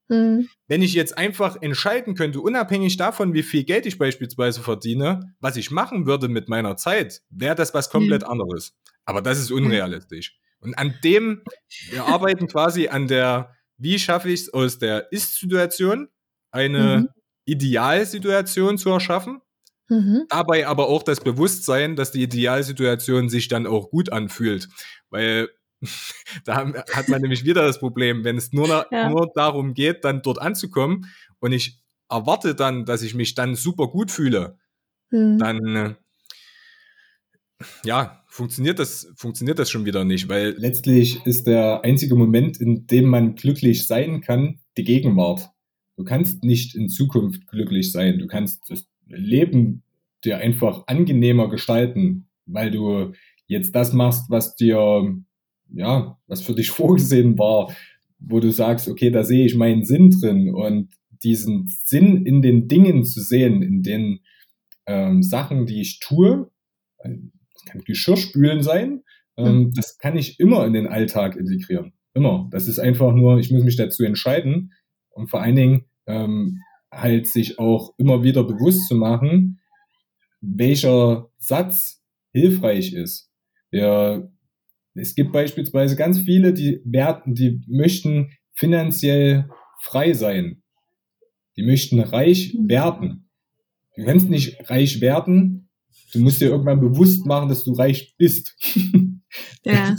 Mhm. 0.08 0.48
Wenn 0.66 0.80
ich 0.80 0.94
jetzt 0.94 1.18
einfach 1.18 1.60
entscheiden 1.60 2.14
könnte, 2.14 2.40
unabhängig 2.40 2.96
davon, 2.96 3.34
wie 3.34 3.42
viel 3.42 3.64
Geld 3.64 3.84
ich 3.84 3.98
beispielsweise 3.98 4.62
verdiene, 4.62 5.34
was 5.40 5.56
ich 5.56 5.70
machen 5.70 6.06
würde 6.06 6.28
mit 6.28 6.48
meiner 6.48 6.76
Zeit, 6.76 7.20
wäre 7.28 7.54
das 7.54 7.74
was 7.74 7.90
komplett 7.90 8.22
mhm. 8.22 8.28
anderes. 8.28 8.74
Aber 9.04 9.20
das 9.20 9.38
ist 9.38 9.50
unrealistisch. 9.50 10.38
Und 10.60 10.76
an 10.76 10.94
dem, 11.04 11.42
wir 11.90 12.06
arbeiten 12.06 12.46
quasi 12.48 12.88
an 12.88 13.06
der, 13.06 13.54
wie 13.78 13.98
schaffe 13.98 14.28
ich 14.28 14.42
es 14.42 14.52
aus 14.52 14.78
der 14.78 15.10
Ist-Situation 15.12 16.08
eine 16.50 16.98
mhm. 16.98 17.08
Idealsituation 17.46 18.78
zu 18.78 18.90
erschaffen, 18.90 19.40
Mhm. 19.88 20.26
Dabei 20.28 20.66
aber 20.66 20.88
auch 20.88 21.02
das 21.02 21.20
Bewusstsein, 21.20 21.96
dass 21.96 22.12
die 22.12 22.22
Idealsituation 22.22 23.28
sich 23.28 23.48
dann 23.48 23.66
auch 23.66 23.90
gut 23.90 24.12
anfühlt. 24.12 24.68
Weil 25.10 25.48
da 26.44 26.72
hat 26.92 27.08
man 27.08 27.22
nämlich 27.22 27.44
wieder 27.44 27.62
das 27.62 27.78
Problem, 27.78 28.24
wenn 28.24 28.36
es 28.36 28.52
nur, 28.52 28.86
ja. 28.90 29.08
nur 29.08 29.30
darum 29.34 29.74
geht, 29.74 30.04
dann 30.04 30.22
dort 30.22 30.40
anzukommen 30.40 31.06
und 31.38 31.52
ich 31.52 31.80
erwarte 32.10 32.54
dann, 32.54 32.84
dass 32.84 33.02
ich 33.02 33.14
mich 33.14 33.34
dann 33.34 33.54
super 33.54 33.88
gut 33.88 34.10
fühle, 34.10 34.58
mhm. 35.10 35.38
dann 35.38 35.76
äh, 35.76 35.94
ja, 37.84 38.24
funktioniert 38.28 38.78
das, 38.78 39.10
funktioniert 39.16 39.58
das 39.58 39.70
schon 39.70 39.86
wieder 39.86 40.04
nicht, 40.04 40.28
weil 40.28 40.54
letztlich 40.58 41.24
ist 41.26 41.46
der 41.46 41.84
einzige 41.84 42.14
Moment, 42.14 42.60
in 42.60 42.86
dem 42.86 43.06
man 43.06 43.34
glücklich 43.34 43.86
sein 43.86 44.20
kann, 44.20 44.60
die 44.76 44.84
Gegenwart. 44.84 45.50
Du 45.96 46.04
kannst 46.04 46.44
nicht 46.44 46.76
in 46.76 46.88
Zukunft 46.88 47.48
glücklich 47.48 47.90
sein. 47.90 48.18
Du 48.18 48.26
kannst 48.26 48.70
das 48.70 48.86
Leben 49.06 49.82
dir 50.24 50.38
einfach 50.38 50.84
angenehmer 50.86 51.48
gestalten, 51.48 52.28
weil 52.46 52.70
du 52.70 53.12
jetzt 53.46 53.74
das 53.74 53.92
machst, 53.92 54.30
was 54.30 54.54
dir, 54.54 55.16
ja, 55.72 56.18
was 56.26 56.42
für 56.42 56.54
dich 56.54 56.70
vorgesehen 56.70 57.38
war, 57.38 57.74
wo 58.20 58.40
du 58.40 58.50
sagst, 58.50 58.88
okay, 58.88 59.10
da 59.10 59.24
sehe 59.24 59.46
ich 59.46 59.56
meinen 59.56 59.84
Sinn 59.84 60.10
drin 60.10 60.54
und 60.54 60.90
diesen 61.22 61.66
Sinn 61.66 62.26
in 62.26 62.42
den 62.42 62.68
Dingen 62.68 63.04
zu 63.04 63.20
sehen, 63.20 63.62
in 63.62 63.82
den 63.82 64.20
ähm, 64.86 65.22
Sachen, 65.22 65.66
die 65.66 65.80
ich 65.80 65.98
tue, 65.98 66.50
kann 67.68 67.82
Geschirrspülen 67.82 68.62
sein, 68.62 69.02
ähm, 69.36 69.58
mhm. 69.58 69.72
das 69.74 69.98
kann 69.98 70.16
ich 70.16 70.40
immer 70.40 70.66
in 70.66 70.72
den 70.72 70.86
Alltag 70.86 71.36
integrieren. 71.36 71.92
Immer. 72.14 72.48
Das 72.50 72.66
ist 72.66 72.78
einfach 72.78 73.12
nur, 73.12 73.38
ich 73.38 73.50
muss 73.50 73.64
mich 73.64 73.76
dazu 73.76 74.02
entscheiden 74.04 74.72
und 75.10 75.30
vor 75.30 75.40
allen 75.40 75.56
Dingen 75.56 75.84
ähm, 76.06 76.58
halt 76.92 77.26
sich 77.26 77.58
auch 77.58 77.94
immer 77.98 78.22
wieder 78.22 78.44
bewusst 78.44 78.88
zu 78.88 78.96
machen, 78.96 79.60
welcher 80.40 81.28
Satz 81.38 82.02
hilfreich 82.32 82.92
ist. 82.92 83.30
Ja, 83.70 84.22
es 84.94 85.14
gibt 85.14 85.32
beispielsweise 85.32 85.96
ganz 85.96 86.20
viele, 86.20 86.52
die 86.52 86.80
werten, 86.84 87.34
die 87.34 87.60
möchten 87.68 88.32
finanziell 88.54 89.48
frei 89.82 90.12
sein. 90.12 90.62
Die 91.56 91.62
möchten 91.62 92.00
reich 92.00 92.56
werden. 92.58 93.30
Du 93.96 94.04
kannst 94.04 94.28
nicht 94.30 94.70
reich 94.70 95.00
werden. 95.00 95.67
Du 96.12 96.20
musst 96.20 96.40
dir 96.40 96.50
irgendwann 96.50 96.80
bewusst 96.80 97.26
machen, 97.26 97.48
dass 97.48 97.64
du 97.64 97.72
reich 97.72 98.14
bist. 98.16 98.54
Ja. 99.64 99.94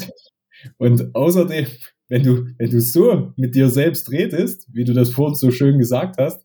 Und 0.77 1.13
außerdem, 1.13 1.67
wenn 2.07 2.23
du, 2.23 2.47
wenn 2.57 2.71
du 2.71 2.81
so 2.81 3.31
mit 3.37 3.53
dir 3.53 3.69
selbst 3.69 4.11
redest, 4.11 4.67
wie 4.73 4.83
du 4.83 4.93
das 4.93 5.11
vorhin 5.11 5.35
so 5.35 5.51
schön 5.51 5.77
gesagt 5.77 6.17
hast, 6.17 6.43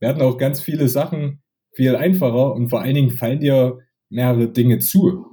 werden 0.00 0.20
auch 0.20 0.36
ganz 0.36 0.60
viele 0.60 0.88
Sachen 0.88 1.42
viel 1.74 1.96
einfacher 1.96 2.54
und 2.54 2.68
vor 2.68 2.82
allen 2.82 2.94
Dingen 2.94 3.10
fallen 3.10 3.40
dir 3.40 3.78
mehrere 4.10 4.52
Dinge 4.52 4.78
zu. 4.78 5.24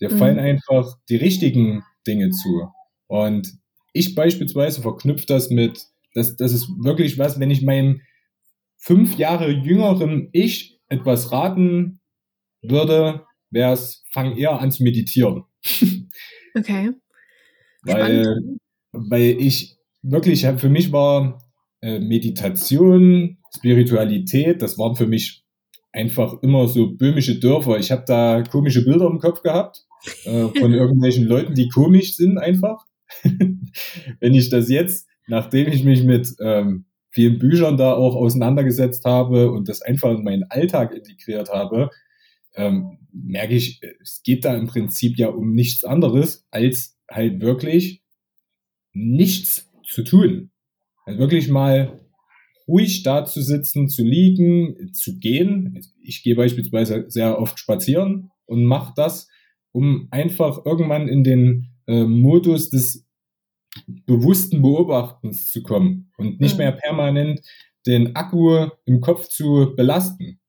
Dir 0.00 0.10
mhm. 0.10 0.18
fallen 0.18 0.38
einfach 0.38 0.96
die 1.08 1.16
richtigen 1.16 1.82
Dinge 2.06 2.30
zu. 2.30 2.68
Und 3.08 3.52
ich 3.92 4.14
beispielsweise 4.14 4.80
verknüpfe 4.80 5.26
das 5.26 5.50
mit, 5.50 5.84
das, 6.14 6.36
das 6.36 6.52
ist 6.52 6.68
wirklich 6.82 7.18
was, 7.18 7.38
wenn 7.38 7.50
ich 7.50 7.62
meinem 7.62 8.00
fünf 8.78 9.18
Jahre 9.18 9.50
jüngeren 9.50 10.28
Ich 10.32 10.80
etwas 10.88 11.30
raten 11.30 12.00
würde, 12.62 13.22
wäre 13.50 13.72
es, 13.72 14.04
fang 14.10 14.36
eher 14.36 14.60
an 14.60 14.70
zu 14.70 14.82
meditieren. 14.82 15.44
Okay. 16.54 16.90
weil, 17.82 18.36
weil 18.92 19.36
ich 19.40 19.78
wirklich, 20.02 20.46
für 20.58 20.68
mich 20.68 20.92
war 20.92 21.42
äh, 21.80 21.98
Meditation, 21.98 23.38
Spiritualität, 23.56 24.60
das 24.60 24.76
waren 24.76 24.94
für 24.94 25.06
mich 25.06 25.44
einfach 25.92 26.42
immer 26.42 26.68
so 26.68 26.94
böhmische 26.94 27.38
Dörfer. 27.38 27.78
Ich 27.78 27.90
habe 27.90 28.04
da 28.06 28.42
komische 28.42 28.84
Bilder 28.84 29.06
im 29.06 29.18
Kopf 29.18 29.42
gehabt 29.42 29.84
äh, 30.24 30.48
von 30.48 30.72
irgendwelchen 30.74 31.24
Leuten, 31.24 31.54
die 31.54 31.68
komisch 31.68 32.16
sind 32.16 32.38
einfach. 32.38 32.84
Wenn 34.20 34.34
ich 34.34 34.48
das 34.48 34.68
jetzt, 34.68 35.08
nachdem 35.26 35.68
ich 35.68 35.84
mich 35.84 36.02
mit 36.02 36.34
ähm, 36.40 36.86
vielen 37.10 37.38
Büchern 37.38 37.76
da 37.76 37.92
auch 37.92 38.16
auseinandergesetzt 38.16 39.04
habe 39.04 39.50
und 39.50 39.68
das 39.68 39.82
einfach 39.82 40.10
in 40.10 40.24
meinen 40.24 40.44
Alltag 40.44 40.94
integriert 40.94 41.50
habe, 41.50 41.90
ähm, 42.54 42.98
merke 43.12 43.54
ich, 43.54 43.80
es 44.00 44.22
geht 44.22 44.44
da 44.44 44.56
im 44.56 44.66
Prinzip 44.66 45.18
ja 45.18 45.28
um 45.28 45.52
nichts 45.52 45.84
anderes, 45.84 46.46
als 46.50 46.98
halt 47.10 47.40
wirklich 47.40 48.02
nichts 48.92 49.70
zu 49.84 50.02
tun. 50.02 50.50
Also 51.04 51.18
wirklich 51.18 51.48
mal 51.48 52.00
ruhig 52.68 53.02
da 53.02 53.24
zu 53.24 53.42
sitzen, 53.42 53.88
zu 53.88 54.02
liegen, 54.02 54.92
zu 54.92 55.18
gehen. 55.18 55.80
Ich 56.00 56.22
gehe 56.22 56.36
beispielsweise 56.36 57.04
sehr 57.08 57.38
oft 57.38 57.58
spazieren 57.58 58.30
und 58.46 58.64
mache 58.64 58.92
das, 58.96 59.28
um 59.72 60.08
einfach 60.10 60.64
irgendwann 60.64 61.08
in 61.08 61.24
den 61.24 61.68
äh, 61.86 62.04
Modus 62.04 62.70
des 62.70 63.06
bewussten 63.86 64.62
Beobachtens 64.62 65.48
zu 65.48 65.62
kommen 65.62 66.12
und 66.18 66.40
nicht 66.40 66.58
mehr 66.58 66.72
permanent 66.72 67.40
den 67.86 68.14
Akku 68.14 68.68
im 68.84 69.00
Kopf 69.00 69.28
zu 69.28 69.72
belasten. 69.74 70.40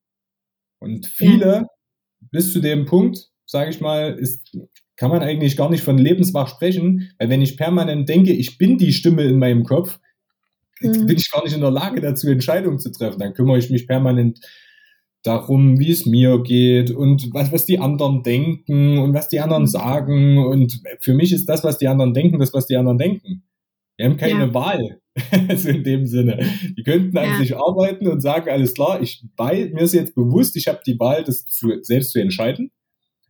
Und 0.79 1.07
viele, 1.07 1.45
ja. 1.45 1.67
Bis 2.31 2.53
zu 2.53 2.59
dem 2.59 2.85
Punkt, 2.85 3.29
sage 3.45 3.69
ich 3.69 3.81
mal, 3.81 4.13
ist, 4.13 4.57
kann 4.95 5.09
man 5.09 5.21
eigentlich 5.21 5.57
gar 5.57 5.69
nicht 5.69 5.83
von 5.83 5.97
lebenswach 5.97 6.47
sprechen, 6.47 7.11
weil 7.17 7.29
wenn 7.29 7.41
ich 7.41 7.57
permanent 7.57 8.07
denke, 8.07 8.33
ich 8.33 8.57
bin 8.57 8.77
die 8.77 8.93
Stimme 8.93 9.23
in 9.23 9.39
meinem 9.39 9.63
Kopf, 9.63 9.99
mhm. 10.81 11.07
bin 11.07 11.17
ich 11.17 11.31
gar 11.31 11.43
nicht 11.43 11.53
in 11.53 11.61
der 11.61 11.71
Lage 11.71 12.01
dazu, 12.01 12.29
Entscheidungen 12.29 12.79
zu 12.79 12.91
treffen. 12.91 13.19
Dann 13.19 13.33
kümmere 13.33 13.57
ich 13.57 13.69
mich 13.69 13.87
permanent 13.87 14.39
darum, 15.23 15.79
wie 15.79 15.91
es 15.91 16.05
mir 16.05 16.41
geht 16.43 16.91
und 16.91 17.33
was, 17.33 17.51
was 17.51 17.65
die 17.65 17.79
anderen 17.79 18.23
denken 18.23 18.97
und 18.99 19.13
was 19.13 19.29
die 19.29 19.39
anderen 19.39 19.63
mhm. 19.63 19.67
sagen. 19.67 20.37
Und 20.37 20.81
für 20.99 21.13
mich 21.13 21.31
ist 21.31 21.47
das, 21.47 21.63
was 21.63 21.77
die 21.77 21.87
anderen 21.87 22.13
denken, 22.13 22.39
das, 22.39 22.53
was 22.53 22.67
die 22.67 22.75
anderen 22.75 22.97
denken. 22.97 23.43
Wir 23.97 24.05
haben 24.05 24.17
keine 24.17 24.47
ja. 24.47 24.53
Wahl. 24.53 24.99
also 25.47 25.69
in 25.69 25.83
dem 25.83 26.05
Sinne. 26.05 26.43
Die 26.77 26.83
könnten 26.83 27.17
an 27.17 27.29
ja. 27.29 27.37
sich 27.37 27.55
arbeiten 27.55 28.07
und 28.07 28.21
sagen, 28.21 28.49
alles 28.49 28.73
klar, 28.73 29.01
ich 29.01 29.25
bei, 29.35 29.69
mir 29.73 29.81
ist 29.81 29.93
jetzt 29.93 30.15
bewusst, 30.15 30.55
ich 30.55 30.67
habe 30.67 30.79
die 30.85 30.99
Wahl, 30.99 31.23
das 31.23 31.45
zu, 31.45 31.71
selbst 31.81 32.11
zu 32.11 32.19
entscheiden. 32.19 32.71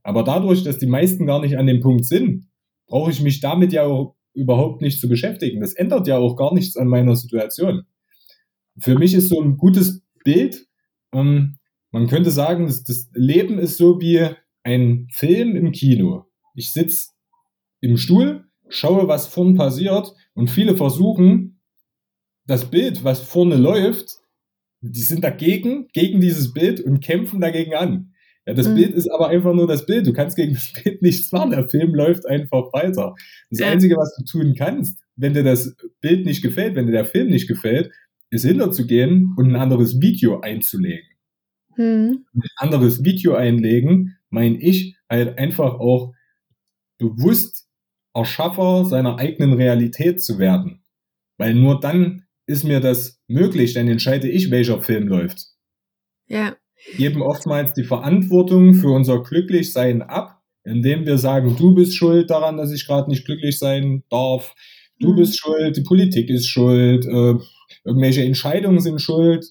Aber 0.02 0.24
dadurch, 0.24 0.64
dass 0.64 0.78
die 0.78 0.88
meisten 0.88 1.26
gar 1.26 1.42
nicht 1.42 1.58
an 1.58 1.68
dem 1.68 1.82
Punkt 1.82 2.06
sind, 2.06 2.48
brauche 2.88 3.12
ich 3.12 3.22
mich 3.22 3.40
damit 3.40 3.74
ja 3.74 3.84
auch 3.84 4.16
überhaupt 4.34 4.82
nicht 4.82 5.00
zu 5.00 5.08
beschäftigen. 5.08 5.62
Das 5.62 5.74
ändert 5.74 6.08
ja 6.08 6.18
auch 6.18 6.36
gar 6.36 6.54
nichts 6.54 6.76
an 6.76 6.88
meiner 6.88 7.16
Situation. 7.16 7.84
Für 8.80 8.98
mich 8.98 9.14
ist 9.14 9.30
so 9.30 9.42
ein 9.42 9.58
gutes 9.58 10.04
Bild, 10.24 10.66
ähm, 11.14 11.60
man 11.92 12.08
könnte 12.08 12.32
sagen, 12.32 12.66
das, 12.66 12.84
das 12.84 13.10
Leben 13.14 13.60
ist 13.60 13.78
so 13.78 14.02
wie 14.02 14.28
ein 14.64 15.08
Film 15.12 15.56
im 15.56 15.72
Kino. 15.72 16.26
Ich 16.56 16.72
sitze 16.72 17.10
im 17.82 17.98
Stuhl, 17.98 18.46
schaue, 18.68 19.08
was 19.08 19.28
vorne 19.28 19.54
passiert 19.54 20.14
und 20.34 20.50
viele 20.50 20.76
versuchen, 20.76 21.53
das 22.46 22.70
Bild, 22.70 23.04
was 23.04 23.22
vorne 23.22 23.56
läuft, 23.56 24.18
die 24.82 25.02
sind 25.02 25.24
dagegen, 25.24 25.88
gegen 25.94 26.20
dieses 26.20 26.54
Bild 26.54 26.82
und 26.82 27.00
kämpfen 27.00 27.40
dagegen 27.40 27.74
an. 27.74 28.14
Ja, 28.46 28.54
das 28.54 28.68
mhm. 28.68 28.76
Bild 28.76 28.94
ist 28.94 29.08
aber 29.10 29.30
einfach 29.30 29.54
nur 29.54 29.68
das 29.68 29.86
Bild. 29.86 30.06
Du 30.06 30.14
kannst 30.14 30.36
gegen 30.36 30.54
das 30.54 30.74
Bild 30.74 31.02
nichts 31.02 31.32
machen. 31.32 31.52
Der 31.52 31.70
Film 31.70 31.96
läuft 31.96 32.26
einfach 32.26 32.74
weiter. 32.74 33.16
Das 33.50 33.60
ja. 33.60 33.68
Einzige, 33.68 33.96
was 33.96 34.16
du 34.18 34.26
tun 34.26 34.56
kannst, 34.56 35.00
wenn 35.16 35.34
dir 35.34 35.44
das 35.44 35.76
Bild 36.02 36.26
nicht 36.26 36.42
gefällt, 36.42 36.76
wenn 36.76 36.86
dir 36.86 36.92
der 36.92 37.06
Film 37.06 37.30
nicht 37.30 37.48
gefällt, 37.48 37.92
ist 38.30 38.46
hinterzugehen 38.46 39.34
und 39.38 39.50
ein 39.50 39.56
anderes 39.56 40.02
Video 40.02 40.42
einzulegen. 40.42 41.08
Mhm. 41.78 42.26
Ein 42.34 42.42
anderes 42.58 43.04
Video 43.04 43.36
einlegen, 43.36 44.18
meine 44.30 44.60
ich, 44.60 44.98
halt 45.10 45.38
einfach 45.38 45.76
auch 45.80 46.14
bewusst 46.98 47.68
Erschaffer 48.14 48.86
seiner 48.86 49.18
eigenen 49.18 49.54
Realität 49.54 50.22
zu 50.22 50.38
werden. 50.38 50.84
Weil 51.38 51.56
nur 51.56 51.80
dann 51.80 52.23
ist 52.46 52.64
mir 52.64 52.80
das 52.80 53.20
möglich, 53.28 53.74
dann 53.74 53.88
entscheide 53.88 54.30
ich, 54.30 54.52
welcher 54.52 54.82
Film 54.82 55.08
läuft. 55.08 55.48
Ja 56.28 56.56
geben 56.98 57.22
oftmals 57.22 57.74
die 57.74 57.86
Verantwortung 57.86 58.74
für 58.74 58.90
unser 58.90 59.24
Glücklichsein 59.24 60.02
ab 60.02 60.44
indem 60.64 61.06
wir 61.06 61.18
sagen, 61.18 61.56
du 61.58 61.74
bist 61.74 61.96
schuld 61.96 62.30
daran, 62.30 62.58
dass 62.58 62.72
ich 62.72 62.86
gerade 62.86 63.10
nicht 63.10 63.26
glücklich 63.26 63.60
sein 63.60 64.04
darf, 64.10 64.56
du 65.00 65.12
mhm. 65.12 65.16
bist 65.18 65.38
schuld, 65.38 65.76
die 65.76 65.82
Politik 65.84 66.30
ist 66.30 66.48
schuld, 66.48 67.06
äh, 67.06 67.36
irgendwelche 67.84 68.24
Entscheidungen 68.24 68.80
sind 68.80 69.02
schuld. 69.02 69.46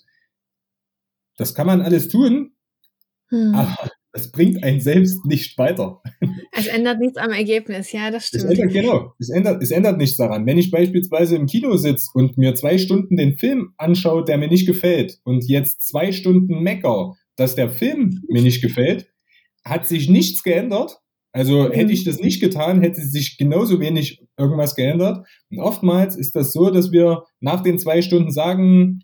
Das 1.37 1.55
kann 1.55 1.67
man 1.67 1.83
alles 1.83 2.09
tun, 2.09 2.53
mhm. 3.31 3.55
aber 3.55 3.91
es 4.13 4.31
bringt 4.31 4.63
einen 4.63 4.81
selbst 4.81 5.25
nicht 5.25 5.57
weiter. 5.59 6.03
Es 6.55 6.67
ändert 6.67 7.01
nichts 7.01 7.17
am 7.17 7.31
Ergebnis, 7.31 7.93
ja, 7.93 8.11
das 8.11 8.27
stimmt. 8.27 8.45
Es 8.45 8.51
ändert, 8.59 8.73
genau, 8.73 9.13
es 9.19 9.31
ändert, 9.31 9.63
es 9.63 9.71
ändert 9.71 9.99
nichts 9.99 10.17
daran. 10.17 10.47
Wenn 10.47 10.59
ich 10.59 10.71
beispielsweise 10.71 11.37
im 11.37 11.47
Kino 11.47 11.77
sitze 11.77 12.11
und 12.15 12.37
mir 12.37 12.55
zwei 12.55 12.77
Stunden 12.79 13.17
den 13.17 13.39
Film 13.39 13.73
anschaue, 13.79 14.25
der 14.25 14.39
mir 14.39 14.49
nicht 14.49 14.67
gefällt, 14.67 15.19
und 15.25 15.49
jetzt 15.49 15.83
zwei 15.83 16.13
Stunden 16.13 16.63
mecker, 16.63 17.15
dass 17.37 17.55
der 17.55 17.71
Film 17.71 18.23
mir 18.29 18.43
nicht 18.43 18.63
gefällt, 18.63 19.09
hat 19.65 19.87
sich 19.87 20.09
nichts 20.09 20.43
geändert. 20.43 20.99
Also 21.33 21.69
mhm. 21.69 21.73
hätte 21.73 21.93
ich 21.93 22.05
das 22.05 22.21
nicht 22.21 22.41
getan, 22.41 22.83
hätte 22.83 23.01
sich 23.01 23.39
genauso 23.39 23.81
wenig 23.81 24.23
irgendwas 24.37 24.75
geändert. 24.75 25.27
Und 25.51 25.61
oftmals 25.61 26.17
ist 26.17 26.37
das 26.37 26.53
so, 26.53 26.71
dass 26.71 26.93
wir 26.93 27.25
nach 27.41 27.63
den 27.63 27.79
zwei 27.79 28.03
Stunden 28.03 28.31
sagen, 28.31 29.01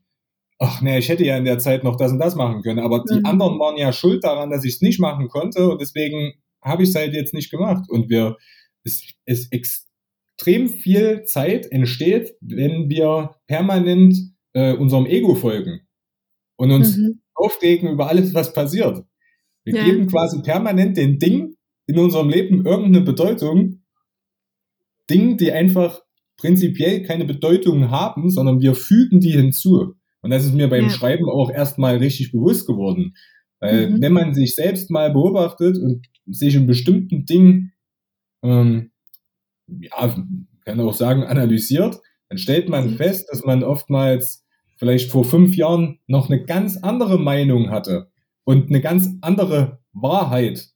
ach 0.59 0.83
nee, 0.83 0.99
ich 0.99 1.09
hätte 1.09 1.25
ja 1.25 1.37
in 1.37 1.45
der 1.45 1.59
Zeit 1.59 1.85
noch 1.85 1.97
das 1.97 2.13
und 2.13 2.19
das 2.19 2.35
machen 2.35 2.63
können. 2.63 2.81
Aber 2.81 3.05
die 3.09 3.19
mhm. 3.19 3.27
anderen 3.27 3.59
waren 3.59 3.77
ja 3.77 3.93
schuld 3.93 4.25
daran, 4.25 4.51
dass 4.51 4.65
ich 4.65 4.75
es 4.75 4.81
nicht 4.81 5.01
machen 5.01 5.29
konnte 5.29 5.69
und 5.69 5.81
deswegen 5.81 6.35
habe 6.63 6.83
ich 6.83 6.91
es 6.91 6.95
halt 6.95 7.15
jetzt 7.15 7.35
nicht 7.35 7.51
gemacht. 7.51 7.89
Und 7.89 8.11
wir, 8.11 8.37
es 8.85 9.03
ist 9.27 9.53
extrem 9.53 10.69
viel 10.69 11.23
Zeit 11.25 11.71
entsteht, 11.71 12.35
wenn 12.41 12.89
wir 12.89 13.37
permanent 13.47 14.17
äh, 14.53 14.75
unserem 14.75 15.07
Ego 15.07 15.35
folgen 15.35 15.81
und 16.57 16.73
uns 16.73 16.97
mhm. 16.97 17.21
aufregen 17.35 17.91
über 17.91 18.09
alles, 18.09 18.35
was 18.35 18.53
passiert. 18.53 19.05
Wir 19.65 19.77
ja. 19.77 19.85
geben 19.85 20.07
quasi 20.07 20.43
permanent 20.43 20.97
den 20.97 21.19
Ding 21.19 21.55
in 21.87 21.99
unserem 21.99 22.29
Leben 22.29 22.67
irgendeine 22.67 23.03
Bedeutung. 23.05 23.83
Dinge, 25.09 25.37
die 25.37 25.53
einfach 25.53 26.03
prinzipiell 26.37 27.03
keine 27.03 27.25
Bedeutung 27.25 27.91
haben, 27.91 28.31
sondern 28.31 28.61
wir 28.61 28.75
fügen 28.75 29.21
die 29.21 29.33
hinzu. 29.33 29.95
Und 30.21 30.31
das 30.31 30.45
ist 30.45 30.55
mir 30.55 30.69
beim 30.69 30.85
ja. 30.85 30.91
Schreiben 30.91 31.29
auch 31.29 31.51
erstmal 31.51 31.97
richtig 31.97 32.33
bewusst 32.33 32.67
geworden. 32.67 33.15
Weil 33.61 33.91
mhm. 33.91 34.03
wenn 34.03 34.13
man 34.13 34.35
sich 34.35 34.55
selbst 34.55 34.91
mal 34.91 35.13
beobachtet 35.13 35.77
und 35.79 36.07
sich 36.27 36.55
in 36.55 36.67
bestimmten 36.67 37.25
Dingen, 37.25 37.73
ähm, 38.43 38.93
ja, 39.67 40.15
kann 40.65 40.81
auch 40.81 40.95
sagen, 40.95 41.25
analysiert, 41.25 41.99
dann 42.29 42.39
stellt 42.39 42.69
man 42.69 42.93
mhm. 42.93 42.97
fest, 42.97 43.29
dass 43.31 43.45
man 43.45 43.63
oftmals 43.63 44.45
vielleicht 44.77 45.11
vor 45.11 45.25
fünf 45.25 45.57
Jahren 45.57 45.99
noch 46.07 46.31
eine 46.31 46.45
ganz 46.45 46.77
andere 46.77 47.19
Meinung 47.19 47.71
hatte 47.71 48.11
und 48.45 48.69
eine 48.69 48.81
ganz 48.81 49.09
andere 49.21 49.81
Wahrheit. 49.93 50.69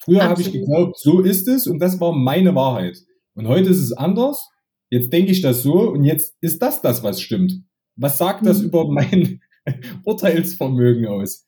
Früher 0.00 0.22
habe 0.22 0.40
ich 0.40 0.52
geglaubt, 0.52 0.98
so 0.98 1.20
ist 1.20 1.48
es 1.48 1.66
und 1.66 1.80
das 1.80 2.00
war 2.00 2.12
meine 2.12 2.54
Wahrheit. 2.54 2.98
Und 3.34 3.48
heute 3.48 3.70
ist 3.70 3.80
es 3.80 3.92
anders. 3.92 4.48
Jetzt 4.90 5.12
denke 5.12 5.32
ich 5.32 5.42
das 5.42 5.62
so 5.62 5.90
und 5.90 6.04
jetzt 6.04 6.36
ist 6.40 6.62
das 6.62 6.80
das, 6.80 7.02
was 7.02 7.20
stimmt. 7.20 7.52
Was 7.98 8.16
sagt 8.16 8.46
das 8.46 8.60
mhm. 8.60 8.64
über 8.66 8.88
mein 8.88 9.40
Urteilsvermögen 10.04 11.06
aus? 11.06 11.44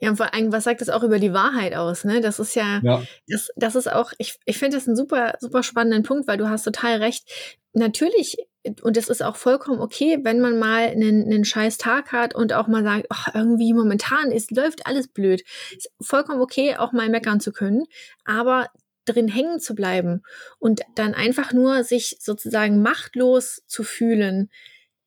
Ja, 0.00 0.10
und 0.10 0.16
vor 0.16 0.34
allem, 0.34 0.52
was 0.52 0.64
sagt 0.64 0.80
das 0.80 0.90
auch 0.90 1.02
über 1.02 1.18
die 1.18 1.32
Wahrheit 1.32 1.74
aus? 1.74 2.04
Ne? 2.04 2.20
Das 2.20 2.38
ist 2.38 2.54
ja, 2.54 2.80
ja. 2.82 3.02
Das, 3.28 3.48
das 3.56 3.74
ist 3.74 3.90
auch, 3.90 4.12
ich, 4.18 4.38
ich 4.44 4.58
finde 4.58 4.76
das 4.76 4.86
einen 4.86 4.96
super, 4.96 5.34
super 5.40 5.62
spannenden 5.62 6.02
Punkt, 6.02 6.28
weil 6.28 6.36
du 6.36 6.48
hast 6.48 6.64
total 6.64 6.96
recht. 6.96 7.26
Natürlich, 7.72 8.36
und 8.82 8.96
es 8.96 9.08
ist 9.08 9.22
auch 9.22 9.36
vollkommen 9.36 9.80
okay, 9.80 10.18
wenn 10.22 10.40
man 10.40 10.58
mal 10.58 10.88
einen, 10.88 11.24
einen 11.24 11.44
scheiß 11.44 11.78
Tag 11.78 12.12
hat 12.12 12.34
und 12.34 12.52
auch 12.52 12.66
mal 12.66 12.82
sagt, 12.82 13.06
ach, 13.08 13.34
irgendwie 13.34 13.72
momentan 13.72 14.30
ist, 14.30 14.50
läuft 14.50 14.86
alles 14.86 15.08
blöd. 15.08 15.42
Ist 15.76 15.90
vollkommen 16.00 16.42
okay, 16.42 16.76
auch 16.76 16.92
mal 16.92 17.08
meckern 17.08 17.40
zu 17.40 17.52
können. 17.52 17.84
Aber 18.24 18.68
drin 19.04 19.28
hängen 19.28 19.60
zu 19.60 19.74
bleiben 19.74 20.22
und 20.58 20.80
dann 20.94 21.14
einfach 21.14 21.52
nur 21.52 21.84
sich 21.84 22.16
sozusagen 22.20 22.82
machtlos 22.82 23.62
zu 23.66 23.82
fühlen, 23.82 24.50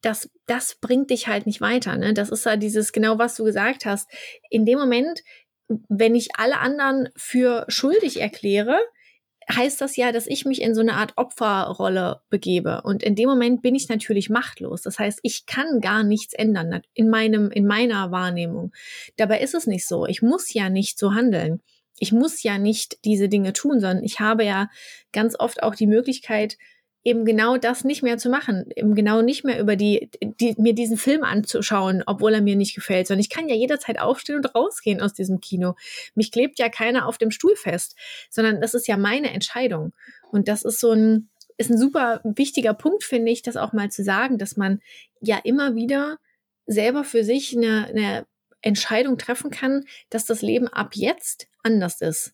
das, 0.02 0.30
das 0.46 0.76
bringt 0.76 1.10
dich 1.10 1.28
halt 1.28 1.46
nicht 1.46 1.62
weiter. 1.62 1.98
Ne? 1.98 2.14
Das 2.14 2.30
ist 2.30 2.46
ja 2.46 2.56
dieses, 2.56 2.92
genau 2.92 3.18
was 3.18 3.36
du 3.36 3.44
gesagt 3.44 3.86
hast. 3.86 4.10
In 4.50 4.66
dem 4.66 4.80
Moment, 4.80 5.22
wenn 5.90 6.16
ich 6.16 6.30
alle 6.38 6.60
anderen 6.60 7.10
für 7.16 7.66
schuldig 7.68 8.22
erkläre, 8.22 8.80
heißt 9.50 9.80
das 9.80 9.96
ja, 9.96 10.12
dass 10.12 10.28
ich 10.28 10.46
mich 10.46 10.62
in 10.62 10.76
so 10.76 10.82
eine 10.82 10.96
Art 10.96 11.14
Opferrolle 11.16 12.22
begebe. 12.30 12.82
Und 12.84 13.02
in 13.02 13.16
dem 13.16 13.30
Moment 13.30 13.62
bin 13.62 13.76
ich 13.76 13.88
natürlich 13.88 14.30
machtlos. 14.30 14.82
Das 14.82 15.00
heißt, 15.00 15.20
ich 15.24 15.46
kann 15.46 15.80
gar 15.80 16.04
nichts 16.04 16.34
ändern 16.34 16.82
in 16.94 17.10
meinem, 17.10 17.50
in 17.52 17.66
meiner 17.66 18.12
Wahrnehmung. 18.12 18.74
Dabei 19.16 19.40
ist 19.40 19.56
es 19.56 19.66
nicht 19.66 19.88
so. 19.88 20.06
Ich 20.06 20.22
muss 20.22 20.54
ja 20.54 20.70
nicht 20.70 21.00
so 21.00 21.14
handeln. 21.14 21.62
Ich 22.00 22.12
muss 22.12 22.44
ja 22.44 22.58
nicht 22.58 23.04
diese 23.06 23.30
Dinge 23.30 23.54
tun, 23.54 23.80
sondern 23.80 24.04
ich 24.04 24.20
habe 24.20 24.44
ja 24.44 24.70
ganz 25.14 25.36
oft 25.40 25.64
auch 25.64 25.76
die 25.76 25.88
Möglichkeit, 25.88 26.58
eben 27.08 27.24
genau 27.24 27.56
das 27.56 27.86
nicht 27.86 28.04
mehr 28.04 28.18
zu 28.18 28.28
machen, 28.28 28.70
eben 28.76 28.94
genau 28.94 29.22
nicht 29.22 29.46
mehr 29.46 29.62
über 29.62 29.78
die, 29.78 30.10
die, 30.22 30.56
mir 30.58 30.74
diesen 30.74 30.98
Film 30.98 31.24
anzuschauen, 31.24 32.04
obwohl 32.06 32.34
er 32.34 32.42
mir 32.42 32.58
nicht 32.58 32.76
gefällt, 32.76 33.08
sondern 33.08 33.22
ich 33.22 33.30
kann 33.30 33.48
ja 33.48 33.56
jederzeit 33.56 33.98
aufstehen 33.98 34.36
und 34.36 34.54
rausgehen 34.54 35.00
aus 35.00 35.14
diesem 35.14 35.40
Kino. 35.40 35.76
Mich 36.16 36.34
klebt 36.34 36.60
ja 36.60 36.68
keiner 36.68 37.08
auf 37.08 37.18
dem 37.18 37.32
Stuhl 37.32 37.56
fest, 37.56 37.96
sondern 38.30 38.60
das 38.60 38.74
ist 38.74 38.90
ja 38.90 38.98
meine 38.98 39.32
Entscheidung. 39.32 39.94
Und 40.34 40.50
das 40.50 40.64
ist 40.64 40.82
so 40.82 40.92
ein, 40.92 41.30
ist 41.56 41.70
ein 41.70 41.78
super 41.78 42.20
wichtiger 42.26 42.74
Punkt, 42.74 43.06
finde 43.06 43.32
ich, 43.32 43.42
das 43.42 43.56
auch 43.56 43.72
mal 43.72 43.90
zu 43.90 44.04
sagen, 44.04 44.38
dass 44.38 44.58
man 44.58 44.82
ja 45.22 45.40
immer 45.42 45.76
wieder 45.76 46.18
selber 46.66 47.06
für 47.06 47.24
sich 47.24 47.56
eine, 47.56 47.88
eine 47.88 48.26
Entscheidung 48.62 49.18
treffen 49.18 49.50
kann, 49.50 49.86
dass 50.10 50.26
das 50.26 50.42
Leben 50.42 50.68
ab 50.68 50.90
jetzt 50.94 51.48
anders 51.64 52.02
ist. 52.02 52.34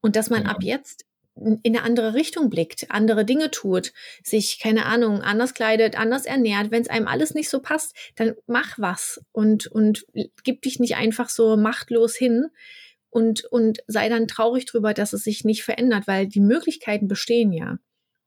Und 0.00 0.16
dass 0.16 0.30
man 0.30 0.44
ja. 0.44 0.48
ab 0.48 0.62
jetzt 0.62 1.04
in 1.36 1.60
eine 1.64 1.82
andere 1.82 2.14
Richtung 2.14 2.50
blickt, 2.50 2.90
andere 2.90 3.24
Dinge 3.24 3.50
tut, 3.50 3.92
sich, 4.22 4.58
keine 4.58 4.86
Ahnung, 4.86 5.22
anders 5.22 5.54
kleidet, 5.54 5.98
anders 5.98 6.26
ernährt. 6.26 6.70
Wenn 6.70 6.82
es 6.82 6.88
einem 6.88 7.08
alles 7.08 7.34
nicht 7.34 7.48
so 7.48 7.60
passt, 7.60 7.96
dann 8.16 8.34
mach 8.46 8.78
was 8.78 9.22
und, 9.32 9.66
und 9.66 10.06
gib 10.44 10.62
dich 10.62 10.80
nicht 10.80 10.96
einfach 10.96 11.28
so 11.28 11.56
machtlos 11.56 12.14
hin 12.16 12.48
und, 13.10 13.44
und 13.44 13.78
sei 13.86 14.08
dann 14.08 14.28
traurig 14.28 14.66
drüber, 14.66 14.94
dass 14.94 15.12
es 15.12 15.24
sich 15.24 15.44
nicht 15.44 15.62
verändert, 15.64 16.06
weil 16.06 16.26
die 16.26 16.40
Möglichkeiten 16.40 17.08
bestehen 17.08 17.52
ja. 17.52 17.78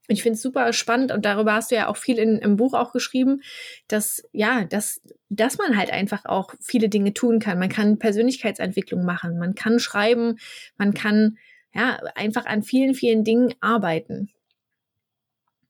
Ich 0.10 0.22
finde 0.22 0.36
es 0.36 0.42
super 0.42 0.74
spannend 0.74 1.14
und 1.14 1.24
darüber 1.24 1.54
hast 1.54 1.72
du 1.72 1.76
ja 1.76 1.88
auch 1.88 1.96
viel 1.96 2.20
in, 2.20 2.38
im 2.40 2.58
Buch 2.58 2.74
auch 2.74 2.92
geschrieben, 2.92 3.42
dass 3.88 4.22
ja, 4.34 4.66
dass, 4.66 5.02
dass 5.30 5.58
man 5.58 5.78
halt 5.78 5.92
einfach 5.92 6.26
auch 6.26 6.54
viele 6.60 6.90
Dinge 6.90 7.14
tun 7.14 7.40
kann. 7.40 7.58
Man 7.58 7.70
kann 7.70 8.00
Persönlichkeitsentwicklung 8.00 9.06
machen, 9.06 9.40
man 9.40 9.56
kann 9.56 9.80
schreiben, 9.80 10.40
man 10.78 10.94
kann 10.94 11.38
ja, 11.74 12.00
einfach 12.16 12.46
an 12.46 12.64
vielen, 12.64 12.94
vielen 12.94 13.24
Dingen 13.24 13.54
arbeiten. 13.60 14.30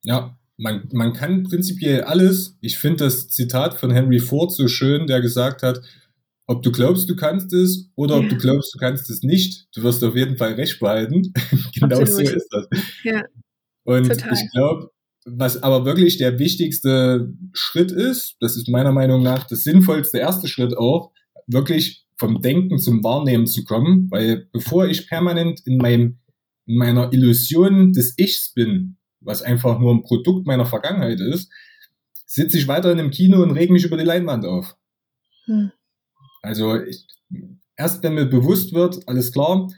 Ja, 0.04 0.38
man, 0.58 0.90
man 0.92 1.14
kann 1.14 1.44
prinzipiell 1.44 2.04
alles. 2.04 2.58
Ich 2.62 2.78
finde 2.78 3.06
das 3.06 3.30
Zitat 3.30 3.76
von 3.76 3.92
Henry 3.92 4.20
Ford 4.20 4.52
so 4.52 4.68
schön, 4.68 5.08
der 5.08 5.22
gesagt 5.22 5.64
hat, 5.64 5.82
ob 6.46 6.62
du 6.62 6.72
glaubst, 6.72 7.10
du 7.10 7.16
kannst 7.16 7.54
es 7.54 7.90
oder 7.96 8.18
ob 8.18 8.30
du 8.30 8.38
glaubst, 8.38 8.74
du 8.74 8.80
kannst 8.80 9.10
es 9.10 9.24
nicht, 9.24 9.68
du 9.76 9.84
wirst 9.84 10.04
auf 10.04 10.16
jeden 10.16 10.38
Fall 10.38 10.54
recht 10.54 10.80
behalten. 10.80 11.34
genau 11.74 12.00
Absolut. 12.00 12.28
so 12.28 12.36
ist 12.36 12.50
das. 12.52 12.68
Ja, 13.04 13.24
Und 13.84 14.10
total. 14.10 14.34
ich 14.34 14.52
glaube, 14.52 14.90
was 15.26 15.64
aber 15.64 15.86
wirklich 15.86 16.18
der 16.18 16.38
wichtigste 16.38 17.34
Schritt 17.54 17.92
ist, 17.92 18.36
das 18.42 18.58
ist 18.58 18.68
meiner 18.68 18.92
Meinung 18.92 19.24
nach 19.24 19.48
das 19.48 19.64
sinnvollste 19.64 20.18
erste 20.18 20.50
Schritt 20.50 20.78
auch, 20.78 21.12
wirklich 21.48 22.03
vom 22.24 22.42
Denken 22.42 22.80
zum 22.80 23.04
Wahrnehmen 23.04 23.48
zu 23.48 23.66
kommen, 23.66 24.10
weil 24.10 24.48
bevor 24.54 24.88
ich 24.88 25.10
permanent 25.10 25.60
in 25.66 25.78
meinem 25.78 26.20
in 26.66 26.78
meiner 26.78 27.12
Illusion 27.12 27.92
des 27.92 28.18
Ichs 28.18 28.54
bin, 28.54 28.96
was 29.20 29.42
einfach 29.42 29.78
nur 29.78 29.94
ein 29.94 30.04
Produkt 30.04 30.48
meiner 30.48 30.66
Vergangenheit 30.66 31.20
ist, 31.20 31.52
sitze 32.26 32.58
ich 32.58 32.70
weiter 32.70 32.94
in 32.94 33.00
einem 33.00 33.12
Kino 33.12 33.44
und 33.44 33.52
reg 33.52 33.70
mich 33.70 33.84
über 33.84 33.98
die 33.98 34.06
Leinwand 34.06 34.46
auf. 34.46 34.78
Hm. 35.44 35.74
Also 36.42 36.82
ich, 36.82 37.06
erst 37.76 38.02
wenn 38.04 38.14
mir 38.14 38.26
bewusst 38.26 38.72
wird, 38.72 39.06
alles 39.10 39.34
klar, 39.34 39.70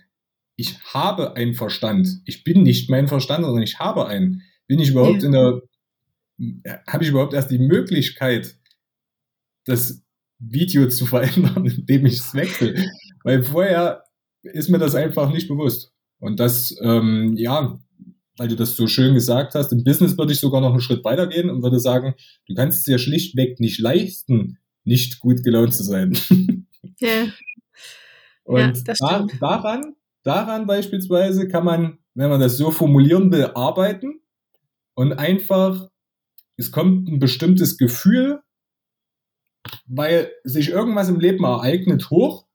ich 0.55 0.77
habe 0.93 1.35
einen 1.35 1.55
Verstand. 1.55 2.07
Ich 2.25 2.43
bin 2.43 2.61
nicht 2.61 2.91
mein 2.91 3.07
Verstand, 3.07 3.43
sondern 3.43 3.63
ich 3.63 3.79
habe 3.79 4.05
einen. 4.05 4.43
Bin 4.67 4.77
ich 4.77 4.89
überhaupt 4.89 5.23
ja. 5.23 5.25
in 5.25 5.31
der, 5.31 5.61
habe 6.85 7.03
ich 7.03 7.09
überhaupt 7.09 7.33
erst 7.33 7.49
die 7.49 7.57
Möglichkeit, 7.57 8.59
das 9.65 10.04
Video 10.39 10.87
zu 10.87 11.05
verändern, 11.05 11.65
indem 11.77 12.05
ich 12.05 12.19
es 12.19 12.33
wechsle. 12.33 12.75
Weil 13.23 13.43
vorher 13.43 14.03
ist 14.43 14.69
mir 14.69 14.79
das 14.79 14.95
einfach 14.95 15.31
nicht 15.31 15.47
bewusst. 15.47 15.91
Und 16.19 16.39
das, 16.39 16.75
ähm, 16.81 17.35
ja, 17.37 17.79
weil 18.37 18.47
du 18.47 18.55
das 18.55 18.75
so 18.75 18.87
schön 18.87 19.13
gesagt 19.13 19.55
hast, 19.55 19.71
im 19.71 19.83
Business 19.83 20.17
würde 20.17 20.33
ich 20.33 20.39
sogar 20.39 20.61
noch 20.61 20.71
einen 20.71 20.81
Schritt 20.81 21.03
weitergehen 21.03 21.49
und 21.49 21.63
würde 21.63 21.79
sagen, 21.79 22.15
du 22.47 22.53
kannst 22.53 22.79
es 22.79 22.83
dir 22.83 22.99
schlichtweg 22.99 23.59
nicht 23.59 23.79
leisten, 23.79 24.57
nicht 24.83 25.19
gut 25.19 25.43
gelaunt 25.43 25.73
zu 25.73 25.83
sein. 25.83 26.17
Ja. 26.99 27.27
Und 28.43 28.87
ja, 28.87 28.93
da, 28.99 29.27
daran, 29.39 29.95
daran 30.21 30.67
beispielsweise 30.67 31.47
kann 31.47 31.65
man, 31.65 31.97
wenn 32.13 32.29
man 32.29 32.39
das 32.39 32.57
so 32.57 32.69
formulieren 32.69 33.31
will, 33.31 33.49
arbeiten 33.55 34.21
und 34.93 35.13
einfach, 35.13 35.89
es 36.55 36.71
kommt 36.71 37.09
ein 37.09 37.17
bestimmtes 37.17 37.79
Gefühl 37.79 38.41
weil 39.87 40.31
sich 40.43 40.69
irgendwas 40.69 41.09
im 41.09 41.19
Leben 41.19 41.43
ereignet 41.43 42.09
hoch 42.09 42.45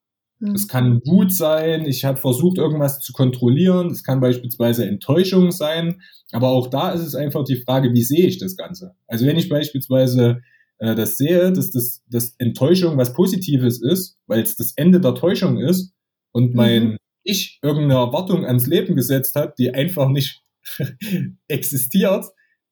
Mhm. 0.40 0.54
Es 0.54 0.68
kann 0.68 1.02
Wut 1.04 1.32
sein, 1.32 1.86
ich 1.86 2.04
habe 2.04 2.18
versucht, 2.18 2.58
irgendwas 2.58 3.00
zu 3.00 3.12
kontrollieren, 3.12 3.90
es 3.90 4.02
kann 4.02 4.20
beispielsweise 4.20 4.86
Enttäuschung 4.86 5.52
sein, 5.52 6.00
aber 6.32 6.48
auch 6.48 6.68
da 6.68 6.90
ist 6.92 7.02
es 7.02 7.14
einfach 7.14 7.44
die 7.44 7.60
Frage, 7.60 7.92
wie 7.92 8.02
sehe 8.02 8.26
ich 8.26 8.38
das 8.38 8.56
Ganze? 8.56 8.94
Also 9.06 9.26
wenn 9.26 9.36
ich 9.36 9.50
beispielsweise 9.50 10.40
äh, 10.78 10.94
das 10.94 11.18
sehe, 11.18 11.52
dass 11.52 11.70
das 11.70 12.02
dass 12.08 12.34
Enttäuschung 12.38 12.96
was 12.96 13.12
Positives 13.12 13.82
ist, 13.82 14.16
weil 14.26 14.40
es 14.40 14.56
das 14.56 14.72
Ende 14.76 15.00
der 15.00 15.14
Täuschung 15.14 15.58
ist 15.58 15.92
und 16.32 16.54
mein 16.54 16.84
mhm. 16.84 16.96
Ich 17.22 17.58
irgendeine 17.60 18.00
Erwartung 18.00 18.46
ans 18.46 18.66
Leben 18.66 18.96
gesetzt 18.96 19.34
hat, 19.36 19.58
die 19.58 19.74
einfach 19.74 20.08
nicht 20.08 20.42
existiert, 21.48 22.24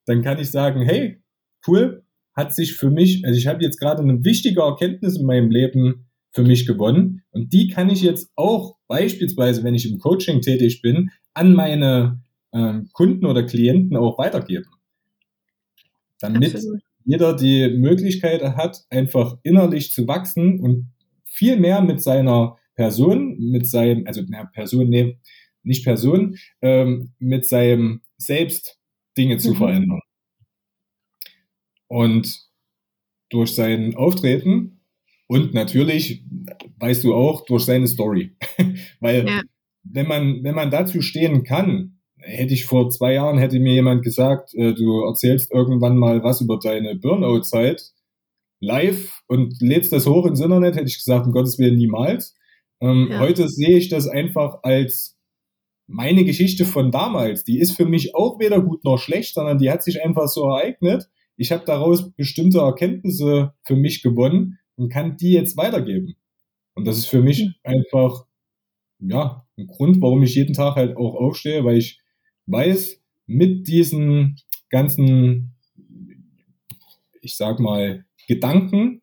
dann 0.06 0.22
kann 0.22 0.38
ich 0.38 0.50
sagen, 0.50 0.80
hey, 0.80 1.22
cool, 1.66 2.02
hat 2.38 2.54
sich 2.54 2.74
für 2.74 2.88
mich, 2.88 3.24
also 3.26 3.36
ich 3.36 3.48
habe 3.48 3.64
jetzt 3.64 3.80
gerade 3.80 4.00
eine 4.00 4.24
wichtige 4.24 4.60
Erkenntnis 4.60 5.18
in 5.18 5.26
meinem 5.26 5.50
Leben 5.50 6.06
für 6.30 6.44
mich 6.44 6.66
gewonnen 6.66 7.22
und 7.32 7.52
die 7.52 7.66
kann 7.66 7.90
ich 7.90 8.00
jetzt 8.00 8.30
auch 8.36 8.76
beispielsweise, 8.86 9.64
wenn 9.64 9.74
ich 9.74 9.90
im 9.90 9.98
Coaching 9.98 10.40
tätig 10.40 10.80
bin, 10.80 11.10
an 11.34 11.52
meine 11.52 12.22
äh, 12.52 12.74
Kunden 12.92 13.26
oder 13.26 13.42
Klienten 13.42 13.96
auch 13.96 14.18
weitergeben. 14.18 14.70
Damit 16.20 16.54
Absolut. 16.54 16.80
jeder 17.04 17.34
die 17.34 17.76
Möglichkeit 17.76 18.40
hat, 18.56 18.84
einfach 18.88 19.38
innerlich 19.42 19.90
zu 19.90 20.06
wachsen 20.06 20.60
und 20.60 20.92
viel 21.24 21.58
mehr 21.58 21.80
mit 21.80 22.00
seiner 22.00 22.56
Person, 22.76 23.36
mit 23.40 23.66
seinem, 23.66 24.06
also 24.06 24.22
na, 24.28 24.44
Person, 24.44 24.88
nee, 24.88 25.18
nicht 25.64 25.82
Person, 25.82 26.36
ähm, 26.62 27.14
mit 27.18 27.46
seinem 27.46 28.02
Selbst 28.16 28.78
Dinge 29.16 29.38
zu 29.38 29.54
mhm. 29.54 29.56
verändern. 29.56 30.00
Und 31.88 32.48
durch 33.30 33.54
sein 33.54 33.94
Auftreten 33.96 34.80
und 35.26 35.52
natürlich, 35.52 36.24
weißt 36.78 37.04
du 37.04 37.14
auch, 37.14 37.44
durch 37.44 37.64
seine 37.64 37.86
Story. 37.86 38.32
Weil 39.00 39.26
ja. 39.26 39.42
wenn 39.84 40.08
man, 40.08 40.42
wenn 40.42 40.54
man 40.54 40.70
dazu 40.70 41.02
stehen 41.02 41.44
kann, 41.44 42.00
hätte 42.16 42.54
ich 42.54 42.64
vor 42.64 42.90
zwei 42.90 43.14
Jahren, 43.14 43.38
hätte 43.38 43.60
mir 43.60 43.74
jemand 43.74 44.02
gesagt, 44.02 44.54
äh, 44.54 44.74
du 44.74 45.02
erzählst 45.02 45.52
irgendwann 45.52 45.96
mal 45.96 46.22
was 46.24 46.40
über 46.40 46.58
deine 46.58 46.96
Burnout-Zeit 46.96 47.92
live 48.60 49.22
und 49.28 49.60
lädst 49.60 49.92
das 49.92 50.06
hoch 50.06 50.26
ins 50.26 50.40
Internet, 50.40 50.76
hätte 50.76 50.88
ich 50.88 50.98
gesagt, 50.98 51.26
um 51.26 51.32
Gottes 51.32 51.58
Willen 51.58 51.76
niemals. 51.76 52.34
Ähm, 52.80 53.08
ja. 53.10 53.20
Heute 53.20 53.48
sehe 53.48 53.76
ich 53.76 53.88
das 53.88 54.08
einfach 54.08 54.60
als 54.62 55.16
meine 55.86 56.24
Geschichte 56.24 56.64
von 56.64 56.90
damals. 56.90 57.44
Die 57.44 57.58
ist 57.58 57.72
für 57.72 57.86
mich 57.86 58.14
auch 58.14 58.38
weder 58.40 58.60
gut 58.60 58.84
noch 58.84 58.98
schlecht, 58.98 59.34
sondern 59.34 59.58
die 59.58 59.70
hat 59.70 59.82
sich 59.82 60.02
einfach 60.02 60.28
so 60.28 60.46
ereignet 60.46 61.08
ich 61.38 61.52
habe 61.52 61.64
daraus 61.64 62.10
bestimmte 62.10 62.58
Erkenntnisse 62.58 63.54
für 63.62 63.76
mich 63.76 64.02
gewonnen 64.02 64.58
und 64.76 64.90
kann 64.90 65.16
die 65.16 65.32
jetzt 65.32 65.56
weitergeben. 65.56 66.16
Und 66.74 66.84
das 66.86 66.98
ist 66.98 67.06
für 67.06 67.22
mich 67.22 67.44
mhm. 67.44 67.54
einfach, 67.62 68.26
ja, 68.98 69.46
ein 69.56 69.68
Grund, 69.68 70.02
warum 70.02 70.22
ich 70.22 70.34
jeden 70.34 70.52
Tag 70.52 70.74
halt 70.74 70.96
auch 70.96 71.14
aufstehe, 71.14 71.64
weil 71.64 71.78
ich 71.78 72.00
weiß, 72.46 73.00
mit 73.26 73.68
diesen 73.68 74.36
ganzen, 74.68 75.54
ich 77.20 77.36
sag 77.36 77.60
mal, 77.60 78.04
Gedanken 78.26 79.02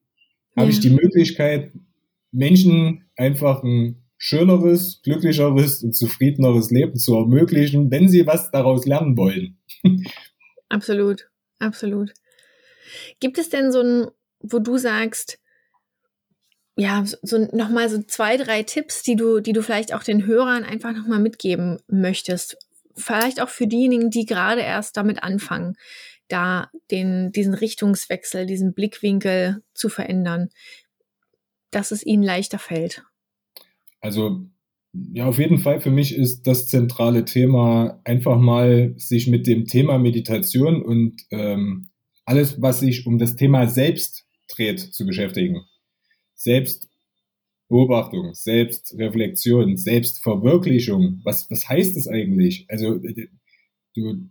ja. 0.55 0.61
habe 0.61 0.71
ich 0.71 0.81
die 0.81 0.89
Möglichkeit, 0.89 1.71
Menschen 2.31 3.05
einfach 3.15 3.63
ein 3.63 4.03
schöneres, 4.17 5.01
glücklicheres 5.03 5.83
und 5.83 5.93
zufriedeneres 5.93 6.69
Leben 6.69 6.97
zu 6.97 7.15
ermöglichen, 7.15 7.91
wenn 7.91 8.09
sie 8.09 8.27
was 8.27 8.51
daraus 8.51 8.85
lernen 8.85 9.17
wollen. 9.17 9.57
Absolut, 10.69 11.29
absolut. 11.59 12.11
Gibt 13.19 13.37
es 13.37 13.49
denn 13.49 13.71
so 13.71 13.81
ein, 13.81 14.07
wo 14.39 14.59
du 14.59 14.77
sagst, 14.77 15.39
ja, 16.77 17.05
so, 17.05 17.17
so 17.21 17.37
nochmal 17.53 17.89
so 17.89 18.01
zwei, 18.03 18.37
drei 18.37 18.63
Tipps, 18.63 19.01
die 19.03 19.15
du, 19.15 19.39
die 19.39 19.53
du 19.53 19.63
vielleicht 19.63 19.93
auch 19.93 20.03
den 20.03 20.25
Hörern 20.25 20.63
einfach 20.63 20.93
nochmal 20.93 21.19
mitgeben 21.19 21.79
möchtest? 21.87 22.57
Vielleicht 22.95 23.41
auch 23.41 23.49
für 23.49 23.67
diejenigen, 23.67 24.09
die 24.09 24.25
gerade 24.25 24.61
erst 24.61 24.97
damit 24.97 25.23
anfangen, 25.23 25.75
da 26.27 26.69
den, 26.91 27.31
diesen 27.31 27.53
Richtungswechsel, 27.53 28.45
diesen 28.45 28.73
Blickwinkel 28.73 29.63
zu 29.73 29.89
verändern, 29.89 30.49
dass 31.71 31.91
es 31.91 32.05
ihnen 32.05 32.23
leichter 32.23 32.59
fällt. 32.59 33.03
Also 34.01 34.45
ja, 35.13 35.25
auf 35.25 35.39
jeden 35.39 35.57
Fall 35.57 35.81
für 35.81 35.91
mich 35.91 36.15
ist 36.15 36.43
das 36.47 36.67
zentrale 36.67 37.25
Thema 37.25 37.99
einfach 38.05 38.39
mal 38.39 38.93
sich 38.97 39.27
mit 39.27 39.45
dem 39.45 39.65
Thema 39.65 39.97
Meditation 39.97 40.81
und 40.81 41.21
ähm, 41.31 41.89
alles, 42.25 42.61
was 42.61 42.79
sich 42.79 43.05
um 43.05 43.17
das 43.17 43.35
Thema 43.35 43.67
Selbst 43.67 44.25
dreht, 44.53 44.79
zu 44.79 45.05
beschäftigen. 45.05 45.65
Selbstbeobachtung, 46.33 48.33
Selbstreflexion, 48.33 49.77
Selbstverwirklichung. 49.77 51.21
Was, 51.23 51.49
was 51.49 51.69
heißt 51.69 51.95
das 51.95 52.07
eigentlich? 52.07 52.65
Also, 52.69 52.99
du, 53.95 54.29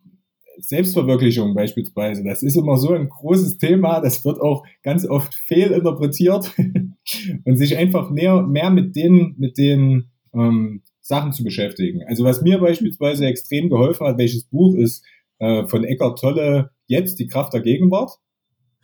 Selbstverwirklichung 0.59 1.55
beispielsweise, 1.55 2.23
das 2.23 2.43
ist 2.43 2.57
immer 2.57 2.77
so 2.77 2.93
ein 2.93 3.09
großes 3.09 3.59
Thema, 3.59 4.01
das 4.01 4.25
wird 4.25 4.41
auch 4.41 4.65
ganz 4.83 5.07
oft 5.07 5.35
fehlinterpretiert 5.35 6.53
und 7.45 7.57
sich 7.57 7.77
einfach 7.77 8.11
mehr, 8.11 8.43
mehr 8.43 8.71
mit 8.71 8.95
den, 8.95 9.35
mit 9.39 9.59
den 9.59 10.11
ähm, 10.33 10.83
Sachen 11.01 11.33
zu 11.33 11.45
beschäftigen. 11.45 12.03
Also 12.07 12.25
was 12.25 12.43
mir 12.43 12.59
beispielsweise 12.59 13.27
extrem 13.27 13.69
geholfen 13.69 14.07
hat, 14.07 14.19
welches 14.19 14.45
Buch 14.45 14.77
ist 14.77 15.05
äh, 15.39 15.67
von 15.67 15.85
Eckart 15.85 16.19
Tolle, 16.19 16.71
jetzt 16.87 17.19
die 17.19 17.27
Kraft 17.27 17.53
der 17.53 17.61
Gegenwart. 17.61 18.13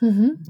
Mhm. 0.01 0.43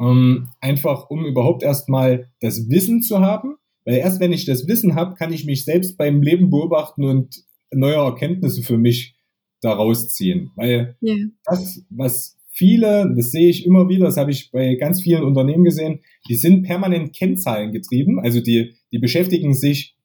Ähm, 0.00 0.48
einfach 0.60 1.10
um 1.10 1.24
überhaupt 1.26 1.62
erstmal 1.62 2.30
das 2.40 2.68
Wissen 2.70 3.02
zu 3.02 3.20
haben, 3.20 3.56
weil 3.84 3.96
erst 3.96 4.20
wenn 4.20 4.32
ich 4.32 4.46
das 4.46 4.66
Wissen 4.66 4.94
habe, 4.94 5.14
kann 5.14 5.32
ich 5.32 5.44
mich 5.44 5.64
selbst 5.64 5.96
beim 5.96 6.22
Leben 6.22 6.50
beobachten 6.50 7.04
und 7.04 7.44
neue 7.72 7.96
Erkenntnisse 7.96 8.62
für 8.62 8.78
mich 8.78 9.14
daraus 9.60 10.14
ziehen. 10.14 10.50
Weil 10.56 10.96
yeah. 11.02 11.26
das, 11.44 11.84
was 11.90 12.38
viele, 12.50 13.12
das 13.16 13.30
sehe 13.30 13.48
ich 13.48 13.64
immer 13.64 13.88
wieder, 13.88 14.06
das 14.06 14.16
habe 14.16 14.30
ich 14.30 14.50
bei 14.50 14.74
ganz 14.74 15.02
vielen 15.02 15.22
Unternehmen 15.22 15.64
gesehen, 15.64 16.00
die 16.28 16.34
sind 16.34 16.62
permanent 16.62 17.14
Kennzahlen 17.14 17.72
getrieben. 17.72 18.20
Also 18.20 18.40
die, 18.40 18.74
die 18.92 18.98
beschäftigen 18.98 19.54
sich 19.54 19.96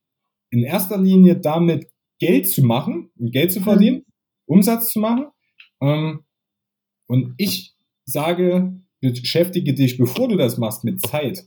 in 0.51 0.63
erster 0.63 0.97
Linie 0.97 1.37
damit, 1.37 1.87
Geld 2.19 2.49
zu 2.49 2.63
machen 2.63 3.09
und 3.17 3.31
Geld 3.31 3.51
zu 3.51 3.59
mhm. 3.59 3.63
verdienen. 3.63 4.04
Umsatz 4.45 4.91
zu 4.91 4.99
machen. 4.99 5.27
Ähm, 5.81 6.25
und 7.07 7.33
ich 7.37 7.75
sage, 8.05 8.79
beschäftige 9.01 9.73
dich, 9.73 9.97
bevor 9.97 10.27
du 10.27 10.35
das 10.35 10.57
machst, 10.57 10.83
mit 10.83 11.01
Zeit. 11.01 11.43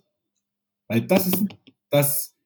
Weil 0.88 1.03
das 1.03 1.26
ist 1.26 1.44
das 1.90 2.38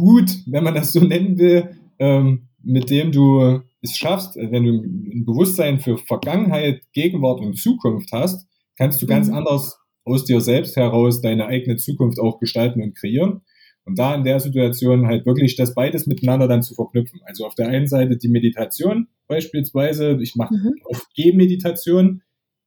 Gut, 0.00 0.30
wenn 0.46 0.64
man 0.64 0.74
das 0.74 0.94
so 0.94 1.00
nennen 1.00 1.36
will, 1.36 1.76
ähm, 1.98 2.48
mit 2.62 2.88
dem 2.88 3.12
du 3.12 3.60
es 3.82 3.96
schaffst, 3.98 4.34
wenn 4.36 4.64
du 4.64 4.72
ein 4.72 5.24
Bewusstsein 5.26 5.78
für 5.78 5.98
Vergangenheit, 5.98 6.82
Gegenwart 6.94 7.40
und 7.40 7.58
Zukunft 7.58 8.10
hast, 8.10 8.46
kannst 8.78 9.02
du 9.02 9.06
ganz 9.06 9.28
mhm. 9.28 9.34
anders 9.34 9.78
aus 10.04 10.24
dir 10.24 10.40
selbst 10.40 10.76
heraus 10.76 11.20
deine 11.20 11.46
eigene 11.46 11.76
Zukunft 11.76 12.18
auch 12.18 12.38
gestalten 12.38 12.82
und 12.82 12.96
kreieren. 12.96 13.42
Und 13.84 13.98
da 13.98 14.14
in 14.14 14.24
der 14.24 14.40
Situation 14.40 15.06
halt 15.06 15.26
wirklich 15.26 15.56
das 15.56 15.74
beides 15.74 16.06
miteinander 16.06 16.46
dann 16.46 16.62
zu 16.62 16.74
verknüpfen. 16.74 17.20
Also 17.24 17.46
auf 17.46 17.54
der 17.54 17.68
einen 17.68 17.86
Seite 17.86 18.16
die 18.16 18.28
Meditation 18.28 19.08
beispielsweise, 19.26 20.18
ich 20.20 20.36
mache 20.36 20.54
mhm. 20.54 20.74
oft 20.84 21.12
Gehmeditation, 21.14 22.22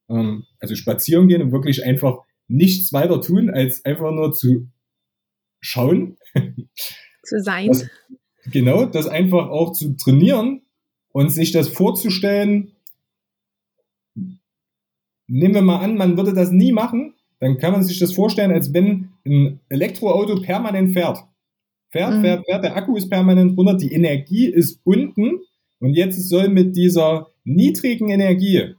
ähm, 0.09 0.45
also 0.59 0.75
spazieren 0.75 1.27
gehen 1.27 1.41
und 1.41 1.51
wirklich 1.51 1.85
einfach 1.85 2.19
nichts 2.47 2.91
weiter 2.93 3.21
tun, 3.21 3.49
als 3.49 3.85
einfach 3.85 4.11
nur 4.11 4.33
zu 4.33 4.67
schauen. 5.61 6.17
Zu 7.23 7.41
sein. 7.41 7.67
Das, 7.67 7.87
genau, 8.51 8.85
das 8.85 9.07
einfach 9.07 9.47
auch 9.47 9.71
zu 9.71 9.95
trainieren 9.95 10.63
und 11.13 11.29
sich 11.29 11.53
das 11.53 11.69
vorzustellen. 11.69 12.73
Nehmen 15.27 15.53
wir 15.53 15.61
mal 15.61 15.79
an, 15.79 15.95
man 15.95 16.17
würde 16.17 16.33
das 16.33 16.51
nie 16.51 16.73
machen, 16.73 17.13
dann 17.39 17.57
kann 17.59 17.71
man 17.71 17.81
sich 17.81 17.97
das 17.97 18.11
vorstellen, 18.11 18.51
als 18.51 18.73
wenn 18.73 19.12
ein 19.25 19.59
Elektroauto 19.69 20.41
permanent 20.41 20.93
fährt. 20.93 21.19
Fährt, 21.91 22.17
mhm. 22.17 22.21
fährt, 22.21 22.45
fährt, 22.45 22.63
der 22.63 22.75
Akku 22.75 22.95
ist 22.95 23.09
permanent 23.09 23.57
runter, 23.57 23.75
die 23.75 23.93
Energie 23.93 24.47
ist 24.47 24.81
unten 24.83 25.41
und 25.79 25.93
jetzt 25.93 26.27
soll 26.27 26.49
mit 26.49 26.75
dieser 26.75 27.27
niedrigen 27.43 28.09
Energie 28.09 28.73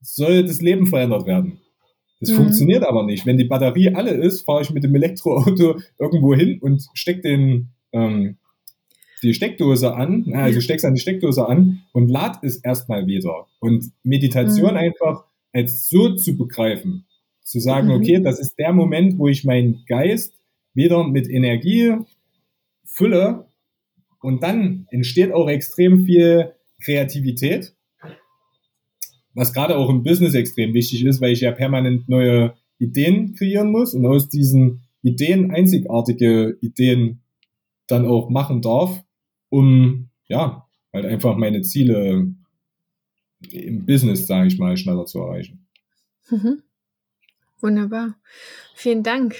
soll 0.00 0.44
das 0.44 0.62
Leben 0.62 0.86
verändert 0.86 1.26
werden. 1.26 1.60
Das 2.20 2.30
mhm. 2.30 2.36
funktioniert 2.36 2.84
aber 2.84 3.04
nicht. 3.04 3.26
Wenn 3.26 3.36
die 3.36 3.44
Batterie 3.44 3.94
alle 3.94 4.12
ist, 4.12 4.42
fahre 4.42 4.62
ich 4.62 4.70
mit 4.70 4.84
dem 4.84 4.94
Elektroauto 4.94 5.80
irgendwo 5.98 6.34
hin 6.34 6.58
und 6.60 6.86
steck 6.94 7.22
den, 7.22 7.70
ähm, 7.92 8.36
die 9.22 9.34
Steckdose 9.34 9.94
an, 9.94 10.32
also 10.34 10.60
steckst 10.60 10.84
an 10.84 10.94
die 10.94 11.00
Steckdose 11.00 11.46
an 11.46 11.82
und 11.92 12.08
lad 12.08 12.42
es 12.42 12.56
erstmal 12.58 13.06
wieder. 13.06 13.46
Und 13.58 13.92
Meditation 14.02 14.72
mhm. 14.72 14.76
einfach 14.76 15.24
als 15.52 15.88
so 15.88 16.14
zu 16.14 16.36
begreifen, 16.36 17.06
zu 17.42 17.60
sagen, 17.60 17.88
mhm. 17.88 17.94
okay, 17.94 18.20
das 18.20 18.38
ist 18.38 18.58
der 18.58 18.72
Moment, 18.72 19.18
wo 19.18 19.28
ich 19.28 19.44
meinen 19.44 19.84
Geist 19.86 20.34
wieder 20.74 21.06
mit 21.06 21.28
Energie 21.28 21.94
fülle 22.84 23.46
und 24.20 24.42
dann 24.42 24.86
entsteht 24.90 25.32
auch 25.32 25.48
extrem 25.48 26.04
viel 26.04 26.52
Kreativität 26.82 27.74
was 29.34 29.52
gerade 29.52 29.76
auch 29.76 29.88
im 29.88 30.02
Business 30.02 30.34
extrem 30.34 30.74
wichtig 30.74 31.04
ist, 31.04 31.20
weil 31.20 31.32
ich 31.32 31.40
ja 31.40 31.52
permanent 31.52 32.08
neue 32.08 32.54
Ideen 32.78 33.34
kreieren 33.34 33.70
muss 33.70 33.94
und 33.94 34.06
aus 34.06 34.28
diesen 34.28 34.82
Ideen 35.02 35.50
einzigartige 35.50 36.56
Ideen 36.60 37.20
dann 37.86 38.06
auch 38.06 38.28
machen 38.28 38.62
darf, 38.62 39.02
um 39.48 40.08
ja, 40.28 40.66
halt 40.92 41.06
einfach 41.06 41.36
meine 41.36 41.62
Ziele 41.62 42.32
im 43.50 43.86
Business, 43.86 44.26
sage 44.26 44.48
ich 44.48 44.58
mal, 44.58 44.76
schneller 44.76 45.06
zu 45.06 45.20
erreichen. 45.20 45.66
Mhm. 46.30 46.62
Wunderbar. 47.60 48.14
Vielen 48.74 49.02
Dank. 49.02 49.36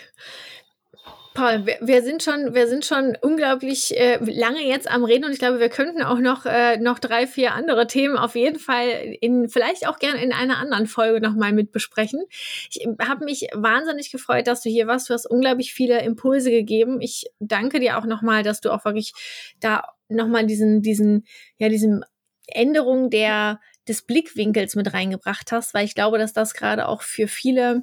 Paul, 1.33 1.65
wir, 1.65 1.79
wir, 1.81 2.03
sind 2.03 2.25
schon, 2.25 2.55
wir 2.55 2.67
sind 2.67 2.85
schon 2.85 3.17
unglaublich 3.21 3.97
äh, 3.97 4.19
lange 4.25 4.67
jetzt 4.67 4.91
am 4.91 5.05
Reden 5.05 5.25
und 5.25 5.33
ich 5.33 5.39
glaube, 5.39 5.61
wir 5.61 5.69
könnten 5.69 6.03
auch 6.03 6.19
noch, 6.19 6.45
äh, 6.45 6.77
noch 6.79 6.99
drei, 6.99 7.29
vier 7.29 7.55
andere 7.55 7.87
Themen 7.87 8.17
auf 8.17 8.35
jeden 8.35 8.59
Fall 8.59 9.17
in, 9.21 9.49
vielleicht 9.49 9.87
auch 9.87 10.01
gerne 10.01 10.23
in 10.23 10.33
einer 10.33 10.59
anderen 10.59 10.87
Folge 10.87 11.21
nochmal 11.21 11.53
mit 11.53 11.71
besprechen. 11.71 12.25
Ich 12.31 12.85
habe 13.01 13.25
mich 13.25 13.47
wahnsinnig 13.55 14.11
gefreut, 14.11 14.49
dass 14.49 14.63
du 14.63 14.71
hier 14.71 14.89
warst. 14.89 15.09
Du 15.09 15.15
hast 15.15 15.25
unglaublich 15.25 15.73
viele 15.73 16.03
Impulse 16.03 16.51
gegeben. 16.51 17.01
Ich 17.01 17.27
danke 17.39 17.79
dir 17.79 17.97
auch 17.97 18.07
nochmal, 18.07 18.43
dass 18.43 18.61
du 18.61 18.71
auch 18.71 18.85
wirklich 18.85 19.13
da 19.61 19.85
nochmal 20.09 20.47
diesen, 20.47 20.83
diesen, 20.83 21.27
ja, 21.59 21.69
diesen 21.69 22.05
Änderung 22.49 23.09
der, 23.09 23.61
des 23.91 24.03
Blickwinkels 24.03 24.77
mit 24.77 24.95
reingebracht 24.95 25.53
hast, 25.53 25.75
weil 25.75 25.85
ich 25.85 25.95
glaube, 25.95 26.19
dass 26.19 26.33
das 26.33 26.55
gerade 26.55 26.89
auch 26.89 27.03
für 27.03 27.29
viele 27.29 27.83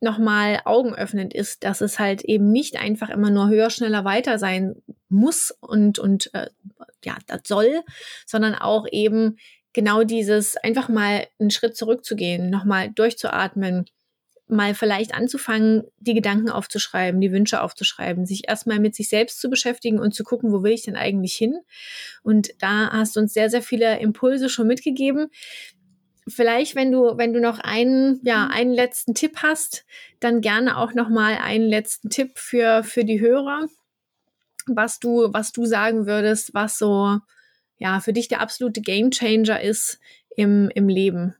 nochmal 0.00 0.60
augenöffnend 0.64 1.34
ist, 1.34 1.64
dass 1.64 1.80
es 1.82 1.98
halt 1.98 2.22
eben 2.22 2.50
nicht 2.50 2.80
einfach 2.80 3.10
immer 3.10 3.30
nur 3.30 3.48
höher, 3.48 3.68
schneller, 3.68 4.04
weiter 4.04 4.38
sein 4.38 4.76
muss 5.08 5.54
und, 5.60 5.98
und 5.98 6.32
äh, 6.32 6.48
ja, 7.04 7.18
das 7.26 7.42
soll, 7.44 7.82
sondern 8.26 8.54
auch 8.54 8.86
eben 8.90 9.36
genau 9.72 10.04
dieses 10.04 10.56
einfach 10.56 10.88
mal 10.88 11.26
einen 11.38 11.50
Schritt 11.50 11.76
zurückzugehen, 11.76 12.48
nochmal 12.48 12.90
durchzuatmen, 12.90 13.84
mal 14.50 14.74
vielleicht 14.74 15.14
anzufangen, 15.14 15.84
die 15.98 16.14
Gedanken 16.14 16.50
aufzuschreiben, 16.50 17.20
die 17.20 17.32
Wünsche 17.32 17.62
aufzuschreiben, 17.62 18.26
sich 18.26 18.48
erstmal 18.48 18.80
mit 18.80 18.94
sich 18.94 19.08
selbst 19.08 19.40
zu 19.40 19.50
beschäftigen 19.50 19.98
und 19.98 20.14
zu 20.14 20.24
gucken, 20.24 20.52
wo 20.52 20.62
will 20.62 20.72
ich 20.72 20.82
denn 20.82 20.96
eigentlich 20.96 21.34
hin? 21.34 21.58
Und 22.22 22.50
da 22.58 22.90
hast 22.92 23.16
du 23.16 23.20
uns 23.20 23.32
sehr, 23.32 23.50
sehr 23.50 23.62
viele 23.62 23.98
Impulse 24.00 24.48
schon 24.48 24.66
mitgegeben 24.66 25.28
vielleicht, 26.30 26.74
wenn 26.74 26.92
du, 26.92 27.16
wenn 27.16 27.32
du 27.32 27.40
noch 27.40 27.58
einen, 27.58 28.20
ja, 28.22 28.46
mhm. 28.46 28.50
einen 28.52 28.74
letzten 28.74 29.14
Tipp 29.14 29.38
hast, 29.42 29.84
dann 30.20 30.40
gerne 30.40 30.78
auch 30.78 30.94
noch 30.94 31.08
mal 31.08 31.36
einen 31.36 31.68
letzten 31.68 32.10
Tipp 32.10 32.32
für, 32.36 32.82
für 32.82 33.04
die 33.04 33.20
Hörer, 33.20 33.66
was 34.66 34.98
du, 34.98 35.32
was 35.32 35.52
du 35.52 35.64
sagen 35.64 36.06
würdest, 36.06 36.54
was 36.54 36.78
so, 36.78 37.18
ja, 37.78 38.00
für 38.00 38.12
dich 38.12 38.28
der 38.28 38.40
absolute 38.40 38.80
Gamechanger 38.80 39.60
ist 39.60 39.98
im, 40.36 40.70
im 40.74 40.88
Leben. 40.88 41.34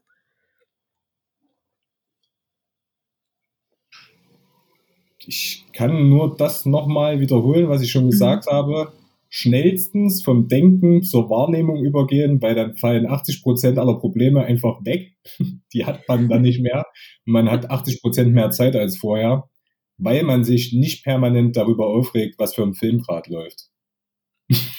Ich 5.27 5.65
kann 5.73 6.09
nur 6.09 6.35
das 6.35 6.65
nochmal 6.65 7.19
wiederholen, 7.19 7.69
was 7.69 7.81
ich 7.81 7.91
schon 7.91 8.05
mhm. 8.05 8.11
gesagt 8.11 8.45
mhm. 8.47 8.51
habe 8.51 8.93
schnellstens 9.33 10.21
vom 10.23 10.49
Denken 10.49 11.03
zur 11.03 11.29
Wahrnehmung 11.29 11.83
übergehen, 11.83 12.41
weil 12.41 12.53
dann 12.53 12.75
fallen 12.75 13.07
80 13.07 13.41
Prozent 13.41 13.79
aller 13.79 13.97
Probleme 13.97 14.43
einfach 14.43 14.83
weg. 14.83 15.13
Die 15.73 15.85
hat 15.85 16.05
man 16.07 16.27
dann 16.27 16.41
nicht 16.41 16.61
mehr. 16.61 16.85
Man 17.23 17.49
hat 17.49 17.71
80 17.71 18.01
Prozent 18.01 18.33
mehr 18.33 18.51
Zeit 18.51 18.75
als 18.75 18.97
vorher, 18.97 19.49
weil 19.97 20.23
man 20.23 20.43
sich 20.43 20.73
nicht 20.73 21.05
permanent 21.05 21.55
darüber 21.55 21.87
aufregt, 21.87 22.35
was 22.39 22.53
für 22.53 22.63
ein 22.63 22.73
Film 22.73 22.99
gerade 22.99 23.31
läuft. 23.31 23.69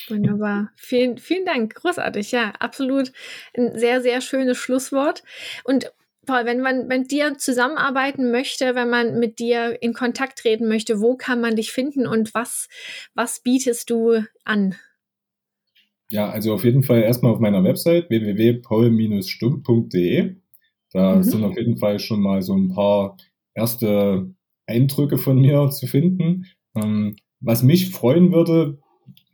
Wunderbar. 0.08 0.68
Vielen, 0.76 1.16
vielen 1.16 1.46
Dank. 1.46 1.74
Großartig. 1.74 2.30
Ja, 2.32 2.50
absolut 2.58 3.10
ein 3.56 3.78
sehr, 3.78 4.02
sehr 4.02 4.20
schönes 4.20 4.58
Schlusswort. 4.58 5.22
Und 5.64 5.90
Paul, 6.26 6.44
wenn 6.44 6.60
man 6.60 6.86
mit 6.86 7.10
dir 7.10 7.36
zusammenarbeiten 7.36 8.30
möchte, 8.30 8.76
wenn 8.76 8.90
man 8.90 9.18
mit 9.18 9.40
dir 9.40 9.82
in 9.82 9.92
Kontakt 9.92 10.38
treten 10.38 10.68
möchte, 10.68 11.00
wo 11.00 11.16
kann 11.16 11.40
man 11.40 11.56
dich 11.56 11.72
finden 11.72 12.06
und 12.06 12.32
was, 12.34 12.68
was 13.14 13.42
bietest 13.42 13.90
du 13.90 14.22
an? 14.44 14.76
Ja, 16.10 16.30
also 16.30 16.54
auf 16.54 16.62
jeden 16.64 16.84
Fall 16.84 17.02
erstmal 17.02 17.32
auf 17.32 17.40
meiner 17.40 17.64
Website 17.64 18.08
www.paul-stumm.de. 18.10 20.36
Da 20.92 21.16
mhm. 21.16 21.22
sind 21.22 21.42
auf 21.42 21.56
jeden 21.56 21.78
Fall 21.78 21.98
schon 21.98 22.20
mal 22.20 22.42
so 22.42 22.54
ein 22.54 22.68
paar 22.68 23.16
erste 23.54 24.30
Eindrücke 24.66 25.18
von 25.18 25.40
mir 25.40 25.70
zu 25.70 25.86
finden. 25.86 26.46
Ähm, 26.76 27.16
was 27.40 27.62
mich 27.62 27.90
freuen 27.90 28.32
würde, 28.32 28.78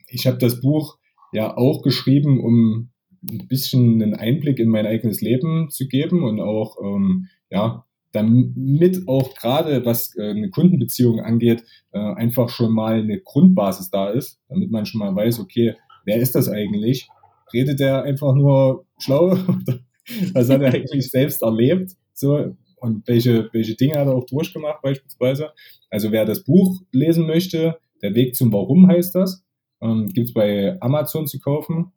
ich 0.07 0.27
habe 0.27 0.39
das 0.39 0.61
Buch 0.61 0.99
ja 1.33 1.57
auch 1.57 1.83
geschrieben, 1.83 2.41
um 2.41 2.91
ein 3.31 3.49
bisschen 3.49 4.03
einen 4.03 4.15
Einblick 4.15 4.59
in 4.59 4.69
mein 4.69 4.87
eigenes 4.87 5.21
Leben 5.21 5.71
zu 5.71 5.87
geben 5.89 6.25
und 6.25 6.41
auch, 6.41 6.77
ähm, 6.83 7.29
ja, 7.51 7.85
damit 8.13 9.07
auch 9.07 9.35
gerade 9.35 9.85
was 9.85 10.17
äh, 10.17 10.31
eine 10.31 10.51
Kundenbeziehung 10.51 11.21
angeht, 11.21 11.63
äh, 11.93 11.99
einfach 11.99 12.49
schon 12.49 12.73
mal 12.73 13.01
eine 13.01 13.21
Grundbasis 13.21 13.91
da 13.91 14.11
ist, 14.11 14.41
damit 14.49 14.71
man 14.71 14.87
schon 14.87 15.01
mal 15.01 15.15
weiß, 15.15 15.41
okay, 15.41 15.75
wer 16.05 16.17
ist 16.17 16.35
das 16.35 16.49
eigentlich? 16.49 17.09
Redet 17.53 17.81
der 17.81 18.03
einfach 18.03 18.35
nur 18.35 18.87
schlau? 18.99 19.37
was 20.33 20.49
hat 20.49 20.63
er 20.63 20.73
eigentlich 20.73 21.09
selbst 21.09 21.43
erlebt? 21.43 21.93
So, 22.15 22.57
und 22.77 23.07
welche, 23.07 23.49
welche 23.53 23.75
Dinge 23.75 23.99
hat 23.99 24.07
er 24.07 24.15
auch 24.15 24.27
durchgemacht 24.27 24.83
beispielsweise? 24.83 25.51
Also 25.91 26.13
wer 26.13 26.25
das 26.25 26.45
Buch 26.45 26.81
lesen 26.93 27.27
möchte, 27.27 27.79
der 28.03 28.15
Weg 28.15 28.35
zum 28.37 28.53
Warum 28.53 28.89
heißt 28.89 29.15
das, 29.15 29.45
ähm, 29.81 30.07
gibt 30.09 30.29
es 30.29 30.35
bei 30.35 30.77
Amazon 30.81 31.27
zu 31.27 31.39
kaufen. 31.41 31.93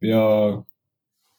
Wir, 0.00 0.64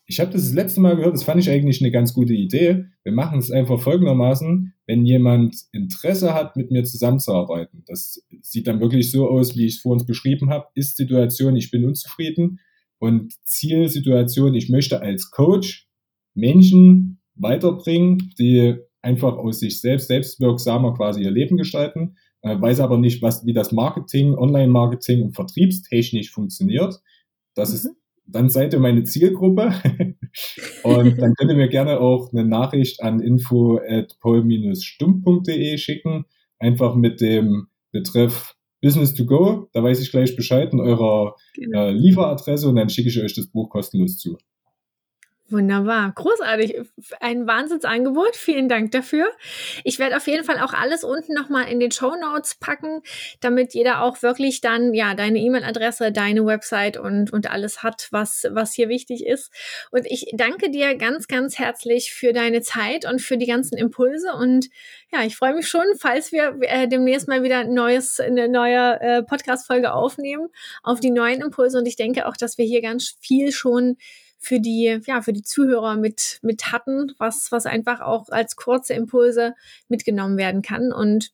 ich 0.10 0.20
habe 0.20 0.32
das 0.32 0.41
das 0.41 0.53
letzte 0.53 0.82
Mal 0.82 0.95
gehört, 0.95 1.14
das 1.14 1.24
fand 1.24 1.39
ich 1.39 1.51
eigentlich 1.51 1.82
eine 1.82 1.91
ganz 1.91 2.16
gute 2.16 2.34
Idee. 2.34 2.86
Wir 3.03 3.14
machen 3.14 3.38
es 3.38 3.51
einfach 3.51 3.80
folgendermaßen, 3.80 4.74
wenn 4.88 5.05
jemand 5.05 5.55
Interesse 5.72 6.34
hat, 6.34 6.55
mit 6.55 6.72
mir 6.72 6.84
zusammenzuarbeiten. 6.84 7.84
Das 7.86 8.26
sieht 8.41 8.66
dann 8.66 8.82
wirklich 8.82 9.12
so 9.12 9.30
aus, 9.30 9.55
wie 9.55 9.68
ich 9.68 9.76
es 9.76 9.82
vor 9.82 9.93
uns 9.93 10.07
beschrieben 10.07 10.49
habe. 10.49 10.66
Ist 10.74 10.97
Situation, 10.97 11.55
ich 11.55 11.70
bin 11.70 11.86
unzufrieden 11.86 12.60
und 12.97 13.34
Zielsituation, 13.43 14.55
ich 14.55 14.70
möchte 14.70 14.99
als 14.99 15.30
Coach 15.30 15.88
Menschen 16.34 17.22
weiterbringen, 17.36 18.34
die 18.39 18.78
einfach 19.03 19.38
aus 19.38 19.60
sich 19.60 19.80
selbst 19.80 20.07
selbstwirksamer 20.07 20.95
quasi 20.95 21.22
ihr 21.22 21.32
Leben 21.32 21.55
gestalten, 21.55 22.18
äh, 22.41 22.60
weiß 22.60 22.80
aber 22.80 22.97
nicht, 22.97 23.22
was, 23.22 23.45
wie 23.45 23.53
das 23.53 23.72
Marketing, 23.72 24.34
Online-Marketing 24.34 25.22
und 25.22 25.36
vertriebstechnisch 25.36 26.32
funktioniert. 26.32 26.99
Das 27.53 27.70
mhm. 27.70 27.76
ist 27.76 27.99
dann 28.32 28.50
seid 28.50 28.74
ihr 28.74 28.80
meine 28.80 29.04
Zielgruppe. 29.04 29.74
und 30.84 31.18
dann 31.20 31.34
könnt 31.36 31.52
ihr 31.52 31.58
mir 31.58 31.70
gerne 31.70 32.00
auch 32.00 32.32
eine 32.32 32.46
Nachricht 32.46 33.02
an 33.02 33.20
info 33.20 33.80
at 33.88 34.18
pol-stumm.de 34.20 35.78
schicken. 35.78 36.26
Einfach 36.60 36.96
mit 36.96 37.22
dem 37.22 37.68
Betreff 37.92 38.56
Business 38.82 39.14
to 39.14 39.26
go. 39.26 39.68
Da 39.74 39.84
weiß 39.84 40.02
ich 40.02 40.12
gleich 40.12 40.36
Bescheid 40.36 40.72
in 40.72 40.80
eurer 40.80 41.36
genau. 41.54 41.88
äh, 41.88 41.92
Lieferadresse 41.92 42.70
und 42.70 42.76
dann 42.76 42.90
schicke 42.90 43.10
ich 43.10 43.22
euch 43.22 43.34
das 43.34 43.48
Buch 43.48 43.70
kostenlos 43.70 44.18
zu. 44.18 44.38
Wunderbar, 45.52 46.12
großartig. 46.14 46.80
Ein 47.20 47.47
Wahnsinnsangebot. 47.47 48.36
Vielen 48.36 48.70
Dank 48.70 48.91
dafür. 48.91 49.32
Ich 49.84 49.97
werde 49.97 50.16
auf 50.16 50.28
jeden 50.28 50.43
Fall 50.43 50.60
auch 50.60 50.74
alles 50.74 51.04
unten 51.04 51.34
nochmal 51.34 51.68
in 51.70 51.80
den 51.80 51.89
Show 51.89 52.14
Notes 52.16 52.56
packen, 52.56 53.02
damit 53.39 53.74
jeder 53.74 54.04
auch 54.04 54.22
wirklich 54.22 54.62
dann 54.62 54.93
ja 54.93 55.16
deine 55.16 55.39
E-Mail-Adresse, 55.39 56.12
deine 56.12 56.45
Website 56.45 56.97
und, 56.97 57.34
und 57.34 57.50
alles 57.50 57.82
hat, 57.82 58.10
was, 58.12 58.45
was 58.52 58.74
hier 58.74 58.89
wichtig 58.89 59.26
ist. 59.26 59.52
Und 59.89 60.06
ich 60.06 60.32
danke 60.34 60.70
dir 60.70 60.95
ganz, 60.95 61.28
ganz 61.28 61.58
herzlich 61.58 62.14
für 62.14 62.32
deine 62.32 62.62
Zeit 62.62 63.06
und 63.10 63.20
für 63.20 63.38
die 63.38 63.47
ganzen 63.47 63.76
Impulse. 63.76 64.34
Und 64.34 64.68
ja, 65.12 65.24
ich 65.24 65.36
freue 65.36 65.56
mich 65.56 65.68
schon, 65.68 65.86
falls 65.97 66.32
wir 66.32 66.60
äh, 66.62 66.88
demnächst 66.88 67.28
mal 67.28 67.41
wieder 67.41 67.60
ein 67.60 67.74
neues, 67.74 68.20
eine 68.20 68.47
neue 68.50 69.02
äh, 69.02 69.24
Podcast-Folge 69.24 69.93
aufnehmen, 69.93 70.50
auf 70.84 71.00
die 71.00 71.10
neuen 71.10 71.41
Impulse. 71.41 71.80
Und 71.80 71.88
ich 71.88 71.95
denke 71.95 72.28
auch, 72.28 72.38
dass 72.38 72.60
wir 72.60 72.66
hier 72.66 72.84
ganz 72.84 73.18
viel 73.20 73.52
schon 73.52 73.97
für 74.40 74.60
die, 74.60 75.00
ja, 75.06 75.22
für 75.22 75.34
die 75.34 75.44
Zuhörer 75.44 75.98
mit, 75.98 76.40
mit 76.42 76.72
hatten, 76.72 77.12
was, 77.18 77.52
was 77.52 77.66
einfach 77.66 78.02
auch 78.02 78.30
als 78.30 78.56
kurze 78.56 78.94
Impulse 78.94 79.54
mitgenommen 79.90 80.38
werden 80.38 80.62
kann. 80.62 80.92
Und 80.92 81.32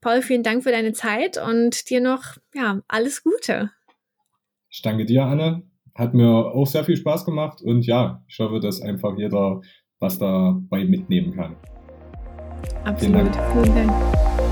Paul, 0.00 0.22
vielen 0.22 0.42
Dank 0.42 0.64
für 0.64 0.72
deine 0.72 0.92
Zeit 0.92 1.38
und 1.38 1.88
dir 1.90 2.00
noch, 2.00 2.38
ja, 2.54 2.80
alles 2.88 3.22
Gute. 3.22 3.70
Ich 4.70 4.82
danke 4.82 5.04
dir, 5.04 5.24
Anne. 5.24 5.62
Hat 5.94 6.14
mir 6.14 6.28
auch 6.28 6.66
sehr 6.66 6.84
viel 6.84 6.96
Spaß 6.96 7.26
gemacht 7.26 7.60
und 7.60 7.86
ja, 7.86 8.24
ich 8.26 8.38
hoffe, 8.38 8.58
dass 8.60 8.80
einfach 8.80 9.16
jeder 9.18 9.60
was 10.00 10.18
dabei 10.18 10.84
mitnehmen 10.84 11.36
kann. 11.36 11.56
Absolut. 12.84 13.00
Vielen 13.00 13.12
Dank. 13.12 13.52
Vielen 13.52 13.74
Dank 13.74 14.51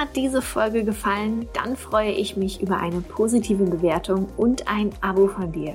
hat 0.00 0.16
diese 0.16 0.40
Folge 0.40 0.82
gefallen, 0.82 1.46
dann 1.52 1.76
freue 1.76 2.12
ich 2.12 2.34
mich 2.34 2.62
über 2.62 2.78
eine 2.78 3.02
positive 3.02 3.64
Bewertung 3.64 4.28
und 4.38 4.66
ein 4.66 4.92
Abo 5.02 5.28
von 5.28 5.52
dir. 5.52 5.74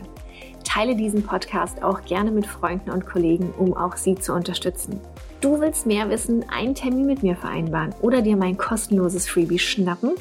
Teile 0.64 0.96
diesen 0.96 1.22
Podcast 1.22 1.84
auch 1.84 2.04
gerne 2.06 2.32
mit 2.32 2.48
Freunden 2.48 2.90
und 2.90 3.06
Kollegen, 3.06 3.54
um 3.56 3.78
auch 3.78 3.96
sie 3.96 4.16
zu 4.16 4.34
unterstützen. 4.34 5.00
Du 5.42 5.60
willst 5.60 5.86
mehr 5.86 6.10
wissen, 6.10 6.44
einen 6.50 6.74
Termin 6.74 7.06
mit 7.06 7.22
mir 7.22 7.36
vereinbaren 7.36 7.94
oder 8.02 8.24
dir 8.24 8.36
mein 8.36 8.58
kostenloses 8.58 9.30
Freebie 9.30 9.60
schnappen? 9.60 10.16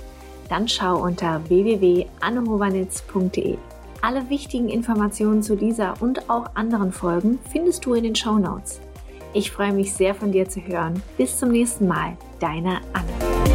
Dann 0.50 0.68
schau 0.68 1.02
unter 1.02 1.40
www.annehovanitz.de. 1.48 3.56
Alle 4.02 4.28
wichtigen 4.28 4.68
Informationen 4.68 5.42
zu 5.42 5.56
dieser 5.56 5.94
und 6.02 6.28
auch 6.28 6.50
anderen 6.54 6.92
Folgen 6.92 7.38
findest 7.50 7.86
du 7.86 7.94
in 7.94 8.04
den 8.04 8.14
Show 8.14 8.38
Notes. 8.38 8.82
Ich 9.32 9.50
freue 9.50 9.72
mich 9.72 9.94
sehr 9.94 10.14
von 10.14 10.30
dir 10.30 10.46
zu 10.46 10.60
hören. 10.60 11.02
Bis 11.16 11.38
zum 11.38 11.52
nächsten 11.52 11.88
Mal, 11.88 12.18
deine 12.38 12.82
Anne. 12.92 13.53